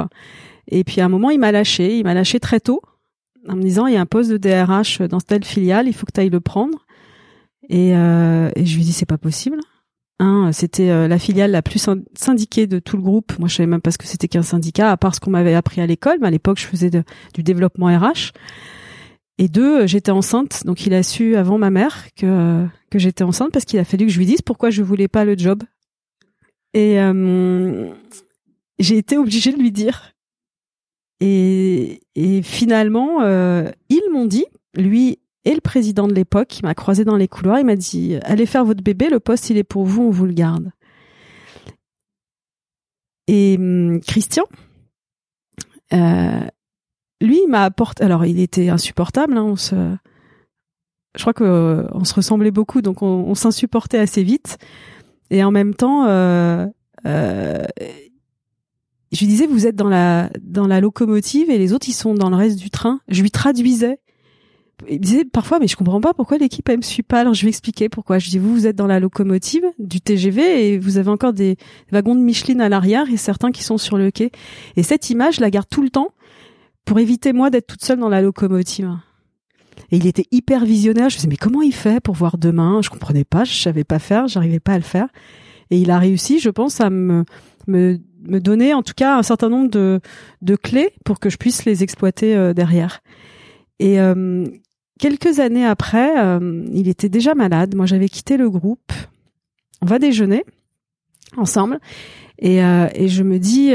Et 0.67 0.83
puis 0.83 1.01
à 1.01 1.05
un 1.05 1.09
moment, 1.09 1.31
il 1.31 1.39
m'a 1.39 1.51
lâché. 1.51 1.97
Il 1.97 2.03
m'a 2.03 2.13
lâché 2.13 2.39
très 2.39 2.59
tôt 2.59 2.79
en 3.47 3.55
me 3.55 3.61
disant 3.61 3.87
il 3.87 3.93
y 3.93 3.97
a 3.97 4.01
un 4.01 4.05
poste 4.05 4.31
de 4.31 4.37
DRH 4.37 5.01
dans 5.01 5.19
telle 5.19 5.43
filiale, 5.43 5.87
il 5.87 5.93
faut 5.93 6.05
que 6.05 6.11
tu 6.11 6.19
ailles 6.19 6.29
le 6.29 6.41
prendre. 6.41 6.85
Et, 7.69 7.95
euh, 7.95 8.49
et 8.55 8.65
je 8.65 8.75
lui 8.75 8.83
dis 8.83 8.93
c'est 8.93 9.05
pas 9.05 9.17
possible. 9.17 9.59
Hein, 10.19 10.51
c'était 10.51 10.91
euh, 10.91 11.07
la 11.07 11.17
filiale 11.17 11.51
la 11.51 11.61
plus 11.61 11.89
syndiquée 12.15 12.67
de 12.67 12.79
tout 12.79 12.95
le 12.95 13.01
groupe. 13.01 13.37
Moi, 13.39 13.47
je 13.47 13.55
savais 13.55 13.67
même 13.67 13.81
pas 13.81 13.91
ce 13.91 13.97
que 13.97 14.05
c'était 14.05 14.27
qu'un 14.27 14.43
syndicat, 14.43 14.91
à 14.91 14.97
part 14.97 15.15
ce 15.15 15.19
qu'on 15.19 15.31
m'avait 15.31 15.55
appris 15.55 15.81
à 15.81 15.87
l'école. 15.87 16.17
Mais 16.21 16.27
à 16.27 16.31
l'époque, 16.31 16.59
je 16.59 16.67
faisais 16.67 16.91
du 17.33 17.43
développement 17.43 17.87
RH. 17.87 18.31
Et 19.39 19.47
deux, 19.47 19.87
j'étais 19.87 20.11
enceinte, 20.11 20.65
donc 20.65 20.85
il 20.85 20.93
a 20.93 21.01
su 21.01 21.35
avant 21.35 21.57
ma 21.57 21.71
mère 21.71 22.13
que 22.15 22.67
que 22.91 22.99
j'étais 22.99 23.23
enceinte 23.23 23.51
parce 23.51 23.65
qu'il 23.65 23.79
a 23.79 23.85
fallu 23.85 24.05
que 24.05 24.11
je 24.11 24.19
lui 24.19 24.27
dise 24.27 24.43
pourquoi 24.43 24.69
je 24.69 24.83
voulais 24.83 25.07
pas 25.07 25.25
le 25.25 25.35
job. 25.35 25.63
Et 26.75 26.99
euh, 26.99 27.91
j'ai 28.77 28.97
été 28.97 29.17
obligée 29.17 29.51
de 29.51 29.57
lui 29.57 29.71
dire. 29.71 30.13
Et, 31.21 32.01
et 32.15 32.41
finalement, 32.41 33.21
euh, 33.21 33.69
ils 33.89 34.03
m'ont 34.11 34.25
dit, 34.25 34.45
lui 34.75 35.19
et 35.45 35.53
le 35.53 35.61
président 35.61 36.07
de 36.07 36.13
l'époque, 36.13 36.59
il 36.59 36.65
m'a 36.65 36.75
croisé 36.75 37.03
dans 37.03 37.17
les 37.17 37.27
couloirs, 37.27 37.59
il 37.59 37.65
m'a 37.65 37.75
dit 37.75 38.17
allez 38.23 38.45
faire 38.45 38.65
votre 38.65 38.83
bébé, 38.83 39.09
le 39.09 39.19
poste 39.19 39.49
il 39.49 39.57
est 39.57 39.63
pour 39.63 39.85
vous, 39.85 40.03
on 40.03 40.11
vous 40.11 40.25
le 40.25 40.33
garde. 40.33 40.71
Et 43.27 43.55
hum, 43.57 44.01
Christian, 44.01 44.45
euh, 45.93 46.41
lui, 47.21 47.39
il 47.43 47.47
m'a 47.47 47.63
apporté. 47.63 48.03
Alors, 48.03 48.25
il 48.25 48.39
était 48.39 48.69
insupportable. 48.69 49.37
Hein, 49.37 49.55
je 49.57 51.21
crois 51.21 51.33
que 51.33 51.43
euh, 51.43 51.87
on 51.91 52.03
se 52.03 52.13
ressemblait 52.13 52.51
beaucoup, 52.51 52.81
donc 52.81 53.01
on, 53.01 53.25
on 53.27 53.35
s'insupportait 53.35 53.99
assez 53.99 54.23
vite. 54.23 54.57
Et 55.29 55.43
en 55.43 55.51
même 55.51 55.75
temps, 55.75 56.05
euh, 56.07 56.65
euh, 57.05 57.63
je 59.11 59.19
lui 59.19 59.27
disais 59.27 59.45
vous 59.45 59.67
êtes 59.67 59.75
dans 59.75 59.89
la 59.89 60.29
dans 60.41 60.67
la 60.67 60.81
locomotive 60.81 61.49
et 61.49 61.57
les 61.57 61.73
autres 61.73 61.89
ils 61.89 61.93
sont 61.93 62.13
dans 62.13 62.29
le 62.29 62.35
reste 62.35 62.59
du 62.59 62.69
train. 62.69 62.99
Je 63.07 63.21
lui 63.21 63.31
traduisais. 63.31 63.99
Il 64.89 64.99
disait 64.99 65.25
parfois 65.25 65.59
mais 65.59 65.67
je 65.67 65.75
comprends 65.75 66.01
pas 66.01 66.13
pourquoi 66.13 66.37
l'équipe 66.37 66.67
elle 66.69 66.77
me 66.77 66.81
suit 66.81 67.03
pas. 67.03 67.19
Alors 67.19 67.33
je 67.33 67.41
lui 67.41 67.49
expliquais 67.49 67.89
pourquoi. 67.89 68.19
Je 68.19 68.29
dis 68.29 68.39
vous 68.39 68.53
vous 68.53 68.67
êtes 68.67 68.75
dans 68.75 68.87
la 68.87 68.99
locomotive 68.99 69.63
du 69.79 70.01
TGV 70.01 70.73
et 70.73 70.77
vous 70.77 70.97
avez 70.97 71.09
encore 71.09 71.33
des 71.33 71.57
wagons 71.91 72.15
de 72.15 72.21
Micheline 72.21 72.61
à 72.61 72.69
l'arrière 72.69 73.09
et 73.11 73.17
certains 73.17 73.51
qui 73.51 73.63
sont 73.63 73.77
sur 73.77 73.97
le 73.97 74.11
quai. 74.11 74.31
Et 74.75 74.83
cette 74.83 75.09
image 75.09 75.35
je 75.35 75.41
la 75.41 75.49
garde 75.49 75.67
tout 75.69 75.81
le 75.81 75.89
temps 75.89 76.09
pour 76.85 76.99
éviter 76.99 77.33
moi 77.33 77.49
d'être 77.49 77.67
toute 77.67 77.83
seule 77.83 77.99
dans 77.99 78.09
la 78.09 78.21
locomotive. 78.21 78.97
Et 79.91 79.97
il 79.97 80.07
était 80.07 80.25
hyper 80.31 80.65
visionnaire. 80.65 81.09
Je 81.09 81.15
me 81.15 81.17
disais 81.17 81.29
mais 81.29 81.37
comment 81.37 81.61
il 81.61 81.73
fait 81.73 81.99
pour 81.99 82.15
voir 82.15 82.37
demain? 82.37 82.81
Je 82.81 82.89
comprenais 82.89 83.23
pas, 83.23 83.43
je 83.43 83.53
savais 83.53 83.83
pas 83.83 83.99
faire, 83.99 84.27
j'arrivais 84.27 84.59
pas 84.59 84.73
à 84.73 84.77
le 84.77 84.83
faire. 84.83 85.07
Et 85.69 85.79
il 85.79 85.91
a 85.91 85.99
réussi, 85.99 86.39
je 86.39 86.49
pense, 86.49 86.81
à 86.81 86.89
me 86.89 87.23
me 87.67 87.99
me 88.23 88.39
donner 88.39 88.73
en 88.73 88.83
tout 88.83 88.93
cas 88.95 89.17
un 89.17 89.23
certain 89.23 89.49
nombre 89.49 89.69
de, 89.69 89.99
de 90.41 90.55
clés 90.55 90.93
pour 91.05 91.19
que 91.19 91.29
je 91.29 91.37
puisse 91.37 91.65
les 91.65 91.83
exploiter 91.83 92.35
euh, 92.35 92.53
derrière. 92.53 93.01
Et 93.79 93.99
euh, 93.99 94.45
quelques 95.01 95.39
années 95.39 95.65
après, 95.65 96.17
euh, 96.17 96.65
il 96.71 96.87
était 96.87 97.09
déjà 97.09 97.35
malade. 97.35 97.75
Moi, 97.75 97.85
j'avais 97.85 98.07
quitté 98.07 98.37
le 98.37 98.49
groupe. 98.49 98.93
On 99.81 99.85
va 99.85 99.99
déjeuner 99.99 100.45
ensemble 101.35 101.79
et, 102.39 102.57
et 102.57 103.07
je 103.07 103.23
me 103.23 103.39
dis 103.39 103.71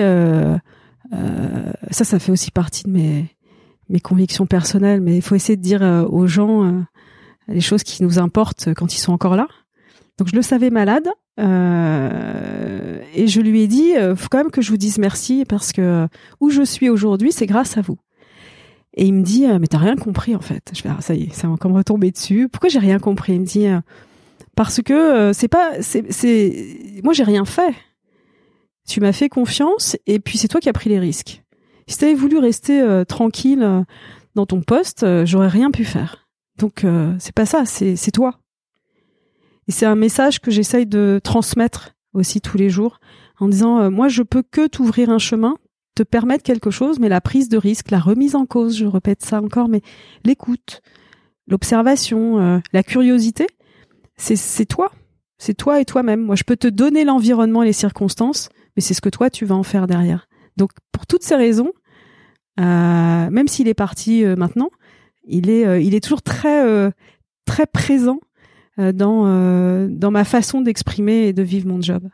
ça, 1.90 2.04
ça 2.04 2.18
fait 2.18 2.30
aussi 2.30 2.50
partie 2.50 2.84
de 2.84 2.90
mes 2.90 3.26
mes 3.88 4.00
convictions 4.00 4.46
personnelles, 4.46 5.00
mais 5.00 5.16
il 5.16 5.22
faut 5.22 5.34
essayer 5.34 5.56
de 5.56 5.62
dire 5.62 5.82
aux 6.10 6.26
gens 6.26 6.84
les 7.48 7.60
choses 7.60 7.82
qui 7.82 8.02
nous 8.02 8.18
importent 8.18 8.68
quand 8.74 8.94
ils 8.94 8.98
sont 8.98 9.12
encore 9.12 9.36
là. 9.36 9.48
Donc 10.18 10.28
je 10.28 10.36
le 10.36 10.42
savais 10.42 10.70
malade 10.70 11.08
euh, 11.38 12.98
et 13.14 13.26
je 13.26 13.40
lui 13.40 13.62
ai 13.62 13.66
dit, 13.66 13.96
euh, 13.96 14.16
faut 14.16 14.28
quand 14.30 14.38
même 14.38 14.50
que 14.50 14.62
je 14.62 14.70
vous 14.70 14.78
dise 14.78 14.98
merci 14.98 15.44
parce 15.46 15.72
que 15.72 16.08
où 16.40 16.50
je 16.50 16.62
suis 16.62 16.88
aujourd'hui, 16.88 17.32
c'est 17.32 17.46
grâce 17.46 17.76
à 17.76 17.82
vous. 17.82 17.98
Et 18.96 19.06
il 19.06 19.14
me 19.14 19.22
dit, 19.22 19.46
euh, 19.46 19.58
mais 19.58 19.66
t'as 19.66 19.78
rien 19.78 19.96
compris 19.96 20.34
en 20.34 20.40
fait. 20.40 20.70
Je 20.74 20.80
fais, 20.80 20.88
ah, 20.88 21.00
ça 21.00 21.14
y 21.14 21.24
est, 21.24 21.32
ça 21.32 21.48
va 21.48 21.56
comme 21.56 21.72
retomber 21.72 22.10
dessus. 22.10 22.48
Pourquoi 22.50 22.68
j'ai 22.68 22.78
rien 22.78 22.98
compris? 22.98 23.34
Il 23.34 23.40
me 23.40 23.46
dit, 23.46 23.66
euh, 23.66 23.80
parce 24.54 24.80
que 24.82 25.32
c'est 25.34 25.48
pas, 25.48 25.82
c'est, 25.82 27.00
moi 27.04 27.12
j'ai 27.12 27.24
rien 27.24 27.44
fait. 27.44 27.74
Tu 28.88 29.00
m'as 29.00 29.12
fait 29.12 29.28
confiance 29.28 29.96
et 30.06 30.18
puis 30.18 30.38
c'est 30.38 30.48
toi 30.48 30.60
qui 30.60 30.68
as 30.68 30.72
pris 30.72 30.88
les 30.88 30.98
risques. 30.98 31.42
Si 31.88 31.98
t'avais 31.98 32.14
voulu 32.14 32.38
rester 32.38 33.02
tranquille 33.06 33.84
dans 34.34 34.46
ton 34.46 34.62
poste, 34.62 35.04
j'aurais 35.26 35.48
rien 35.48 35.70
pu 35.70 35.84
faire. 35.84 36.28
Donc 36.58 36.86
c'est 37.18 37.34
pas 37.34 37.44
ça, 37.44 37.66
c'est, 37.66 37.96
c'est 37.96 38.12
toi. 38.12 38.38
Et 39.68 39.72
c'est 39.72 39.86
un 39.86 39.96
message 39.96 40.40
que 40.40 40.50
j'essaye 40.50 40.86
de 40.86 41.20
transmettre 41.22 41.96
aussi 42.14 42.40
tous 42.40 42.56
les 42.56 42.70
jours 42.70 43.00
en 43.38 43.48
disant 43.48 43.80
euh, 43.80 43.90
moi 43.90 44.08
je 44.08 44.22
peux 44.22 44.42
que 44.42 44.66
t'ouvrir 44.66 45.10
un 45.10 45.18
chemin 45.18 45.56
te 45.96 46.02
permettre 46.02 46.44
quelque 46.44 46.70
chose, 46.70 47.00
mais 47.00 47.08
la 47.08 47.20
prise 47.20 47.48
de 47.48 47.56
risque, 47.56 47.90
la 47.90 47.98
remise 47.98 48.36
en 48.36 48.46
cause, 48.46 48.76
je 48.76 48.84
répète 48.84 49.24
ça 49.24 49.40
encore, 49.42 49.68
mais 49.68 49.80
l'écoute, 50.24 50.82
l'observation, 51.48 52.38
euh, 52.38 52.58
la 52.72 52.82
curiosité, 52.82 53.46
c'est 54.16 54.66
toi. 54.66 54.92
C'est 55.38 55.54
toi 55.54 55.80
et 55.80 55.84
toi-même. 55.84 56.20
Moi, 56.20 56.36
je 56.36 56.44
peux 56.44 56.56
te 56.56 56.68
donner 56.68 57.04
l'environnement 57.04 57.62
et 57.62 57.66
les 57.66 57.72
circonstances, 57.72 58.48
mais 58.76 58.82
c'est 58.82 58.94
ce 58.94 59.00
que 59.00 59.08
toi, 59.08 59.30
tu 59.30 59.44
vas 59.44 59.54
en 59.54 59.62
faire 59.62 59.86
derrière. 59.86 60.28
Donc, 60.56 60.70
pour 60.92 61.06
toutes 61.06 61.22
ces 61.22 61.34
raisons, 61.34 61.72
euh, 62.60 63.30
même 63.30 63.48
s'il 63.48 63.68
est 63.68 63.74
parti 63.74 64.24
euh, 64.24 64.36
maintenant, 64.36 64.70
il 65.26 65.50
est, 65.50 65.84
il 65.84 65.94
est 65.94 66.00
toujours 66.00 66.22
très, 66.22 66.92
très 67.46 67.66
présent 67.66 68.20
dans, 68.78 69.88
dans 69.88 70.10
ma 70.12 70.22
façon 70.22 70.60
d'exprimer 70.60 71.26
et 71.26 71.32
de 71.32 71.42
vivre 71.42 71.66
mon 71.66 71.82
job. 71.82 72.08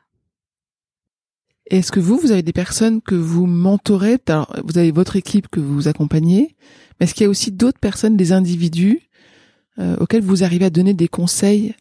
Est-ce 1.66 1.92
que 1.92 2.00
vous, 2.00 2.18
vous 2.18 2.32
avez 2.32 2.42
des 2.42 2.52
personnes 2.52 3.00
que 3.00 3.14
vous 3.14 3.46
mentorez 3.46 4.18
Alors, 4.28 4.54
vous 4.64 4.78
avez 4.78 4.90
votre 4.90 5.16
équipe 5.16 5.48
que 5.48 5.60
vous 5.60 5.88
accompagnez, 5.88 6.56
mais 6.98 7.04
est-ce 7.04 7.14
qu'il 7.14 7.24
y 7.24 7.26
a 7.26 7.30
aussi 7.30 7.52
d'autres 7.52 7.78
personnes, 7.78 8.16
des 8.16 8.32
individus 8.32 9.00
euh, 9.78 9.96
auxquels 9.98 10.22
vous 10.22 10.44
arrivez 10.44 10.66
à 10.66 10.70
donner 10.70 10.94
des 10.94 11.08
conseils 11.08 11.74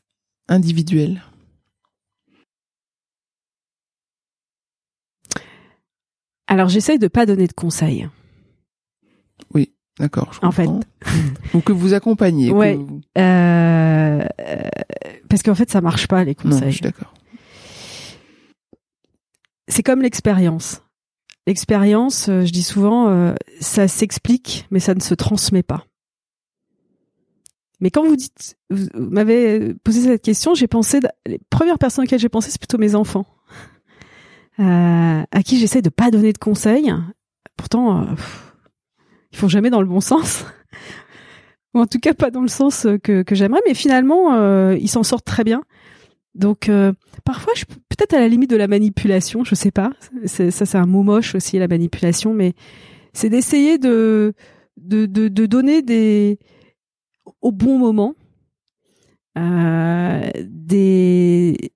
individuels? 0.48 1.22
Alors, 6.48 6.70
j'essaye 6.70 7.00
de 7.00 7.08
pas 7.08 7.26
donner 7.26 7.48
de 7.48 7.54
conseils. 7.54 8.08
Oui, 9.54 9.74
d'accord. 9.98 10.38
En 10.42 10.52
fait, 10.52 10.70
ou 11.54 11.62
que 11.62 11.72
vous 11.72 11.94
accompagnez. 11.94 12.52
Ouais. 12.52 12.78
Euh, 13.18 14.26
parce 15.30 15.44
qu'en 15.44 15.56
fait, 15.56 15.72
ça 15.72 15.82
marche 15.82 16.08
pas 16.08 16.24
les 16.24 16.36
conseils. 16.36 16.62
Non, 16.62 16.68
je 16.68 16.72
suis 16.72 16.82
d'accord 16.82 17.14
c'est 19.72 19.84
comme 19.84 20.02
l'expérience. 20.02 20.84
L'expérience, 21.48 22.30
euh, 22.30 22.46
je 22.46 22.52
dis 22.52 22.62
souvent, 22.62 23.08
euh, 23.08 23.34
ça 23.60 23.88
s'explique, 23.88 24.68
mais 24.70 24.80
ça 24.80 24.94
ne 24.94 25.00
se 25.00 25.14
transmet 25.14 25.64
pas. 25.64 25.86
Mais 27.80 27.90
quand 27.90 28.04
vous 28.04 28.16
dites, 28.16 28.58
vous, 28.70 28.88
m'avez 28.94 29.74
posé 29.84 30.02
cette 30.02 30.22
question, 30.22 30.54
j'ai 30.54 30.68
pensé, 30.68 31.00
les 31.26 31.40
premières 31.50 31.80
personnes 31.80 32.04
auxquelles 32.04 32.20
j'ai 32.20 32.30
pensé, 32.30 32.52
c'est 32.52 32.60
plutôt 32.60 32.78
mes 32.78 32.94
enfants, 32.94 33.26
euh, 34.60 35.24
à 35.32 35.44
qui 35.44 35.58
j'essaie 35.58 35.82
de 35.82 35.90
pas 35.90 36.12
donner 36.12 36.34
de 36.34 36.38
conseils. 36.38 36.94
Pourtant, 37.58 38.06
ils 39.32 39.38
font 39.38 39.48
jamais 39.48 39.72
dans 39.72 39.82
le 39.82 39.88
bon 39.88 40.02
sens, 40.02 40.46
ou 41.74 41.80
en 41.80 41.88
tout 41.88 42.00
cas 42.00 42.14
pas 42.14 42.30
dans 42.30 42.42
le 42.42 42.50
sens 42.50 42.86
que 43.02 43.24
j'aimerais. 43.32 43.62
Mais 43.66 43.74
finalement, 43.74 44.72
ils 44.74 44.90
s'en 44.90 45.02
sortent 45.02 45.26
très 45.26 45.44
bien. 45.44 45.64
Donc 46.34 46.70
euh, 46.70 46.94
parfois, 47.26 47.54
je, 47.56 47.66
peut-être 47.66 48.14
à 48.14 48.20
la 48.20 48.28
limite 48.28 48.50
de 48.50 48.56
la 48.56 48.68
manipulation, 48.68 49.44
je 49.44 49.56
sais 49.56 49.72
pas. 49.72 49.92
ça, 50.26 50.52
c'est 50.52 50.78
un 50.78 50.86
mot 50.86 51.04
moche 51.04 51.36
aussi, 51.36 51.60
la 51.60 51.68
manipulation, 51.68 52.34
mais 52.34 52.54
c'est 53.14 53.30
d'essayer 53.30 53.78
de, 53.78 54.34
de, 54.78 55.06
de, 55.06 55.46
donner 55.46 55.82
des 55.82 56.40
au 57.42 57.52
bon 57.52 57.78
moment 57.78 58.16
euh, 59.38 60.30
des 60.44 61.74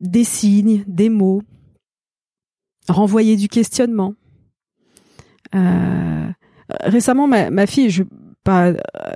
des 0.00 0.24
signes, 0.24 0.84
des 0.86 1.08
mots, 1.08 1.42
renvoyer 2.88 3.36
du 3.36 3.48
questionnement. 3.48 4.14
Euh, 5.54 6.28
récemment, 6.80 7.28
ma, 7.28 7.50
ma 7.50 7.66
fille, 7.66 7.88
je 7.88 8.02
vais 8.02 8.08
pas 8.42 8.72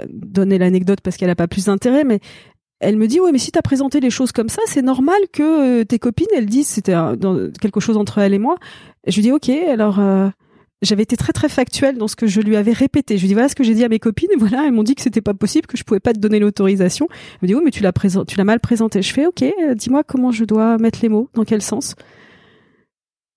donner 0.08 0.56
l'anecdote 0.56 1.00
parce 1.02 1.16
qu'elle 1.16 1.28
a 1.28 1.34
pas 1.34 1.48
plus 1.48 1.66
d'intérêt, 1.66 2.04
mais 2.04 2.20
elle 2.80 2.96
me 2.96 3.08
dit 3.08 3.20
ouais 3.20 3.32
mais 3.32 3.38
si 3.38 3.50
t'as 3.50 3.62
présenté 3.62 4.00
les 4.00 4.10
choses 4.10 4.32
comme 4.32 4.48
ça 4.48 4.62
c'est 4.66 4.82
normal 4.82 5.18
que 5.32 5.80
euh, 5.80 5.84
tes 5.84 5.98
copines 5.98 6.28
elles 6.34 6.46
disent 6.46 6.68
c'était 6.68 6.94
quelque 7.60 7.80
chose 7.80 7.96
entre 7.96 8.18
elle 8.18 8.34
et 8.34 8.38
moi. 8.38 8.56
Je 9.06 9.16
lui 9.16 9.22
dis 9.22 9.32
ok 9.32 9.48
alors 9.48 9.98
euh, 9.98 10.28
j'avais 10.82 11.02
été 11.02 11.16
très 11.16 11.32
très 11.32 11.48
factuelle 11.48 11.98
dans 11.98 12.06
ce 12.06 12.14
que 12.14 12.28
je 12.28 12.40
lui 12.40 12.56
avais 12.56 12.72
répété. 12.72 13.16
Je 13.16 13.22
lui 13.22 13.28
dis 13.28 13.34
voilà 13.34 13.48
ce 13.48 13.56
que 13.56 13.64
j'ai 13.64 13.74
dit 13.74 13.84
à 13.84 13.88
mes 13.88 13.98
copines 13.98 14.30
et 14.32 14.36
voilà 14.38 14.64
elles 14.64 14.72
m'ont 14.72 14.84
dit 14.84 14.94
que 14.94 15.02
c'était 15.02 15.20
pas 15.20 15.34
possible 15.34 15.66
que 15.66 15.76
je 15.76 15.82
pouvais 15.82 16.00
pas 16.00 16.12
te 16.12 16.20
donner 16.20 16.38
l'autorisation. 16.38 17.08
Elle 17.10 17.38
me 17.42 17.46
dit 17.48 17.54
oui 17.54 17.62
mais 17.64 17.70
tu 17.72 17.82
l'as 17.82 17.92
tu 17.92 18.36
l'as 18.36 18.44
mal 18.44 18.60
présenté. 18.60 19.02
Je 19.02 19.12
fais 19.12 19.26
ok 19.26 19.42
euh, 19.42 19.74
dis-moi 19.74 20.04
comment 20.04 20.30
je 20.30 20.44
dois 20.44 20.78
mettre 20.78 21.00
les 21.02 21.08
mots 21.08 21.28
dans 21.34 21.44
quel 21.44 21.62
sens. 21.62 21.96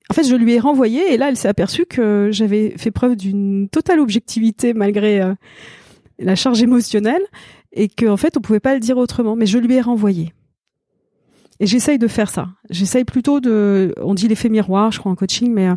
En 0.09 0.13
fait, 0.13 0.25
je 0.25 0.35
lui 0.35 0.51
ai 0.51 0.59
renvoyé 0.59 1.13
et 1.13 1.17
là, 1.17 1.29
elle 1.29 1.37
s'est 1.37 1.47
aperçue 1.47 1.85
que 1.85 2.29
j'avais 2.33 2.73
fait 2.77 2.91
preuve 2.91 3.15
d'une 3.15 3.69
totale 3.69 4.01
objectivité 4.01 4.73
malgré 4.73 5.21
la 6.19 6.35
charge 6.35 6.61
émotionnelle 6.61 7.21
et 7.73 7.89
qu'en 7.89 8.17
fait 8.17 8.37
on 8.37 8.41
pouvait 8.41 8.59
pas 8.59 8.73
le 8.73 8.79
dire 8.79 8.97
autrement. 8.97 9.35
Mais 9.35 9.45
je 9.45 9.57
lui 9.57 9.75
ai 9.75 9.81
renvoyé. 9.81 10.33
Et 11.59 11.67
j'essaye 11.67 11.99
de 11.99 12.07
faire 12.07 12.29
ça. 12.29 12.49
J'essaye 12.69 13.03
plutôt 13.03 13.39
de 13.39 13.93
on 13.97 14.13
dit 14.13 14.27
l'effet 14.27 14.49
miroir 14.49 14.91
je 14.91 14.99
crois 14.99 15.11
en 15.11 15.15
coaching 15.15 15.51
mais 15.53 15.69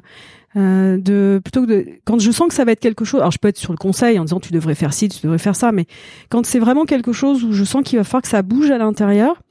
euh, 0.57 0.99
de 0.99 1.41
plutôt 1.43 1.63
que 1.63 1.67
de 1.67 1.87
quand 2.05 2.19
je 2.19 2.31
sens 2.31 2.49
que 2.49 2.55
ça 2.55 2.65
va 2.65 2.73
être 2.73 2.81
quelque 2.81 3.05
chose 3.05 3.21
alors 3.21 3.33
je 3.33 3.39
peux 3.39 3.49
être 3.49 3.59
sur 3.59 3.73
le 3.73 3.79
conseil 3.79 4.19
en 4.19 4.25
disant 4.25 4.41
tu 4.41 4.53
devrais 4.53 4.75
faire 4.75 4.95
ci 4.95 5.09
tu 5.09 5.21
devrais 5.23 5.39
faire 5.39 5.57
ça 5.57 5.73
mais 5.73 5.87
quand 6.31 6.47
c'est 6.47 6.61
vraiment 6.61 6.85
quelque 6.85 7.13
chose 7.13 7.45
où 7.45 7.53
je 7.53 7.65
sens 7.65 7.83
qu'il 7.83 7.99
va 7.99 8.05
falloir 8.05 8.23
que 8.23 8.29
ça 8.29 8.43
bouge 8.43 8.71
à 8.71 8.79
l'intérieur 8.79 9.43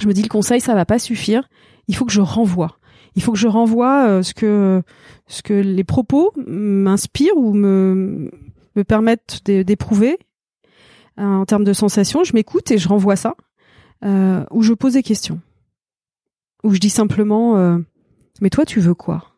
je 0.00 0.06
me 0.06 0.12
dis 0.12 0.22
le 0.22 0.28
conseil 0.28 0.60
ça 0.60 0.74
va 0.74 0.84
pas 0.84 0.98
suffire. 0.98 1.48
Il 1.88 1.96
faut 1.96 2.04
que 2.04 2.12
je 2.12 2.20
renvoie. 2.20 2.78
Il 3.14 3.22
faut 3.22 3.32
que 3.32 3.38
je 3.38 3.48
renvoie 3.48 4.08
euh, 4.08 4.22
ce 4.22 4.34
que 4.34 4.82
ce 5.26 5.42
que 5.42 5.54
les 5.54 5.84
propos 5.84 6.32
m'inspirent 6.36 7.36
ou 7.36 7.52
me 7.52 8.30
me 8.76 8.84
permettent 8.84 9.42
d'éprouver 9.44 10.18
en 11.24 11.44
termes 11.44 11.64
de 11.64 11.72
sensations, 11.72 12.24
je 12.24 12.32
m'écoute 12.34 12.70
et 12.70 12.78
je 12.78 12.88
renvoie 12.88 13.16
ça, 13.16 13.34
euh, 14.04 14.44
ou 14.50 14.62
je 14.62 14.72
pose 14.72 14.92
des 14.94 15.02
questions, 15.02 15.40
ou 16.62 16.72
je 16.72 16.78
dis 16.78 16.90
simplement 16.90 17.56
euh, 17.56 17.78
mais 18.40 18.50
toi 18.50 18.64
tu 18.64 18.80
veux 18.80 18.94
quoi? 18.94 19.34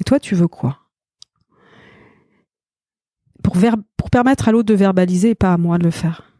Et 0.00 0.04
toi 0.04 0.20
tu 0.20 0.34
veux 0.34 0.48
quoi? 0.48 0.78
Pour, 3.42 3.56
permettre 4.10 4.48
à 4.48 4.52
l'autre 4.52 4.66
de 4.66 4.74
verbaliser 4.74 5.30
et 5.30 5.34
pas 5.34 5.52
à 5.52 5.56
moi 5.56 5.78
de 5.78 5.84
le 5.84 5.90
faire. 5.90 6.30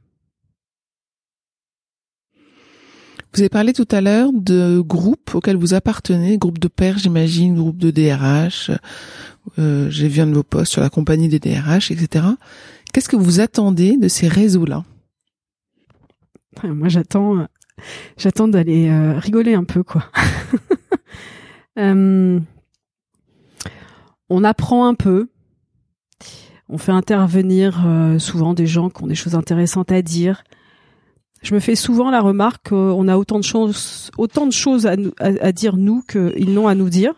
Vous 3.32 3.40
avez 3.40 3.48
parlé 3.48 3.72
tout 3.72 3.86
à 3.92 4.00
l'heure 4.00 4.30
de 4.32 4.80
groupes 4.80 5.36
auxquels 5.36 5.56
vous 5.56 5.72
appartenez, 5.74 6.36
groupe 6.36 6.58
de 6.58 6.66
pairs, 6.66 6.98
j'imagine, 6.98 7.54
groupe 7.54 7.78
de 7.78 7.92
DRH. 7.92 8.72
Euh, 9.58 9.88
J'ai 9.88 10.08
vu 10.08 10.20
un 10.20 10.26
de 10.26 10.34
vos 10.34 10.42
posts 10.42 10.72
sur 10.72 10.82
la 10.82 10.90
compagnie 10.90 11.28
des 11.28 11.38
DRH, 11.38 11.92
etc. 11.92 12.24
Qu'est-ce 12.92 13.08
que 13.08 13.16
vous 13.16 13.40
attendez 13.40 13.96
de 13.96 14.08
ces 14.08 14.28
réseaux-là? 14.28 14.84
Moi, 16.64 16.88
j'attends, 16.88 17.46
j'attends 18.16 18.48
d'aller 18.48 18.88
euh, 18.88 19.18
rigoler 19.18 19.54
un 19.54 19.64
peu. 19.64 19.82
Euh, 21.78 22.40
on 24.28 24.44
apprend 24.44 24.86
un 24.86 24.94
peu. 24.94 25.30
On 26.68 26.78
fait 26.78 26.92
intervenir 26.92 27.86
euh, 27.86 28.18
souvent 28.18 28.54
des 28.54 28.66
gens 28.66 28.90
qui 28.90 29.04
ont 29.04 29.06
des 29.06 29.14
choses 29.14 29.36
intéressantes 29.36 29.92
à 29.92 30.02
dire. 30.02 30.42
Je 31.42 31.54
me 31.54 31.60
fais 31.60 31.76
souvent 31.76 32.10
la 32.10 32.20
remarque 32.20 32.70
qu'on 32.70 33.06
a 33.06 33.16
autant 33.16 33.38
de 33.38 33.44
choses, 33.44 34.10
autant 34.18 34.46
de 34.46 34.52
choses 34.52 34.86
à, 34.86 34.96
à 35.20 35.52
dire 35.52 35.76
nous 35.76 36.02
qu'ils 36.02 36.52
n'ont 36.52 36.66
à 36.66 36.74
nous 36.74 36.90
dire 36.90 37.14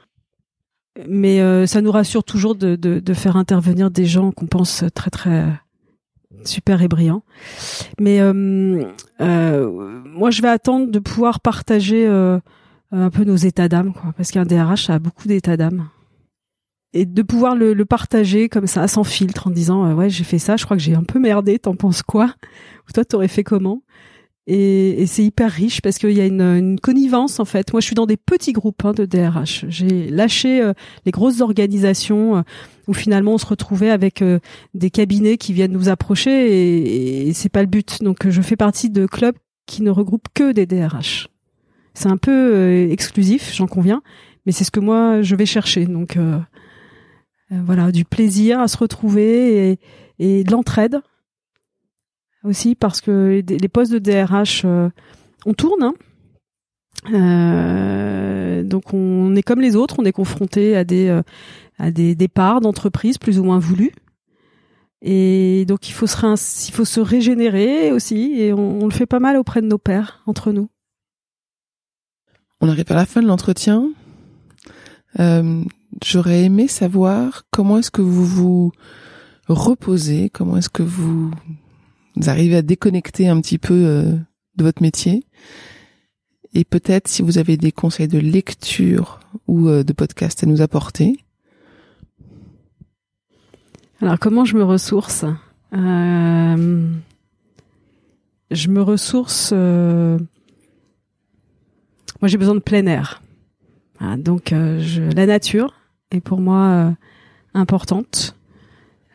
mais 1.09 1.40
euh, 1.40 1.66
ça 1.66 1.80
nous 1.80 1.90
rassure 1.90 2.24
toujours 2.24 2.55
de, 2.55 2.76
de, 2.76 3.01
de, 3.01 3.14
faire 3.14 3.36
intervenir 3.36 3.90
des 3.90 4.05
gens 4.05 4.30
qu'on 4.30 4.47
pense 4.47 4.84
très 4.95 5.11
très 5.11 5.47
super 6.45 6.82
et 6.82 6.88
brillants. 6.88 7.22
Mais 8.01 8.20
euh, 8.20 8.84
euh, 9.20 10.03
moi, 10.05 10.30
je 10.30 10.43
vais 10.43 10.49
attendre 10.49 10.90
de 10.90 10.99
pouvoir 10.99 11.40
partager 11.40 12.07
euh, 12.07 12.38
un 12.90 13.11
peu 13.11 13.24
nos 13.24 13.36
états 13.36 13.68
d'âme, 13.68 13.93
quoi, 13.93 14.12
parce 14.16 14.30
qu'un 14.30 14.45
DRH 14.45 14.86
ça 14.86 14.95
a 14.95 14.99
beaucoup 14.99 15.28
d'états 15.28 15.57
d'âme. 15.57 15.88
Et 16.95 17.07
de 17.07 17.22
pouvoir 17.22 17.57
le, 17.57 17.72
le, 17.72 17.84
partager 17.86 18.51
comme 18.51 18.66
ça, 18.66 18.86
sans 18.86 19.05
filtre, 19.05 19.47
en 19.47 19.51
disant 19.51 19.86
euh, 19.86 19.95
ouais 19.95 20.11
j'ai 20.11 20.24
fait 20.24 20.38
ça, 20.38 20.57
je 20.57 20.64
crois 20.64 20.76
que 20.76 20.82
j'ai 20.82 20.95
un 20.95 21.05
peu 21.05 21.18
merdé, 21.18 21.59
t'en 21.59 21.74
penses 21.74 22.03
quoi? 22.03 22.34
Ou 22.88 22.93
toi 22.93 23.05
t'aurais 23.05 23.28
fait 23.28 23.45
comment? 23.45 23.82
Et, 24.47 25.03
et 25.03 25.07
c'est 25.07 25.22
hyper 25.22 25.51
riche 25.51 25.80
parce 25.80 25.99
qu'il 25.99 26.12
y 26.12 26.20
a 26.20 26.26
une, 26.26 26.40
une, 26.40 26.80
connivence 26.80 27.38
en 27.38 27.45
fait. 27.45 27.72
Moi, 27.72 27.80
je 27.80 27.86
suis 27.86 27.95
dans 27.95 28.07
des 28.07 28.16
petits 28.16 28.53
groupes 28.53 28.84
hein, 28.84 28.93
de 28.93 29.05
DRH. 29.05 29.66
J'ai 29.68 30.09
lâché 30.09 30.61
euh, 30.61 30.72
les 31.07 31.12
grosses 31.12 31.40
organisations 31.40 32.38
euh, 32.38 32.43
où 32.88 32.93
finalement 32.93 33.34
on 33.34 33.38
se 33.38 33.47
retrouvait 33.47 33.90
avec 33.90 34.20
euh, 34.20 34.40
des 34.74 34.90
cabinets 34.90 35.36
qui 35.36 35.53
viennent 35.53 35.72
nous 35.72 35.88
approcher 35.88 36.30
et, 36.30 37.28
et 37.28 37.32
c'est 37.34 37.51
pas 37.51 37.61
le 37.61 37.68
but. 37.68 38.03
Donc, 38.03 38.28
je 38.28 38.43
fais 38.43 38.57
partie 38.57 38.90
de 38.90 39.07
clubs 39.07 39.36
qui 39.66 39.82
ne 39.82 39.90
regroupent 39.90 40.28
que 40.34 40.51
des 40.51 40.66
DRH. 40.66 41.28
C'est 41.95 42.09
un 42.09 42.16
peu 42.16 42.90
exclusif, 42.90 43.55
j'en 43.55 43.66
conviens, 43.66 44.03
mais 44.45 44.53
c'est 44.53 44.64
ce 44.64 44.70
que 44.70 44.80
moi 44.80 45.20
je 45.20 45.36
vais 45.36 45.45
chercher. 45.45 45.84
Donc 45.84 46.16
voilà, 47.51 47.93
du 47.93 48.07
plaisir 48.07 48.61
à 48.61 48.66
se 48.66 48.78
retrouver 48.78 49.72
et, 49.72 49.78
et 50.18 50.43
de 50.43 50.51
l'entraide 50.51 51.03
aussi 52.45 52.74
parce 52.74 53.01
que 53.01 53.43
les 53.47 53.68
postes 53.68 53.93
de 53.93 53.99
DRH 53.99 54.62
euh, 54.64 54.88
on 55.47 55.55
tourne 55.55 55.82
hein. 55.82 55.95
euh, 57.12 58.62
donc 58.62 58.93
on 58.93 59.34
est 59.36 59.43
comme 59.43 59.61
les 59.61 59.76
autres 59.76 59.97
on 59.99 60.05
est 60.05 60.12
confronté 60.12 60.76
à 60.76 60.84
des 60.84 61.09
euh, 61.09 61.22
à 61.78 61.90
des 61.90 62.14
départs 62.14 62.61
d'entreprises 62.61 63.18
plus 63.18 63.40
ou 63.40 63.45
moins 63.45 63.59
voulus. 63.59 63.93
Et 65.05 65.64
donc 65.66 65.88
il 65.88 65.93
faut 65.93 66.07
se 66.07 67.01
régénérer 67.01 67.90
aussi 67.90 68.34
et 68.40 68.53
on, 68.53 68.84
le 68.84 68.93
fait 68.93 69.07
pas 69.07 69.18
mal 69.18 69.36
auprès 69.36 69.61
de 69.61 69.66
nos 69.66 69.78
pères 69.78 70.22
entre 70.26 70.53
nous. 70.53 70.68
On 72.61 72.68
arrive 72.68 72.84
à 72.88 72.95
la 72.95 73.07
fin 73.07 73.20
de 73.20 73.26
l'entretien. 73.26 73.90
J'aurais 76.05 76.45
aimé 76.45 76.68
savoir 76.68 77.43
comment 77.51 77.78
est-ce 77.78 77.90
que 77.90 78.03
vous 78.03 78.24
vous 78.24 78.72
reposez, 79.49 80.30
comment 80.30 80.57
est-ce 80.57 80.70
que 80.70 80.84
vous 80.84 81.32
arrivez 82.26 82.56
à 82.56 82.62
déconnecter 82.62 83.28
un 83.28 83.40
petit 83.40 83.58
peu 83.58 83.74
euh, 83.74 84.12
de 84.56 84.64
votre 84.64 84.82
métier. 84.82 85.26
Et 86.54 86.64
peut-être 86.64 87.08
si 87.08 87.22
vous 87.22 87.38
avez 87.38 87.56
des 87.56 87.72
conseils 87.72 88.08
de 88.08 88.18
lecture 88.18 89.20
ou 89.48 89.68
euh, 89.68 89.82
de 89.82 89.92
podcast 89.92 90.42
à 90.44 90.46
nous 90.46 90.60
apporter. 90.60 91.18
Alors 94.00 94.18
comment 94.18 94.44
je 94.44 94.56
me 94.56 94.64
ressource? 94.64 95.24
Euh, 95.74 96.88
Je 98.50 98.68
me 98.68 98.82
ressource. 98.82 99.52
Moi, 99.52 100.18
j'ai 102.24 102.36
besoin 102.36 102.54
de 102.54 102.60
plein 102.60 102.86
air. 102.86 103.22
Ah, 103.98 104.16
donc, 104.16 104.50
la 104.50 105.26
nature 105.26 105.74
est 106.10 106.20
pour 106.20 106.40
moi 106.40 106.94
importante. 107.54 108.36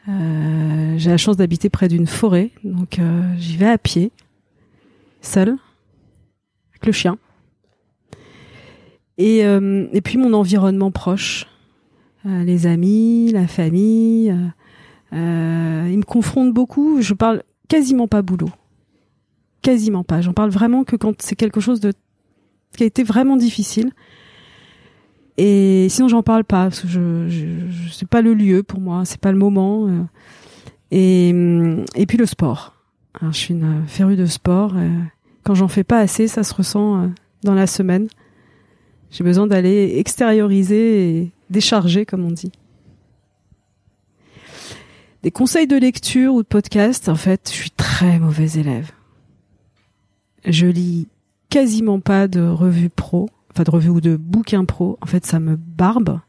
J'ai 0.08 1.10
la 1.10 1.18
chance 1.18 1.38
d'habiter 1.38 1.70
près 1.70 1.88
d'une 1.88 2.08
forêt, 2.08 2.52
donc 2.64 3.00
j'y 3.38 3.58
vais 3.58 3.68
à 3.68 3.78
pied, 3.78 4.12
seul, 5.22 5.58
avec 6.72 6.86
le 6.86 6.92
chien. 6.92 7.18
Et, 9.18 9.40
et 9.40 10.02
puis 10.02 10.18
mon 10.18 10.34
environnement 10.34 10.92
proche, 10.92 11.48
les 12.24 12.68
amis, 12.68 13.32
la 13.32 13.48
famille. 13.48 14.34
Euh, 15.14 15.88
il 15.90 15.98
me 15.98 16.04
confronte 16.04 16.54
beaucoup. 16.54 17.02
Je 17.02 17.14
parle 17.14 17.44
quasiment 17.68 18.08
pas 18.08 18.22
boulot, 18.22 18.50
quasiment 19.62 20.04
pas. 20.04 20.22
J'en 20.22 20.34
parle 20.34 20.50
vraiment 20.50 20.84
que 20.84 20.96
quand 20.96 21.22
c'est 21.22 21.36
quelque 21.36 21.60
chose 21.60 21.80
de 21.80 21.94
qui 22.76 22.84
a 22.84 22.86
été 22.86 23.04
vraiment 23.04 23.38
difficile. 23.38 23.92
Et 25.38 25.88
sinon, 25.90 26.08
j'en 26.08 26.24
parle 26.24 26.44
pas 26.44 26.64
parce 26.64 26.82
que 26.82 26.88
je, 26.88 27.30
je, 27.30 27.92
c'est 27.92 28.08
pas 28.08 28.22
le 28.22 28.34
lieu 28.34 28.64
pour 28.64 28.80
moi, 28.80 29.06
c'est 29.06 29.22
pas 29.22 29.32
le 29.32 29.38
moment. 29.38 29.88
Euh. 29.88 30.04
Et 30.90 31.30
et 31.96 32.06
puis 32.06 32.18
le 32.18 32.26
sport. 32.26 32.74
Alors, 33.20 33.34
je 33.34 33.38
suis 33.38 33.54
une 33.54 33.84
férue 33.88 34.16
de 34.16 34.26
sport. 34.26 34.74
Quand 35.44 35.56
j'en 35.56 35.68
fais 35.68 35.84
pas 35.84 36.00
assez, 36.00 36.28
ça 36.28 36.44
se 36.44 36.54
ressent 36.54 37.02
euh, 37.02 37.08
dans 37.44 37.54
la 37.54 37.68
semaine. 37.68 38.08
J'ai 39.12 39.24
besoin 39.24 39.48
d'aller 39.48 39.98
extérioriser 39.98 41.10
et 41.10 41.32
décharger, 41.50 42.06
comme 42.06 42.26
on 42.26 42.32
dit. 42.32 42.52
Des 45.24 45.32
conseils 45.32 45.68
de 45.68 45.78
lecture 45.78 46.34
ou 46.34 46.44
de 46.44 46.48
podcast, 46.48 47.10
en 47.10 47.16
fait, 47.16 47.50
je 47.50 47.56
suis 47.56 47.72
très 47.72 48.20
mauvais 48.20 48.52
élève. 48.60 48.92
Je 50.46 50.68
lis 50.68 51.08
quasiment 51.50 52.00
pas 52.00 52.28
de 52.28 52.42
revues 52.42 52.90
pro, 52.90 53.30
enfin 53.58 53.64
de 53.64 53.72
revues 53.72 53.90
ou 53.90 54.02
de 54.02 54.16
bouquins 54.16 54.66
pro. 54.66 54.98
En 55.02 55.08
fait, 55.08 55.26
ça 55.26 55.40
me 55.40 55.56
barbe. 55.56 56.20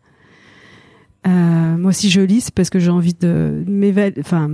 Euh, 1.27 1.77
moi, 1.77 1.93
si 1.93 2.09
je 2.11 2.21
lis, 2.21 2.43
c'est 2.43 2.55
parce 2.55 2.71
que 2.71 2.79
j'ai 2.79 2.91
envie 2.91 3.15
de 3.15 3.63
m'évaluer, 3.67 4.17
enfin 4.21 4.51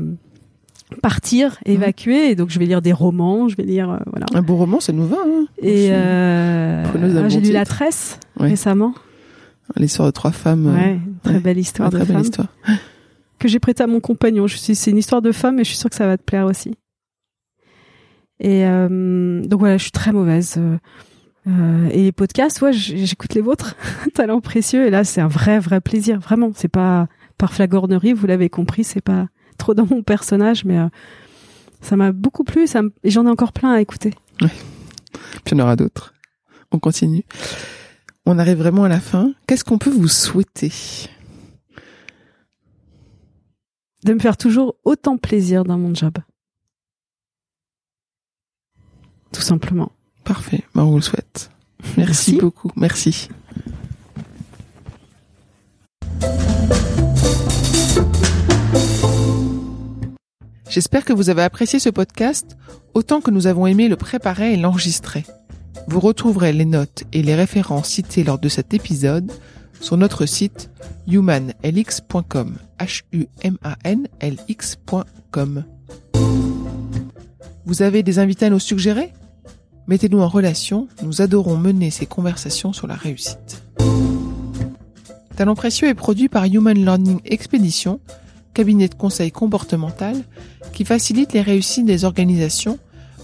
partir, 1.03 1.59
évacuer. 1.65 2.31
Et 2.31 2.35
donc, 2.35 2.51
je 2.51 2.59
vais 2.59 2.67
lire 2.67 2.83
des 2.83 2.93
romans, 2.93 3.49
je 3.49 3.57
vais 3.57 3.63
lire 3.63 3.91
euh, 3.91 3.99
voilà. 4.11 4.27
Un 4.35 4.43
bon 4.43 4.57
roman, 4.57 4.81
ça 4.81 4.93
nous 4.93 5.07
va. 5.07 5.19
Hein 5.25 5.47
et 5.59 5.89
euh, 5.91 6.85
ah, 6.85 7.29
j'ai 7.29 7.41
lu 7.41 7.53
La 7.53 7.65
Tresse 7.65 8.19
récemment. 8.37 8.95
L'histoire 9.77 10.09
de 10.09 10.13
trois 10.13 10.33
femmes. 10.33 10.67
Ouais, 10.67 10.99
très 11.23 11.41
belle 11.41 11.59
histoire 11.59 11.91
de 11.91 11.97
très 11.99 12.13
belle 12.13 12.23
histoire 12.23 12.49
que 13.39 13.49
j'ai 13.49 13.61
prêté 13.61 13.83
à 13.83 13.87
mon 13.87 14.01
compagnon. 14.01 14.47
Je 14.47 14.57
suis, 14.57 14.75
c'est 14.75 14.91
une 14.91 14.99
histoire 14.99 15.23
de 15.23 15.33
femme, 15.33 15.61
et 15.61 15.65
je 15.65 15.69
suis 15.69 15.79
sûre 15.79 15.91
que 15.91 15.97
ça 15.97 16.07
va 16.07 16.19
te 16.19 16.23
plaire 16.23 16.47
aussi. 16.47 16.75
Et 18.41 18.65
donc 18.67 19.61
voilà, 19.61 19.79
je 19.79 19.83
suis 19.85 19.93
très 19.93 20.13
mauvaise. 20.13 20.59
Euh, 21.47 21.89
et 21.91 22.03
les 22.03 22.13
podcasts, 22.13 22.63
ouais, 22.63 22.73
j'écoute 22.73 23.35
les 23.35 23.41
vôtres, 23.41 23.77
talent 24.15 24.41
précieux. 24.41 24.87
Et 24.87 24.91
là, 24.91 25.05
c'est 25.05 25.21
un 25.21 25.29
vrai, 25.29 25.59
vrai 25.59 25.81
plaisir, 25.81 26.19
vraiment. 26.21 26.53
C'est 26.55 26.69
pas 26.69 27.09
par 27.39 27.53
flagornerie, 27.53 28.13
vous 28.13 28.27
l'avez 28.27 28.49
compris, 28.49 28.85
c'est 28.85 29.01
pas 29.01 29.29
trop 29.59 29.75
dans 29.75 29.87
mon 29.87 30.03
personnage, 30.03 30.65
mais 30.65 30.79
euh, 30.79 30.89
ça 31.81 31.97
m'a 31.97 32.13
beaucoup 32.13 32.45
plu. 32.45 32.67
Ça 32.67 32.83
et 33.03 33.11
j'en 33.11 33.27
ai 33.27 33.31
encore 33.31 33.53
plein 33.53 33.73
à 33.73 33.81
écouter. 33.81 34.15
Oui. 34.41 34.49
Puis 35.45 35.55
il 35.55 35.59
y 35.59 35.61
en 35.61 35.65
aura 35.65 35.77
d'autres. 35.77 36.15
On 36.71 36.79
continue. 36.79 37.25
On 38.27 38.39
arrive 38.39 38.59
vraiment 38.59 38.85
à 38.85 38.89
la 38.89 39.01
fin. 39.01 39.33
Qu'est-ce 39.47 39.65
qu'on 39.65 39.79
peut 39.79 39.91
vous 39.91 40.09
souhaiter? 40.09 40.73
De 44.05 44.13
me 44.13 44.19
faire 44.19 44.37
toujours 44.37 44.77
autant 44.85 45.19
plaisir 45.19 45.65
dans 45.65 45.79
mon 45.79 45.95
job. 45.95 46.15
Tout 49.33 49.43
simplement. 49.43 49.93
Parfait. 50.25 50.65
Ben, 50.75 50.83
on 50.83 50.91
vous 50.91 50.97
le 50.97 51.03
souhaite. 51.03 51.51
Merci, 51.97 52.39
beaucoup. 52.39 52.71
Merci. 52.77 53.29
J'espère 60.69 61.05
que 61.05 61.13
vous 61.13 61.31
avez 61.31 61.43
apprécié 61.43 61.79
ce 61.79 61.91
podcast 61.91 62.57
autant 62.95 63.21
que 63.21 63.31
nous 63.31 63.47
avons 63.47 63.67
aimé 63.67 63.89
le 63.89 63.97
préparer 63.97 64.55
et 64.55 64.57
l'enregistrer. 64.57 65.25
Vous 65.87 66.01
retrouverez 66.01 66.53
les 66.53 66.65
notes 66.65 67.05
et 67.13 67.23
les 67.23 67.35
références 67.35 67.91
citées 67.91 68.25
lors 68.25 68.39
de 68.39 68.49
cet 68.49 68.73
épisode 68.75 69.31
sur 69.81 69.97
notre 69.97 70.27
site 70.27 70.71
humanlx.com. 71.07 72.57
H-U-M-A-N-L-X.com. 72.81 75.65
Vous 77.67 77.83
avez 77.83 78.03
des 78.03 78.19
invités 78.19 78.47
à 78.47 78.51
nous 78.51 78.59
suggérer? 78.59 79.13
Mettez-nous 79.87 80.21
en 80.21 80.29
relation, 80.29 80.89
nous 81.03 81.21
adorons 81.21 81.59
mener 81.59 81.91
ces 81.91 82.07
conversations 82.07 82.73
sur 82.73 82.87
la 82.87 82.95
réussite. 82.95 83.63
Talent 85.37 85.55
précieux 85.55 85.89
est 85.89 85.95
produit 85.95 86.29
par 86.29 86.45
Human 86.45 86.77
Learning 86.77 87.21
Expedition, 87.25 88.01
cabinet 88.55 88.89
de 88.89 88.95
conseil 88.95 89.31
comportemental 89.31 90.17
qui 90.73 90.85
facilite 90.85 91.33
les 91.33 91.43
réussites 91.43 91.85
des 91.85 92.05
organisations 92.05 92.79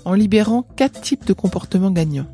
en 0.04 0.12
libérant 0.12 0.62
quatre 0.62 1.00
types 1.00 1.24
de 1.24 1.32
comportements 1.32 1.90
gagnants. 1.90 2.26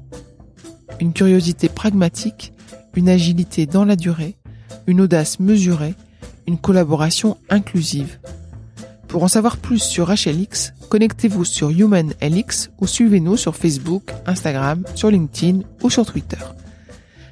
Une 0.98 1.12
curiosité 1.12 1.68
pragmatique, 1.68 2.52
une 2.94 3.08
agilité 3.08 3.66
dans 3.66 3.84
la 3.84 3.96
durée, 3.96 4.36
une 4.86 5.00
audace 5.00 5.38
mesurée, 5.38 5.94
une 6.48 6.58
collaboration 6.58 7.36
inclusive. 7.48 8.18
Pour 9.16 9.24
en 9.24 9.28
savoir 9.28 9.56
plus 9.56 9.78
sur 9.78 10.10
HLX, 10.10 10.74
connectez-vous 10.90 11.46
sur 11.46 11.70
HumanLX 11.70 12.68
ou 12.78 12.86
suivez-nous 12.86 13.38
sur 13.38 13.56
Facebook, 13.56 14.12
Instagram, 14.26 14.84
sur 14.94 15.10
LinkedIn 15.10 15.60
ou 15.82 15.88
sur 15.88 16.04
Twitter. 16.04 16.36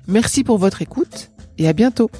Merci 0.09 0.45
pour 0.45 0.57
votre 0.57 0.81
écoute 0.81 1.31
et 1.59 1.69
à 1.69 1.75
bientôt 1.75 2.11